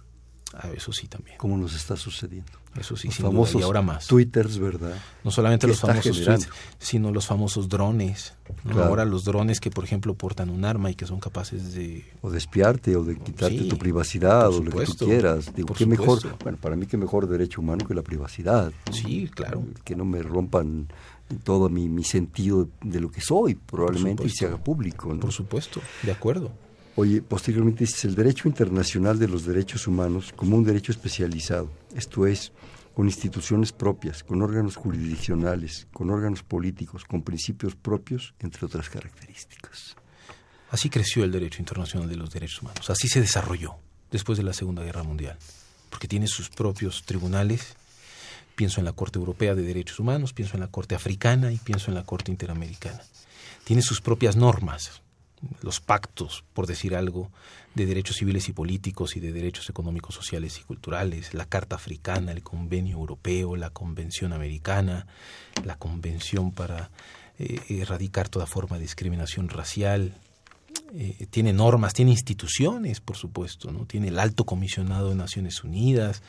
Ah, 0.58 0.70
eso 0.74 0.93
sí 0.93 1.08
también. 1.08 1.38
Como 1.38 1.58
nos 1.58 1.76
está 1.76 1.97
sucediendo. 1.97 2.51
Eso 2.80 2.95
sí, 2.95 3.08
los 3.08 3.16
sin 3.16 3.26
famosos 3.26 3.53
duda, 3.53 3.62
y 3.62 3.66
ahora 3.66 3.82
más. 3.82 4.08
Twitters, 4.08 4.58
¿verdad? 4.58 4.95
No 5.24 5.32
solamente 5.32 5.68
los 5.68 5.80
famosos 5.80 6.24
tweets, 6.24 6.49
sino 6.78 7.12
los 7.12 7.26
famosos 7.26 7.70
drones. 7.70 8.34
¿no? 8.64 8.74
Claro. 8.74 8.89
Ahora 8.89 9.06
los 9.06 9.24
drones 9.24 9.60
que, 9.60 9.70
por 9.70 9.84
ejemplo, 9.84 10.14
portan 10.14 10.49
un 10.49 10.66
arma 10.66 10.91
y 10.91 10.95
que 10.95 11.06
son 11.06 11.20
capaces 11.20 11.74
de... 11.74 12.06
O 12.22 12.30
de 12.30 12.38
espiarte, 12.38 12.95
o 12.95 13.03
de 13.03 13.18
quitarte 13.18 13.60
Sí, 13.60 13.68
tu 13.70 13.78
privacidad, 13.78 14.49
o 14.49 14.62
lo 14.62 14.72
que 14.72 14.86
tú 14.86 15.06
quieras. 15.06 15.53
Digo, 15.56 15.70
por 15.70 15.78
qué 15.78 15.86
mejor, 15.86 16.38
bueno, 16.43 16.58
para 16.58 16.76
mí 16.76 16.86
qué 16.86 16.97
mejor 16.97 17.28
derecho 17.28 17.62
humano 17.62 17.86
que 17.88 17.93
la 17.93 18.01
privacidad. 18.01 18.72
¿no? 18.88 18.93
Sí, 18.93 19.30
claro. 19.34 19.64
Que 19.84 19.95
no 19.95 20.03
me 20.03 20.22
rompan 20.22 20.88
todo 21.43 21.70
mi, 21.70 21.89
mi 21.89 22.03
sentido 22.03 22.70
de 22.82 22.99
lo 22.99 23.10
que 23.10 23.22
soy, 23.22 23.56
probablemente, 23.56 24.26
y 24.26 24.30
se 24.30 24.45
haga 24.45 24.58
público. 24.58 25.14
¿no? 25.14 25.22
Por 25.22 25.32
supuesto, 25.32 25.82
de 26.03 26.12
acuerdo. 26.12 26.51
Oye, 26.98 27.22
posteriormente 27.22 27.84
dices 27.84 28.06
el 28.06 28.16
derecho 28.16 28.48
internacional 28.48 29.20
de 29.20 29.28
los 29.28 29.46
derechos 29.46 29.86
humanos 29.86 30.32
como 30.34 30.56
un 30.56 30.64
derecho 30.64 30.93
especializado, 30.93 31.70
esto 31.93 32.26
es, 32.26 32.54
con 32.93 33.08
instituciones 33.08 33.74
propias, 33.74 34.24
con 34.24 34.41
órganos 34.41 34.78
jurisdiccionales, 34.78 35.88
con 35.91 36.10
órganos 36.10 36.41
políticos, 36.41 37.04
con 37.04 37.22
principios 37.22 37.76
propios, 37.76 38.34
entre 38.39 38.66
otras 38.66 38.89
características. 38.89 39.98
Así 40.72 40.89
creció 40.89 41.26
el 41.26 41.34
derecho 41.34 41.62
internacional 41.62 42.08
de 42.08 42.16
los 42.16 42.32
derechos 42.32 42.62
humanos, 42.62 42.89
así 42.89 43.10
se 43.10 43.20
desarrolló 43.20 43.76
después 44.10 44.38
de 44.38 44.46
la 44.46 44.54
Segunda 44.54 44.82
Guerra 44.82 45.04
Mundial, 45.04 45.38
porque 45.89 46.08
tiene 46.08 46.28
sus 46.28 46.50
propios 46.50 47.04
tribunales. 47.04 47.76
Pienso 48.56 48.80
en 48.80 48.86
la 48.86 48.93
Corte 48.93 49.20
Europea 49.20 49.54
de 49.54 49.64
Derechos 49.64 50.00
Humanos, 50.00 50.32
pienso 50.32 50.56
en 50.56 50.62
la 50.62 50.70
Corte 50.70 50.96
Africana 50.96 51.52
y 51.52 51.58
pienso 51.58 51.91
en 51.91 51.96
la 51.96 52.06
Corte 52.06 52.32
Interamericana. 52.32 53.02
Tiene 53.66 53.82
sus 53.82 54.00
propias 54.00 54.38
normas, 54.38 55.02
los 55.61 55.79
pactos, 55.79 56.43
por 56.53 56.67
decir 56.67 56.95
algo, 56.95 57.31
de 57.75 57.86
derechos 57.86 58.17
civiles 58.17 58.47
y 58.49 58.53
políticos 58.53 59.15
y 59.15 59.19
de 59.19 59.31
derechos 59.33 59.69
económicos, 59.69 60.15
sociales 60.15 60.59
y 60.59 60.63
culturales, 60.63 61.33
la 61.33 61.45
Carta 61.45 61.75
Africana, 61.75 62.31
el 62.31 62.41
Convenio 62.41 62.97
Europeo, 62.97 63.55
la 63.55 63.69
Convención 63.69 64.33
Americana, 64.33 65.07
la 65.63 65.77
Convención 65.77 66.51
para 66.51 66.89
eh, 67.38 67.59
erradicar 67.69 68.29
toda 68.29 68.45
forma 68.45 68.77
de 68.77 68.83
discriminación 68.83 69.49
racial, 69.49 70.15
eh, 70.93 71.27
tiene 71.29 71.51
normas, 71.51 71.93
tiene 71.93 72.11
instituciones, 72.11 73.01
por 73.01 73.17
supuesto, 73.17 73.71
¿no? 73.71 73.86
Tiene 73.86 74.09
el 74.09 74.19
alto 74.19 74.45
comisionado 74.45 75.09
de 75.09 75.15
Naciones 75.15 75.63
Unidas, 75.63 76.21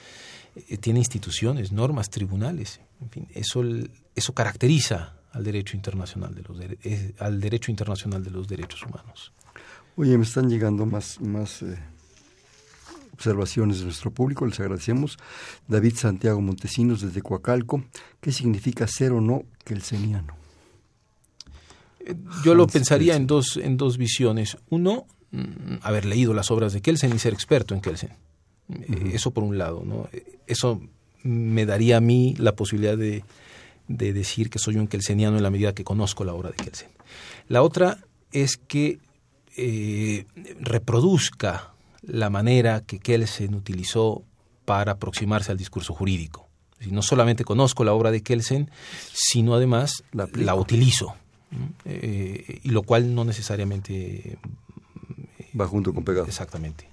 eh, 0.56 0.78
tiene 0.78 0.98
instituciones, 0.98 1.72
normas, 1.72 2.10
tribunales, 2.10 2.80
en 3.00 3.10
fin, 3.10 3.28
eso, 3.34 3.62
eso 4.14 4.32
caracteriza 4.32 5.15
al 5.32 5.44
derecho 5.44 5.76
internacional 5.76 6.34
de 6.34 6.42
los 6.42 6.58
al 7.18 7.40
derecho 7.40 7.70
internacional 7.70 8.22
de 8.24 8.30
los 8.30 8.48
derechos 8.48 8.82
humanos. 8.82 9.32
Oye, 9.96 10.16
me 10.18 10.24
están 10.24 10.48
llegando 10.50 10.84
más, 10.84 11.20
más 11.20 11.62
eh, 11.62 11.78
observaciones 13.12 13.78
de 13.78 13.84
nuestro 13.84 14.10
público, 14.10 14.44
les 14.46 14.60
agradecemos. 14.60 15.16
David 15.68 15.94
Santiago 15.96 16.40
Montesinos 16.40 17.00
desde 17.00 17.22
Coacalco, 17.22 17.82
¿qué 18.20 18.30
significa 18.30 18.86
ser 18.86 19.12
o 19.12 19.20
no 19.20 19.44
kelseniano? 19.64 20.34
Eh, 22.00 22.14
Yo 22.44 22.54
lo 22.54 22.66
pensaría 22.66 23.12
Kelsen. 23.12 23.22
en 23.22 23.26
dos, 23.26 23.56
en 23.56 23.76
dos 23.78 23.96
visiones. 23.96 24.58
Uno, 24.68 25.06
mm, 25.30 25.76
haber 25.82 26.04
leído 26.04 26.34
las 26.34 26.50
obras 26.50 26.74
de 26.74 26.82
Kelsen 26.82 27.14
y 27.14 27.18
ser 27.18 27.32
experto 27.32 27.74
en 27.74 27.80
Kelsen. 27.80 28.10
Eh, 28.68 29.12
Eso 29.14 29.30
por 29.30 29.44
un 29.44 29.56
lado, 29.56 29.82
¿no? 29.84 30.08
Eso 30.46 30.80
me 31.22 31.64
daría 31.64 31.96
a 31.96 32.00
mí 32.00 32.34
la 32.38 32.54
posibilidad 32.54 32.98
de, 32.98 33.24
de 33.88 34.12
decir 34.12 34.50
que 34.50 34.58
soy 34.58 34.76
un 34.76 34.88
kelseniano 34.88 35.36
en 35.36 35.42
la 35.42 35.50
medida 35.50 35.74
que 35.74 35.84
conozco 35.84 36.24
la 36.24 36.34
obra 36.34 36.50
de 36.50 36.56
Kelsen. 36.56 36.88
La 37.48 37.62
otra 37.62 37.98
es 38.32 38.56
que 38.56 38.98
eh, 39.56 40.26
reproduzca 40.60 41.72
la 42.02 42.30
manera 42.30 42.82
que 42.82 42.98
Kelsen 42.98 43.54
utilizó 43.54 44.22
para 44.64 44.92
aproximarse 44.92 45.52
al 45.52 45.58
discurso 45.58 45.94
jurídico. 45.94 46.48
No 46.90 47.02
solamente 47.02 47.44
conozco 47.44 47.84
la 47.84 47.94
obra 47.94 48.10
de 48.10 48.22
Kelsen, 48.22 48.70
sino 49.12 49.54
además 49.54 50.04
La 50.12 50.28
la, 50.34 50.54
utilizo. 50.54 51.14
Eh, 51.84 52.60
y 52.62 52.68
lo 52.70 52.82
cual 52.82 53.14
no 53.14 53.24
necesariamente... 53.24 54.38
Va 55.58 55.66
junto 55.66 55.94
con 55.94 56.04
pegado. 56.04 56.26
Exactamente. 56.26 56.86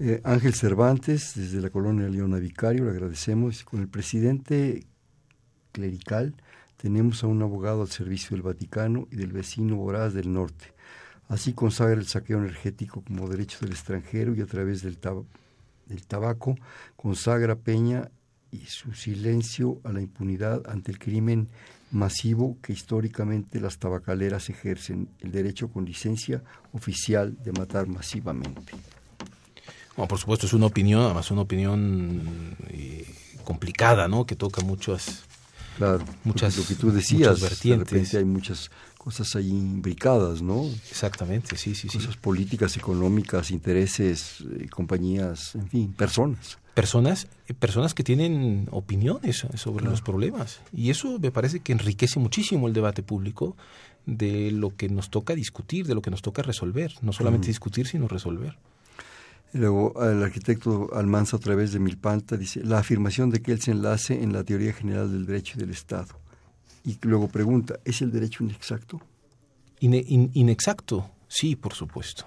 Eh, 0.00 0.20
Ángel 0.24 0.54
Cervantes, 0.54 1.32
desde 1.36 1.60
la 1.60 1.70
colonia 1.70 2.08
Leona 2.08 2.38
Vicario, 2.38 2.84
le 2.84 2.90
agradecemos. 2.90 3.62
Con 3.64 3.80
el 3.80 3.88
presidente 3.88 4.84
clerical 5.78 6.34
tenemos 6.76 7.22
a 7.22 7.28
un 7.28 7.40
abogado 7.42 7.82
al 7.82 7.88
servicio 7.88 8.30
del 8.30 8.42
Vaticano 8.42 9.06
y 9.10 9.16
del 9.16 9.32
vecino 9.32 9.76
voraz 9.76 10.12
del 10.12 10.32
norte. 10.32 10.72
Así 11.28 11.52
consagra 11.52 11.94
el 11.94 12.06
saqueo 12.06 12.38
energético 12.38 13.02
como 13.02 13.28
derecho 13.28 13.58
del 13.60 13.72
extranjero 13.72 14.34
y 14.34 14.40
a 14.40 14.46
través 14.46 14.82
del, 14.82 14.98
del 15.86 16.06
tabaco 16.06 16.56
consagra 16.96 17.56
Peña 17.56 18.10
y 18.50 18.64
su 18.66 18.92
silencio 18.94 19.80
a 19.84 19.92
la 19.92 20.00
impunidad 20.00 20.62
ante 20.68 20.90
el 20.90 20.98
crimen 20.98 21.48
masivo 21.90 22.56
que 22.62 22.72
históricamente 22.72 23.60
las 23.60 23.78
tabacaleras 23.78 24.50
ejercen, 24.50 25.08
el 25.20 25.30
derecho 25.30 25.68
con 25.68 25.84
licencia 25.84 26.42
oficial 26.72 27.36
de 27.42 27.52
matar 27.52 27.86
masivamente. 27.86 28.72
Bueno, 29.96 30.08
por 30.08 30.18
supuesto 30.18 30.46
es 30.46 30.52
una 30.52 30.66
opinión, 30.66 31.02
además 31.02 31.30
una 31.30 31.42
opinión 31.42 32.56
eh, 32.68 33.06
complicada, 33.44 34.08
¿no? 34.08 34.26
Que 34.26 34.36
toca 34.36 34.62
muchas... 34.62 35.27
Claro, 35.78 36.04
Muchas- 36.24 36.56
lo 36.58 36.64
que 36.66 36.74
tú 36.74 36.90
decías, 36.90 37.20
muchas 37.20 37.40
vertientes. 37.40 37.88
de 37.90 37.94
repente 37.98 38.18
hay 38.18 38.24
muchas 38.24 38.70
cosas 38.98 39.34
ahí 39.36 39.48
imbricadas, 39.48 40.42
¿no? 40.42 40.64
Exactamente, 40.90 41.56
sí, 41.56 41.74
sí, 41.74 41.88
sí. 41.88 41.98
Cosas 41.98 42.16
políticas, 42.16 42.76
económicas, 42.76 43.50
intereses, 43.50 44.44
eh, 44.58 44.68
compañías, 44.68 45.54
en 45.54 45.68
fin, 45.68 45.92
personas. 45.92 46.58
Personas, 46.74 47.26
eh, 47.48 47.54
personas 47.54 47.94
que 47.94 48.04
tienen 48.04 48.68
opiniones 48.70 49.46
sobre 49.54 49.84
los 49.86 50.02
problemas. 50.02 50.60
Y 50.72 50.90
eso 50.90 51.18
me 51.18 51.30
parece 51.30 51.60
que 51.60 51.72
enriquece 51.72 52.18
muchísimo 52.20 52.68
el 52.68 52.74
debate 52.74 53.02
público 53.02 53.56
de 54.06 54.50
lo 54.52 54.74
que 54.76 54.88
nos 54.88 55.10
toca 55.10 55.34
discutir, 55.34 55.86
de 55.86 55.94
lo 55.94 56.02
que 56.02 56.10
nos 56.10 56.22
toca 56.22 56.42
resolver. 56.42 56.92
No 57.02 57.12
solamente 57.12 57.48
discutir, 57.48 57.86
sino 57.86 58.08
resolver. 58.08 58.56
Y 59.54 59.58
luego 59.58 59.94
el 60.04 60.22
arquitecto 60.22 60.90
Almanza, 60.94 61.36
a 61.38 61.40
través 61.40 61.72
de 61.72 61.78
Milpanta, 61.78 62.36
dice, 62.36 62.62
la 62.64 62.78
afirmación 62.78 63.30
de 63.30 63.40
que 63.40 63.52
él 63.52 63.60
se 63.62 63.70
enlace 63.70 64.22
en 64.22 64.32
la 64.32 64.44
teoría 64.44 64.72
general 64.72 65.10
del 65.10 65.24
derecho 65.26 65.54
y 65.56 65.60
del 65.60 65.70
Estado. 65.70 66.08
Y 66.84 66.98
luego 67.02 67.28
pregunta, 67.28 67.78
¿es 67.84 68.02
el 68.02 68.10
derecho 68.12 68.44
inexacto? 68.44 69.00
Ine- 69.80 70.04
in- 70.08 70.30
inexacto, 70.34 71.10
sí, 71.28 71.56
por 71.56 71.72
supuesto. 71.74 72.26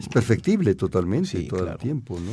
Es 0.00 0.08
perfectible 0.08 0.74
totalmente 0.74 1.28
Sí, 1.28 1.46
todo 1.48 1.68
el 1.70 1.78
tiempo, 1.78 2.18
¿no? 2.20 2.32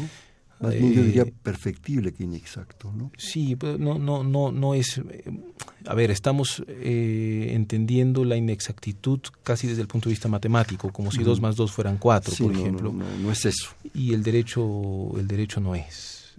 Más 0.60 0.74
bien 0.74 0.94
yo 0.94 1.02
Eh, 1.02 1.06
diría 1.06 1.26
perfectible 1.26 2.14
que 2.14 2.24
inexacto, 2.24 2.92
¿no? 2.94 3.12
Sí, 3.18 3.56
pero 3.56 3.78
no, 3.78 4.00
no, 4.00 4.24
no, 4.24 4.52
no 4.52 4.74
es. 4.74 4.98
eh, 5.00 5.24
A 5.86 5.94
ver, 5.94 6.12
estamos 6.12 6.64
eh, 6.68 7.50
entendiendo 7.54 8.24
la 8.24 8.38
inexactitud 8.38 9.20
casi 9.44 9.68
desde 9.68 9.82
el 9.82 9.88
punto 9.88 10.10
de 10.10 10.14
vista 10.14 10.28
matemático, 10.30 10.92
como 10.92 11.12
si 11.12 11.24
dos 11.24 11.42
más 11.42 11.56
dos 11.58 11.72
fueran 11.72 11.98
cuatro, 11.98 12.34
Sí, 12.34 12.44
por 12.44 12.54
no, 12.54 12.58
no, 12.60 12.64
ejemplo. 12.66 12.94
no, 12.94 13.06
no 13.22 13.32
es 13.32 13.46
eso, 13.46 13.70
Y 13.94 14.14
el 14.14 14.24
derecho, 14.24 15.12
el 15.20 15.28
derecho 15.28 15.60
no 15.60 15.76
es. 15.76 16.34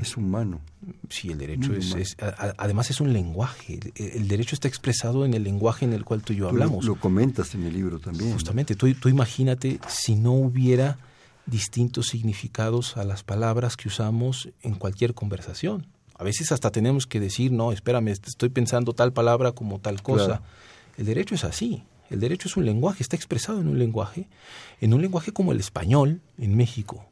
Es 0.00 0.16
humano. 0.16 0.60
Sí, 1.08 1.30
el 1.30 1.38
derecho 1.38 1.74
es, 1.74 2.16
además 2.56 2.90
es 2.90 3.00
un 3.00 3.12
lenguaje. 3.12 3.80
El, 3.96 4.28
derecho 4.28 4.54
está 4.54 4.68
expresado 4.68 5.24
en 5.24 5.34
el 5.34 5.42
lenguaje 5.42 5.84
en 5.84 5.92
el 5.92 6.04
cual 6.04 6.22
tú 6.22 6.32
y 6.32 6.36
yo 6.36 6.48
Tú 6.50 6.54
lo- 6.56 6.62
hablamos. 6.62 6.84
Lo, 6.84 6.94
comentas 6.96 7.54
en 7.56 7.64
el 7.64 7.72
libro 7.72 7.98
también. 7.98 8.32
Justamente, 8.32 8.76
tú, 8.76 8.92
tú 8.94 9.08
imagínate 9.08 9.80
si 9.88 10.14
no 10.14 10.32
hubiera 10.34 10.98
distintos 11.46 12.06
significados 12.08 12.96
a 12.96 13.04
las 13.04 13.22
palabras 13.22 13.76
que 13.76 13.88
usamos 13.88 14.48
en 14.62 14.74
cualquier 14.74 15.14
conversación. 15.14 15.86
A 16.14 16.24
veces 16.24 16.52
hasta 16.52 16.70
tenemos 16.70 17.06
que 17.06 17.18
decir, 17.20 17.50
no, 17.50 17.72
espérame, 17.72 18.08
estoy 18.08 18.50
pensando 18.50 18.92
tal 18.92 19.12
palabra 19.12 19.52
como 19.52 19.78
tal 19.78 20.02
cosa. 20.02 20.26
Claro. 20.26 20.42
El 20.98 21.06
derecho 21.06 21.34
es 21.34 21.44
así. 21.44 21.82
El 22.10 22.20
derecho 22.20 22.48
es 22.48 22.56
un 22.56 22.66
lenguaje, 22.66 23.02
está 23.02 23.16
expresado 23.16 23.60
en 23.60 23.68
un 23.68 23.78
lenguaje, 23.78 24.28
en 24.80 24.92
un 24.92 25.00
lenguaje 25.00 25.32
como 25.32 25.52
el 25.52 25.60
español 25.60 26.20
en 26.38 26.56
México. 26.56 27.06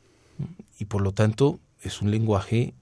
Y 0.78 0.84
por 0.86 1.00
lo 1.02 1.12
tanto 1.12 1.58
es 1.82 2.02
un 2.02 2.10
lenguaje 2.10 2.74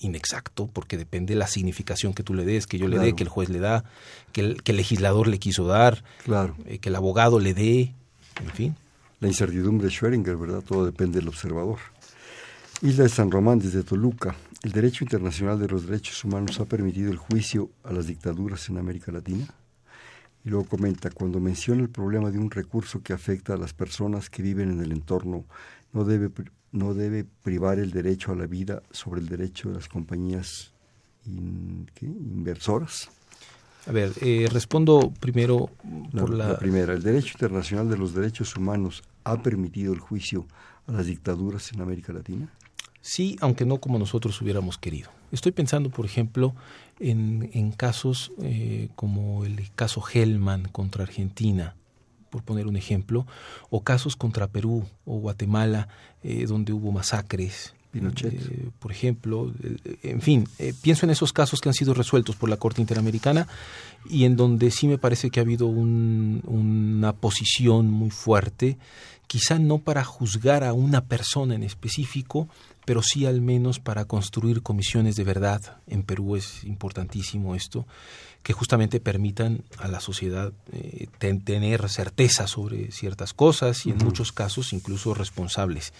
inexacto 0.00 0.66
porque 0.66 0.96
depende 0.98 1.34
de 1.34 1.38
la 1.38 1.46
significación 1.46 2.12
que 2.12 2.22
tú 2.22 2.34
le 2.34 2.44
des, 2.44 2.66
que 2.66 2.78
yo 2.78 2.88
le 2.88 2.98
dé, 2.98 3.14
que 3.14 3.22
el 3.22 3.28
juez 3.28 3.48
le 3.48 3.60
da, 3.60 3.84
que 4.32 4.40
el, 4.42 4.62
que 4.62 4.72
el 4.72 4.76
legislador 4.76 5.28
le 5.28 5.38
quiso 5.38 5.64
dar, 5.66 6.04
Claro. 6.24 6.56
eh, 6.66 6.78
que 6.78 6.88
el 6.90 6.96
abogado 6.96 7.38
le 7.40 7.54
dé, 7.54 7.94
en 8.42 8.50
fin. 8.52 8.76
La 9.24 9.28
incertidumbre 9.28 9.86
de 9.86 9.90
Schrödinger, 9.90 10.38
¿verdad? 10.38 10.60
Todo 10.60 10.84
depende 10.84 11.18
del 11.18 11.28
observador. 11.28 11.78
Isla 12.82 13.04
de 13.04 13.08
San 13.08 13.30
Román, 13.30 13.58
desde 13.58 13.82
Toluca. 13.82 14.36
¿El 14.62 14.72
derecho 14.72 15.02
internacional 15.02 15.58
de 15.58 15.66
los 15.66 15.86
derechos 15.86 16.22
humanos 16.26 16.60
ha 16.60 16.66
permitido 16.66 17.10
el 17.10 17.16
juicio 17.16 17.70
a 17.84 17.94
las 17.94 18.06
dictaduras 18.06 18.68
en 18.68 18.76
América 18.76 19.10
Latina? 19.12 19.46
Y 20.44 20.50
luego 20.50 20.66
comenta, 20.66 21.08
cuando 21.08 21.40
menciona 21.40 21.80
el 21.80 21.88
problema 21.88 22.30
de 22.30 22.38
un 22.38 22.50
recurso 22.50 23.02
que 23.02 23.14
afecta 23.14 23.54
a 23.54 23.56
las 23.56 23.72
personas 23.72 24.28
que 24.28 24.42
viven 24.42 24.70
en 24.70 24.82
el 24.82 24.92
entorno, 24.92 25.46
no 25.94 26.04
debe, 26.04 26.28
no 26.72 26.92
debe 26.92 27.24
privar 27.24 27.78
el 27.78 27.92
derecho 27.92 28.32
a 28.32 28.36
la 28.36 28.46
vida 28.46 28.82
sobre 28.90 29.22
el 29.22 29.28
derecho 29.30 29.70
de 29.70 29.76
las 29.76 29.88
compañías 29.88 30.74
in- 31.24 31.88
inversoras. 32.02 33.08
A 33.86 33.92
ver, 33.92 34.12
eh, 34.20 34.48
respondo 34.52 35.14
primero 35.18 35.70
La, 36.12 36.20
por 36.20 36.34
la 36.34 36.48
la... 36.48 36.58
primera, 36.58 36.92
¿el 36.92 37.02
derecho 37.02 37.32
internacional 37.36 37.88
de 37.88 37.96
los 37.96 38.14
derechos 38.14 38.54
humanos 38.54 39.02
ha 39.24 39.42
permitido 39.42 39.92
el 39.92 40.00
juicio 40.00 40.46
a 40.86 40.92
las 40.92 41.06
dictaduras 41.06 41.72
en 41.72 41.80
América 41.80 42.12
Latina? 42.12 42.52
Sí, 43.00 43.36
aunque 43.40 43.66
no 43.66 43.80
como 43.80 43.98
nosotros 43.98 44.40
hubiéramos 44.40 44.78
querido. 44.78 45.10
Estoy 45.30 45.52
pensando, 45.52 45.90
por 45.90 46.06
ejemplo, 46.06 46.54
en, 47.00 47.72
casos 47.72 48.32
eh, 48.40 48.88
como 48.96 49.44
el 49.44 49.70
caso 49.74 50.02
Hellman 50.02 50.68
contra 50.72 51.04
Argentina, 51.04 51.74
por 52.30 52.42
poner 52.44 52.66
un 52.66 52.76
ejemplo, 52.76 53.26
o 53.68 53.82
casos 53.82 54.16
contra 54.16 54.46
Perú 54.46 54.86
o 55.04 55.18
Guatemala, 55.18 55.88
eh, 56.22 56.46
donde 56.46 56.72
hubo 56.72 56.92
masacres. 56.92 57.74
Eh, 57.94 58.70
por 58.80 58.90
ejemplo, 58.90 59.52
en 60.02 60.20
fin, 60.20 60.48
pienso 60.82 61.06
en 61.06 61.10
esos 61.10 61.32
casos 61.32 61.60
que 61.60 61.68
han 61.68 61.74
sido 61.74 61.94
resueltos 61.94 62.34
por 62.34 62.48
la 62.48 62.56
Corte 62.56 62.80
Interamericana 62.80 63.46
y 64.08 64.24
en 64.24 64.36
donde 64.36 64.72
sí 64.72 64.88
me 64.88 64.98
parece 64.98 65.30
que 65.30 65.38
ha 65.38 65.44
habido 65.44 65.66
una 65.66 67.12
posición 67.12 67.90
muy 67.90 68.10
fuerte, 68.10 68.78
quizá 69.26 69.58
no 69.58 69.78
para 69.78 70.04
juzgar 70.04 70.64
a 70.64 70.72
una 70.72 71.02
persona 71.02 71.54
en 71.54 71.62
específico, 71.62 72.48
pero 72.84 73.02
sí 73.02 73.26
al 73.26 73.40
menos 73.40 73.80
para 73.80 74.04
construir 74.04 74.62
comisiones 74.62 75.16
de 75.16 75.24
verdad. 75.24 75.78
En 75.86 76.02
Perú 76.02 76.36
es 76.36 76.64
importantísimo 76.64 77.54
esto, 77.54 77.86
que 78.42 78.52
justamente 78.52 79.00
permitan 79.00 79.62
a 79.78 79.88
la 79.88 80.00
sociedad 80.00 80.52
eh, 80.72 81.08
tener 81.18 81.88
certeza 81.88 82.46
sobre 82.46 82.90
ciertas 82.92 83.32
cosas 83.32 83.86
y 83.86 83.90
en 83.90 83.98
muchos 83.98 84.32
casos 84.32 84.72
incluso 84.72 85.14
responsables. 85.14 85.92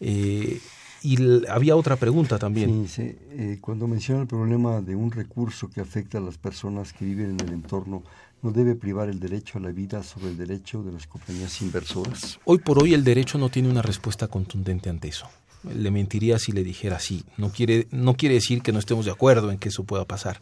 Eh, 0.00 0.60
y 1.02 1.16
había 1.48 1.74
otra 1.74 1.96
pregunta 1.96 2.38
también. 2.38 2.86
Sí, 2.86 3.16
eh, 3.30 3.58
cuando 3.60 3.88
menciona 3.88 4.22
el 4.22 4.28
problema 4.28 4.80
de 4.80 4.94
un 4.94 5.10
recurso 5.10 5.68
que 5.68 5.80
afecta 5.80 6.18
a 6.18 6.20
las 6.20 6.38
personas 6.38 6.92
que 6.92 7.04
viven 7.04 7.30
en 7.30 7.40
el 7.40 7.52
entorno, 7.54 8.04
¿no 8.42 8.50
debe 8.50 8.74
privar 8.74 9.08
el 9.08 9.20
derecho 9.20 9.58
a 9.58 9.60
la 9.60 9.70
vida 9.70 10.02
sobre 10.02 10.28
el 10.28 10.36
derecho 10.36 10.82
de 10.82 10.92
las 10.92 11.06
compañías 11.06 11.62
inversoras? 11.62 12.38
Hoy 12.44 12.58
por 12.58 12.82
hoy 12.82 12.94
el 12.94 13.04
derecho 13.04 13.38
no 13.38 13.48
tiene 13.48 13.70
una 13.70 13.82
respuesta 13.82 14.28
contundente 14.28 14.90
ante 14.90 15.08
eso 15.08 15.28
le 15.64 15.90
mentiría 15.90 16.38
si 16.38 16.52
le 16.52 16.64
dijera 16.64 16.98
sí. 16.98 17.24
No 17.36 17.50
quiere, 17.50 17.86
no 17.90 18.14
quiere 18.14 18.36
decir 18.36 18.62
que 18.62 18.72
no 18.72 18.78
estemos 18.78 19.04
de 19.04 19.12
acuerdo 19.12 19.50
en 19.50 19.58
que 19.58 19.68
eso 19.68 19.84
pueda 19.84 20.04
pasar. 20.04 20.38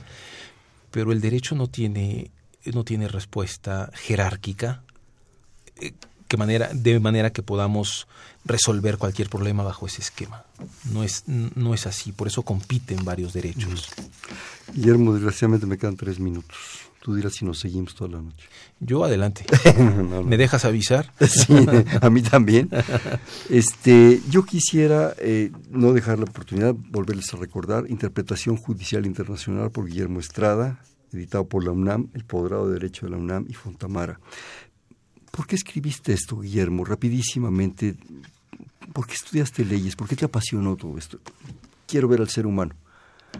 Pero 0.90 1.12
el 1.12 1.20
derecho 1.20 1.54
no 1.54 1.68
tiene, 1.68 2.30
no 2.64 2.84
tiene 2.84 3.08
respuesta 3.08 3.90
jerárquica 3.94 4.82
eh, 5.76 5.92
que 6.26 6.36
manera, 6.36 6.70
de 6.72 7.00
manera 7.00 7.30
que 7.30 7.42
podamos 7.42 8.06
resolver 8.44 8.98
cualquier 8.98 9.28
problema 9.28 9.64
bajo 9.64 9.86
ese 9.86 10.00
esquema. 10.00 10.44
No 10.92 11.02
es, 11.02 11.24
no 11.26 11.74
es 11.74 11.86
así, 11.86 12.12
por 12.12 12.28
eso 12.28 12.42
compiten 12.42 13.04
varios 13.04 13.32
derechos. 13.32 13.88
Guillermo, 14.72 15.12
desgraciadamente 15.12 15.66
me 15.66 15.76
quedan 15.76 15.96
tres 15.96 16.20
minutos. 16.20 16.89
Tú 17.00 17.14
dirás 17.14 17.32
si 17.34 17.46
nos 17.46 17.58
seguimos 17.58 17.94
toda 17.94 18.10
la 18.10 18.20
noche. 18.20 18.46
Yo 18.78 19.04
adelante. 19.04 19.46
¿Me 20.26 20.36
dejas 20.36 20.66
avisar? 20.66 21.10
sí, 21.20 21.54
a 22.00 22.10
mí 22.10 22.20
también. 22.20 22.68
Este, 23.48 24.20
yo 24.28 24.44
quisiera 24.44 25.14
eh, 25.18 25.50
no 25.70 25.94
dejar 25.94 26.18
la 26.18 26.24
oportunidad, 26.24 26.74
volverles 26.74 27.32
a 27.32 27.38
recordar, 27.38 27.88
Interpretación 27.88 28.56
Judicial 28.58 29.06
Internacional 29.06 29.70
por 29.70 29.86
Guillermo 29.86 30.20
Estrada, 30.20 30.80
editado 31.10 31.48
por 31.48 31.64
la 31.64 31.70
UNAM, 31.70 32.08
El 32.12 32.24
Podrado 32.24 32.66
de 32.68 32.74
Derecho 32.74 33.06
de 33.06 33.12
la 33.12 33.16
UNAM 33.16 33.46
y 33.48 33.54
Fontamara. 33.54 34.20
¿Por 35.30 35.46
qué 35.46 35.56
escribiste 35.56 36.12
esto, 36.12 36.40
Guillermo? 36.40 36.84
Rapidísimamente, 36.84 37.96
¿por 38.92 39.06
qué 39.06 39.14
estudiaste 39.14 39.64
leyes? 39.64 39.96
¿Por 39.96 40.06
qué 40.06 40.16
te 40.16 40.26
apasionó 40.26 40.76
todo 40.76 40.98
esto? 40.98 41.18
Quiero 41.86 42.08
ver 42.08 42.20
al 42.20 42.28
ser 42.28 42.46
humano. 42.46 42.74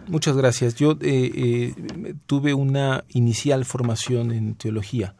Muchas 0.07 0.35
gracias. 0.35 0.75
Yo 0.75 0.91
eh, 0.93 0.97
eh, 1.01 2.15
tuve 2.25 2.53
una 2.53 3.03
inicial 3.09 3.65
formación 3.65 4.31
en 4.31 4.55
teología 4.55 5.15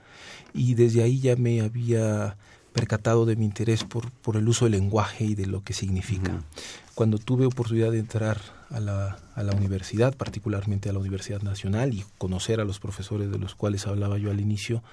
y 0.53 0.74
desde 0.74 1.03
ahí 1.03 1.19
ya 1.19 1.36
me 1.36 1.61
había 1.61 2.36
percatado 2.74 3.26
de 3.26 3.36
mi 3.36 3.45
interés 3.45 3.84
por, 3.84 4.11
por 4.11 4.38
el 4.38 4.47
uso 4.47 4.65
del 4.65 4.74
lenguaje 4.74 5.26
y 5.26 5.36
de 5.36 5.45
lo 5.45 5.63
que 5.63 5.74
significa. 5.74 6.41
Cuando 6.95 7.17
tuve 7.17 7.45
oportunidad 7.45 7.91
de 7.91 7.99
entrar 7.99 8.39
a 8.69 8.80
la, 8.80 9.17
a 9.36 9.43
la 9.43 9.53
universidad, 9.53 10.15
particularmente 10.15 10.89
a 10.89 10.93
la 10.93 10.99
Universidad 10.99 11.41
Nacional, 11.41 11.93
y 11.93 12.05
conocer 12.17 12.59
a 12.61 12.65
los 12.65 12.80
profesores 12.80 13.32
de 13.32 13.39
los 13.39 13.55
cuales 13.55 13.88
hablaba 13.88 14.17
yo 14.17 14.32
al 14.32 14.39
inicio, 14.39 14.84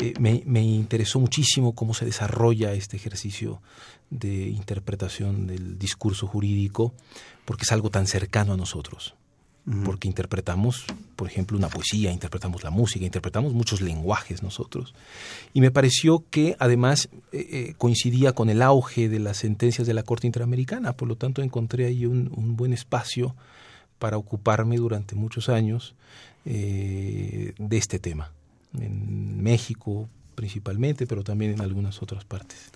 eh, 0.00 0.14
me, 0.18 0.42
me, 0.46 0.62
interesó 0.62 1.20
muchísimo 1.20 1.74
cómo 1.74 1.92
se 1.94 2.06
desarrolla 2.06 2.72
este 2.72 2.96
ejercicio 2.96 3.60
de 4.08 4.48
interpretación 4.48 5.46
del 5.46 5.78
discurso 5.78 6.26
jurídico, 6.26 6.94
porque 7.44 7.64
es 7.64 7.72
algo 7.72 7.90
tan 7.90 8.06
cercano 8.06 8.54
a 8.54 8.56
nosotros. 8.56 9.14
Porque 9.84 10.08
interpretamos, 10.08 10.86
por 11.16 11.28
ejemplo, 11.28 11.56
una 11.56 11.68
poesía, 11.68 12.10
interpretamos 12.10 12.64
la 12.64 12.70
música, 12.70 13.04
interpretamos 13.04 13.52
muchos 13.52 13.82
lenguajes 13.82 14.42
nosotros. 14.42 14.94
Y 15.52 15.60
me 15.60 15.70
pareció 15.70 16.24
que 16.30 16.56
además 16.58 17.10
eh, 17.30 17.46
eh, 17.52 17.74
coincidía 17.76 18.32
con 18.32 18.48
el 18.48 18.62
auge 18.62 19.08
de 19.08 19.20
las 19.20 19.36
sentencias 19.36 19.86
de 19.86 19.94
la 19.94 20.02
Corte 20.02 20.26
Interamericana, 20.26 20.94
por 20.94 21.08
lo 21.08 21.16
tanto 21.16 21.42
encontré 21.42 21.84
ahí 21.84 22.06
un, 22.06 22.56
buen 22.56 22.72
espacio 22.72 23.36
para 23.98 24.16
ocuparme 24.16 24.78
durante 24.78 25.14
muchos 25.14 25.50
años 25.50 25.94
de 26.44 27.54
este 27.70 27.98
tema 27.98 28.32
en 28.78 29.42
México 29.42 30.08
principalmente, 30.34 31.06
pero 31.06 31.22
también 31.22 31.52
en 31.52 31.60
algunas 31.60 32.02
otras 32.02 32.24
partes. 32.24 32.70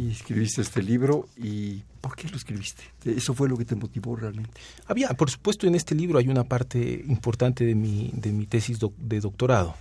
Y 0.00 0.10
escribiste 0.10 0.62
este 0.62 0.82
libro 0.82 1.28
y 1.36 1.82
¿por 2.00 2.16
qué 2.16 2.28
lo 2.28 2.36
escribiste? 2.36 2.84
¿Eso 3.04 3.34
fue 3.34 3.48
lo 3.48 3.58
que 3.58 3.66
te 3.66 3.74
motivó 3.74 4.16
realmente? 4.16 4.58
Había, 4.86 5.10
por 5.10 5.30
supuesto, 5.30 5.66
en 5.66 5.74
este 5.74 5.94
libro 5.94 6.18
hay 6.18 6.28
una 6.28 6.44
parte 6.44 7.04
importante 7.06 7.66
de 7.66 7.74
mi, 7.74 8.10
de 8.14 8.32
mi 8.32 8.46
tesis 8.46 8.78
de 8.78 9.20
doctorado. 9.20 9.74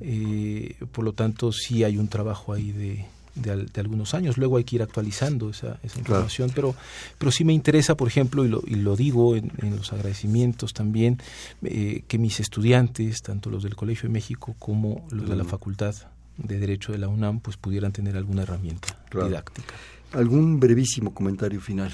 Eh, 0.00 0.76
por 0.92 1.04
lo 1.04 1.14
tanto, 1.14 1.50
sí 1.50 1.82
hay 1.82 1.96
un 1.96 2.06
trabajo 2.06 2.52
ahí 2.52 2.70
de, 2.70 3.06
de, 3.34 3.80
algunos 3.80 4.14
años. 4.14 4.38
Luego 4.38 4.56
hay 4.56 4.64
que 4.64 4.76
ir 4.76 4.82
actualizando 4.82 5.50
esa, 5.50 5.78
esa 5.82 5.98
información, 5.98 6.50
pero, 6.54 6.74
pero 7.18 7.30
sí 7.30 7.44
me 7.44 7.52
interesa, 7.52 7.96
por 7.96 8.08
ejemplo, 8.08 8.44
y 8.44 8.48
lo, 8.48 8.62
y 8.66 8.76
lo 8.76 8.96
digo 8.96 9.36
en, 9.36 9.50
los 9.76 9.92
agradecimientos 9.92 10.72
también, 10.72 11.18
eh, 11.62 12.04
que 12.06 12.18
mis 12.18 12.40
estudiantes, 12.40 13.22
tanto 13.22 13.50
los 13.50 13.62
del 13.62 13.76
Colegio 13.76 14.08
de 14.08 14.12
México 14.12 14.54
como 14.58 15.06
los 15.10 15.28
de 15.28 15.36
la 15.36 15.44
Facultad 15.44 15.94
de 16.36 16.58
Derecho 16.58 16.92
de 16.92 16.98
la 16.98 17.08
UNAM, 17.08 17.40
pues 17.40 17.56
pudieran 17.56 17.92
tener 17.92 18.16
alguna 18.16 18.42
herramienta 18.42 18.98
didáctica. 19.12 19.74
¿Algún 20.12 20.60
brevísimo 20.60 21.12
comentario 21.12 21.60
final? 21.60 21.92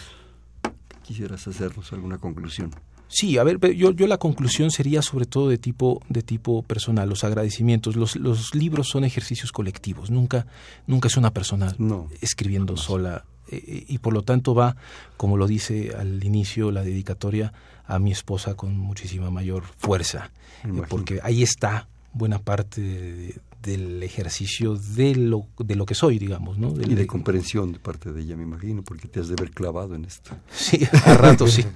¿Quisieras 1.02 1.46
hacernos 1.48 1.92
alguna 1.92 2.18
conclusión? 2.18 2.70
Sí, 3.12 3.38
a 3.38 3.44
ver, 3.44 3.58
yo, 3.74 3.90
yo 3.90 4.06
la 4.06 4.18
conclusión 4.18 4.70
sería 4.70 5.02
sobre 5.02 5.26
todo 5.26 5.48
de 5.48 5.58
tipo, 5.58 6.00
de 6.08 6.22
tipo 6.22 6.62
personal, 6.62 7.08
los 7.08 7.24
agradecimientos. 7.24 7.96
Los, 7.96 8.14
los 8.14 8.54
libros 8.54 8.88
son 8.88 9.02
ejercicios 9.02 9.50
colectivos, 9.50 10.10
nunca, 10.10 10.46
nunca 10.86 11.08
es 11.08 11.16
una 11.16 11.32
persona 11.32 11.74
escribiendo 12.20 12.76
sola. 12.76 13.24
Eh, 13.48 13.64
eh, 13.66 13.84
y 13.88 13.98
por 13.98 14.14
lo 14.14 14.22
tanto 14.22 14.54
va, 14.54 14.76
como 15.16 15.36
lo 15.36 15.48
dice 15.48 15.92
al 15.98 16.22
inicio 16.22 16.70
la 16.70 16.84
dedicatoria, 16.84 17.52
a 17.84 17.98
mi 17.98 18.12
esposa 18.12 18.54
con 18.54 18.78
muchísima 18.78 19.28
mayor 19.28 19.64
fuerza, 19.76 20.30
eh, 20.64 20.82
porque 20.88 21.18
ahí 21.24 21.42
está 21.42 21.88
buena 22.12 22.38
parte 22.38 23.40
del 23.60 24.02
ejercicio 24.04 24.76
de 24.76 25.16
lo, 25.16 25.48
de 25.58 25.74
lo 25.74 25.84
que 25.84 25.96
soy, 25.96 26.20
digamos. 26.20 26.58
¿no? 26.58 26.72
y 26.80 26.94
de 26.94 27.08
comprensión 27.08 27.72
de 27.72 27.80
parte 27.80 28.12
de 28.12 28.22
ella, 28.22 28.36
me 28.36 28.44
imagino, 28.44 28.82
porque 28.82 29.08
te 29.08 29.18
has 29.18 29.26
de 29.26 29.34
ver 29.34 29.50
clavado 29.50 29.96
en 29.96 30.04
esto. 30.04 30.30
Sí, 30.52 30.86
a 31.04 31.14
rato 31.14 31.48
sí. 31.48 31.64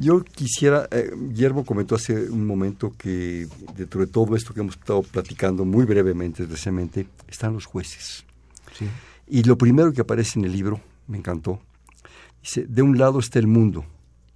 Yo 0.00 0.22
quisiera, 0.22 0.86
eh, 0.92 1.10
Guillermo 1.12 1.64
comentó 1.64 1.96
hace 1.96 2.30
un 2.30 2.46
momento 2.46 2.94
que 2.96 3.48
dentro 3.76 4.00
de 4.00 4.06
todo 4.06 4.36
esto 4.36 4.54
que 4.54 4.60
hemos 4.60 4.76
estado 4.76 5.02
platicando 5.02 5.64
muy 5.64 5.84
brevemente, 5.86 6.46
recientemente, 6.46 7.08
están 7.26 7.52
los 7.54 7.66
jueces. 7.66 8.24
Y 9.26 9.42
lo 9.42 9.58
primero 9.58 9.92
que 9.92 10.00
aparece 10.00 10.38
en 10.38 10.44
el 10.44 10.52
libro, 10.52 10.80
me 11.08 11.18
encantó, 11.18 11.60
dice, 12.40 12.64
de 12.68 12.82
un 12.82 12.96
lado 12.96 13.18
está 13.18 13.40
el 13.40 13.48
mundo, 13.48 13.84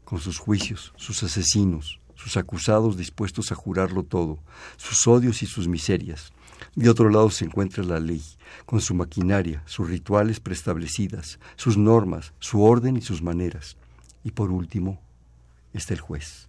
con 0.05 0.19
sus 0.19 0.39
juicios, 0.39 0.93
sus 0.97 1.23
asesinos, 1.23 2.01
sus 2.17 2.37
acusados 2.37 2.97
dispuestos 2.97 3.53
a 3.53 3.55
jurarlo 3.55 4.03
todo, 4.03 4.41
sus 4.77 5.07
odios 5.07 5.43
y 5.45 5.47
sus 5.47 5.69
miserias. 5.69 6.33
De 6.75 6.91
otro 6.91 7.09
lado 7.09 7.31
se 7.31 7.45
encuentra 7.45 7.85
la 7.85 8.01
ley, 8.01 8.23
con 8.67 8.81
su 8.81 8.95
maquinaria, 8.95 9.63
sus 9.67 9.89
rituales 9.89 10.41
preestablecidas, 10.41 11.39
sus 11.55 11.77
normas, 11.77 12.33
su 12.41 12.63
orden 12.63 12.97
y 12.97 13.01
sus 13.01 13.23
maneras. 13.23 13.77
Y 14.25 14.33
por 14.33 14.51
último, 14.51 15.01
está 15.73 15.95
el 15.95 16.01
juez, 16.01 16.49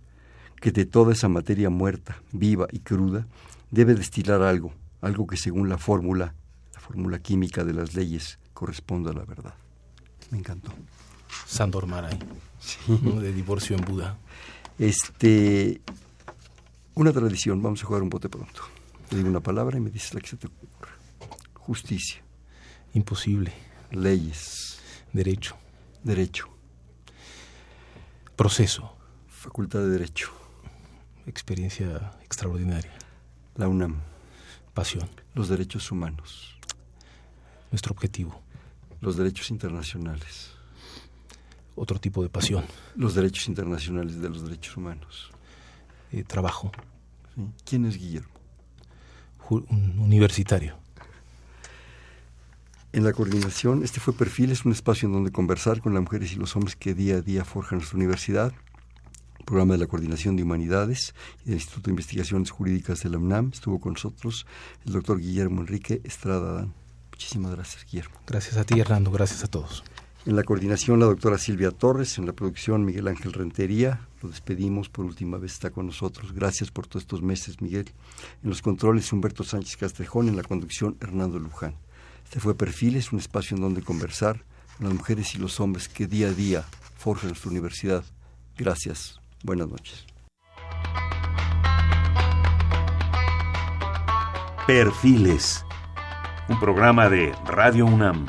que 0.60 0.72
de 0.72 0.86
toda 0.86 1.14
esa 1.14 1.30
materia 1.30 1.70
muerta, 1.70 2.22
viva 2.32 2.68
y 2.72 2.80
cruda, 2.80 3.28
debe 3.72 3.96
destilar 3.96 4.42
algo, 4.42 4.74
algo 5.02 5.28
que 5.28 5.38
según 5.38 5.70
la 5.70 5.78
fórmula, 5.78 6.34
la 6.74 6.80
fórmula 6.80 7.20
química 7.20 7.64
de 7.64 7.74
las 7.74 7.96
leyes, 7.96 8.40
corresponda 8.54 9.12
a 9.12 9.14
la 9.14 9.26
verdad. 9.26 9.54
Me 10.32 10.38
encantó. 10.38 10.72
Sandor 11.46 11.88
Maray, 11.88 12.18
de 12.88 13.34
divorcio 13.34 13.76
en 13.76 13.84
Buda. 13.84 14.18
Este, 14.78 15.82
una 16.96 17.12
tradición, 17.12 17.62
vamos 17.62 17.84
a 17.84 17.86
jugar 17.86 18.04
un 18.04 18.10
bote 18.10 18.30
pronto. 18.30 18.62
Te 19.10 19.16
digo 19.16 19.30
una 19.30 19.40
palabra 19.42 19.78
y 19.78 19.82
me 19.82 19.90
dices 19.90 20.14
la 20.14 20.22
que 20.22 20.28
se 20.28 20.38
te 20.38 20.48
ocurra. 20.48 20.92
Justicia. 21.54 22.22
Imposible. 22.94 23.54
Leyes. 23.92 24.80
Derecho. 25.12 25.56
Derecho. 26.04 26.48
Proceso. 28.36 28.96
Facultad 29.44 29.82
de 29.82 29.90
Derecho. 29.90 30.32
Experiencia 31.26 32.14
extraordinaria. 32.24 32.94
La 33.56 33.68
UNAM. 33.68 34.00
Pasión. 34.74 35.10
Los 35.34 35.50
derechos 35.50 35.92
humanos. 35.92 36.58
Nuestro 37.70 37.92
objetivo. 37.92 38.42
Los 39.02 39.18
derechos 39.18 39.52
internacionales. 39.52 40.52
otro 41.76 42.00
tipo 42.00 42.24
de 42.24 42.30
pasión. 42.30 42.64
Los 42.96 43.16
derechos 43.16 43.50
internacionales 43.50 44.22
de 44.22 44.30
los 44.30 44.44
derechos 44.44 44.78
humanos. 44.78 45.30
Eh, 46.14 46.24
trabajo. 46.24 46.72
¿Quién 47.66 47.84
es 47.86 47.98
Guillermo? 47.98 48.32
un 49.50 50.00
universitario. 50.00 50.78
En 52.94 53.04
la 53.04 53.12
coordinación, 53.12 53.84
este 53.84 54.00
fue 54.00 54.14
Perfil, 54.14 54.52
es 54.52 54.64
un 54.64 54.72
espacio 54.72 55.08
en 55.08 55.14
donde 55.14 55.34
conversar 55.34 55.82
con 55.82 55.94
las 55.94 56.02
mujeres 56.02 56.32
y 56.32 56.38
los 56.38 56.56
hombres 56.56 56.78
que 56.78 56.94
día 56.94 57.16
a 57.16 57.22
día 57.22 57.44
forjan 57.44 57.80
nuestra 57.80 57.98
universidad. 57.98 58.54
Programa 59.46 59.74
de 59.74 59.80
la 59.80 59.88
Coordinación 59.88 60.36
de 60.36 60.44
Humanidades 60.44 61.14
y 61.44 61.50
del 61.50 61.56
Instituto 61.56 61.86
de 61.86 61.92
Investigaciones 61.92 62.52
Jurídicas 62.52 63.04
de 63.04 63.10
la 63.10 63.18
UNAM. 63.18 63.52
Estuvo 63.54 63.80
con 63.80 63.94
nosotros 63.94 64.46
el 64.86 64.94
doctor 64.94 65.20
Guillermo 65.20 65.62
Enrique 65.62 66.02
Estrada 66.04 66.50
Adán. 66.50 66.74
Muchísimas 67.12 67.52
gracias, 67.52 67.86
Guillermo. 67.86 68.16
Gracias 68.26 68.58
a 68.58 68.64
ti, 68.64 68.80
Hernando. 68.80 69.12
Gracias 69.12 69.44
a 69.44 69.48
todos. 69.48 69.84
En 70.26 70.38
la 70.38 70.44
coordinación, 70.44 71.00
la 71.00 71.06
doctora 71.06 71.38
Silvia 71.38 71.72
Torres. 71.72 72.18
En 72.18 72.26
la 72.26 72.34
producción, 72.34 72.86
Miguel 72.86 73.08
Ángel 73.08 73.34
Rentería. 73.34 74.08
Lo 74.22 74.30
despedimos. 74.30 74.90
Por 74.90 75.06
última 75.06 75.38
vez 75.38 75.54
está 75.54 75.70
con 75.70 75.86
nosotros. 75.86 76.32
Gracias 76.34 76.72
por 76.72 76.88
todos 76.88 77.04
estos 77.04 77.22
meses, 77.22 77.62
Miguel. 77.62 77.92
En 78.42 78.50
los 78.50 78.62
controles, 78.62 79.12
Humberto 79.12 79.44
Sánchez 79.44 79.78
Castrejón. 79.78 80.30
En 80.30 80.38
la 80.38 80.44
conducción, 80.44 80.96
Hernando 81.02 81.40
Luján. 81.40 81.76
Este 82.24 82.40
fue 82.40 82.56
Perfiles, 82.56 83.12
un 83.12 83.20
espacio 83.20 83.56
en 83.56 83.62
donde 83.62 83.82
conversar 83.82 84.44
con 84.78 84.88
las 84.88 84.96
mujeres 84.96 85.36
y 85.36 85.40
los 85.40 85.60
hombres 85.60 85.88
que 85.88 86.08
día 86.08 86.30
a 86.30 86.34
día 86.34 86.66
forjan 86.98 87.30
nuestra 87.30 87.52
universidad. 87.52 88.04
Gracias. 88.58 89.23
Buenas 89.44 89.68
noches. 89.68 90.06
Perfiles, 94.66 95.66
un 96.48 96.58
programa 96.62 97.10
de 97.10 97.34
Radio 97.46 97.86
UNAM. 97.86 98.26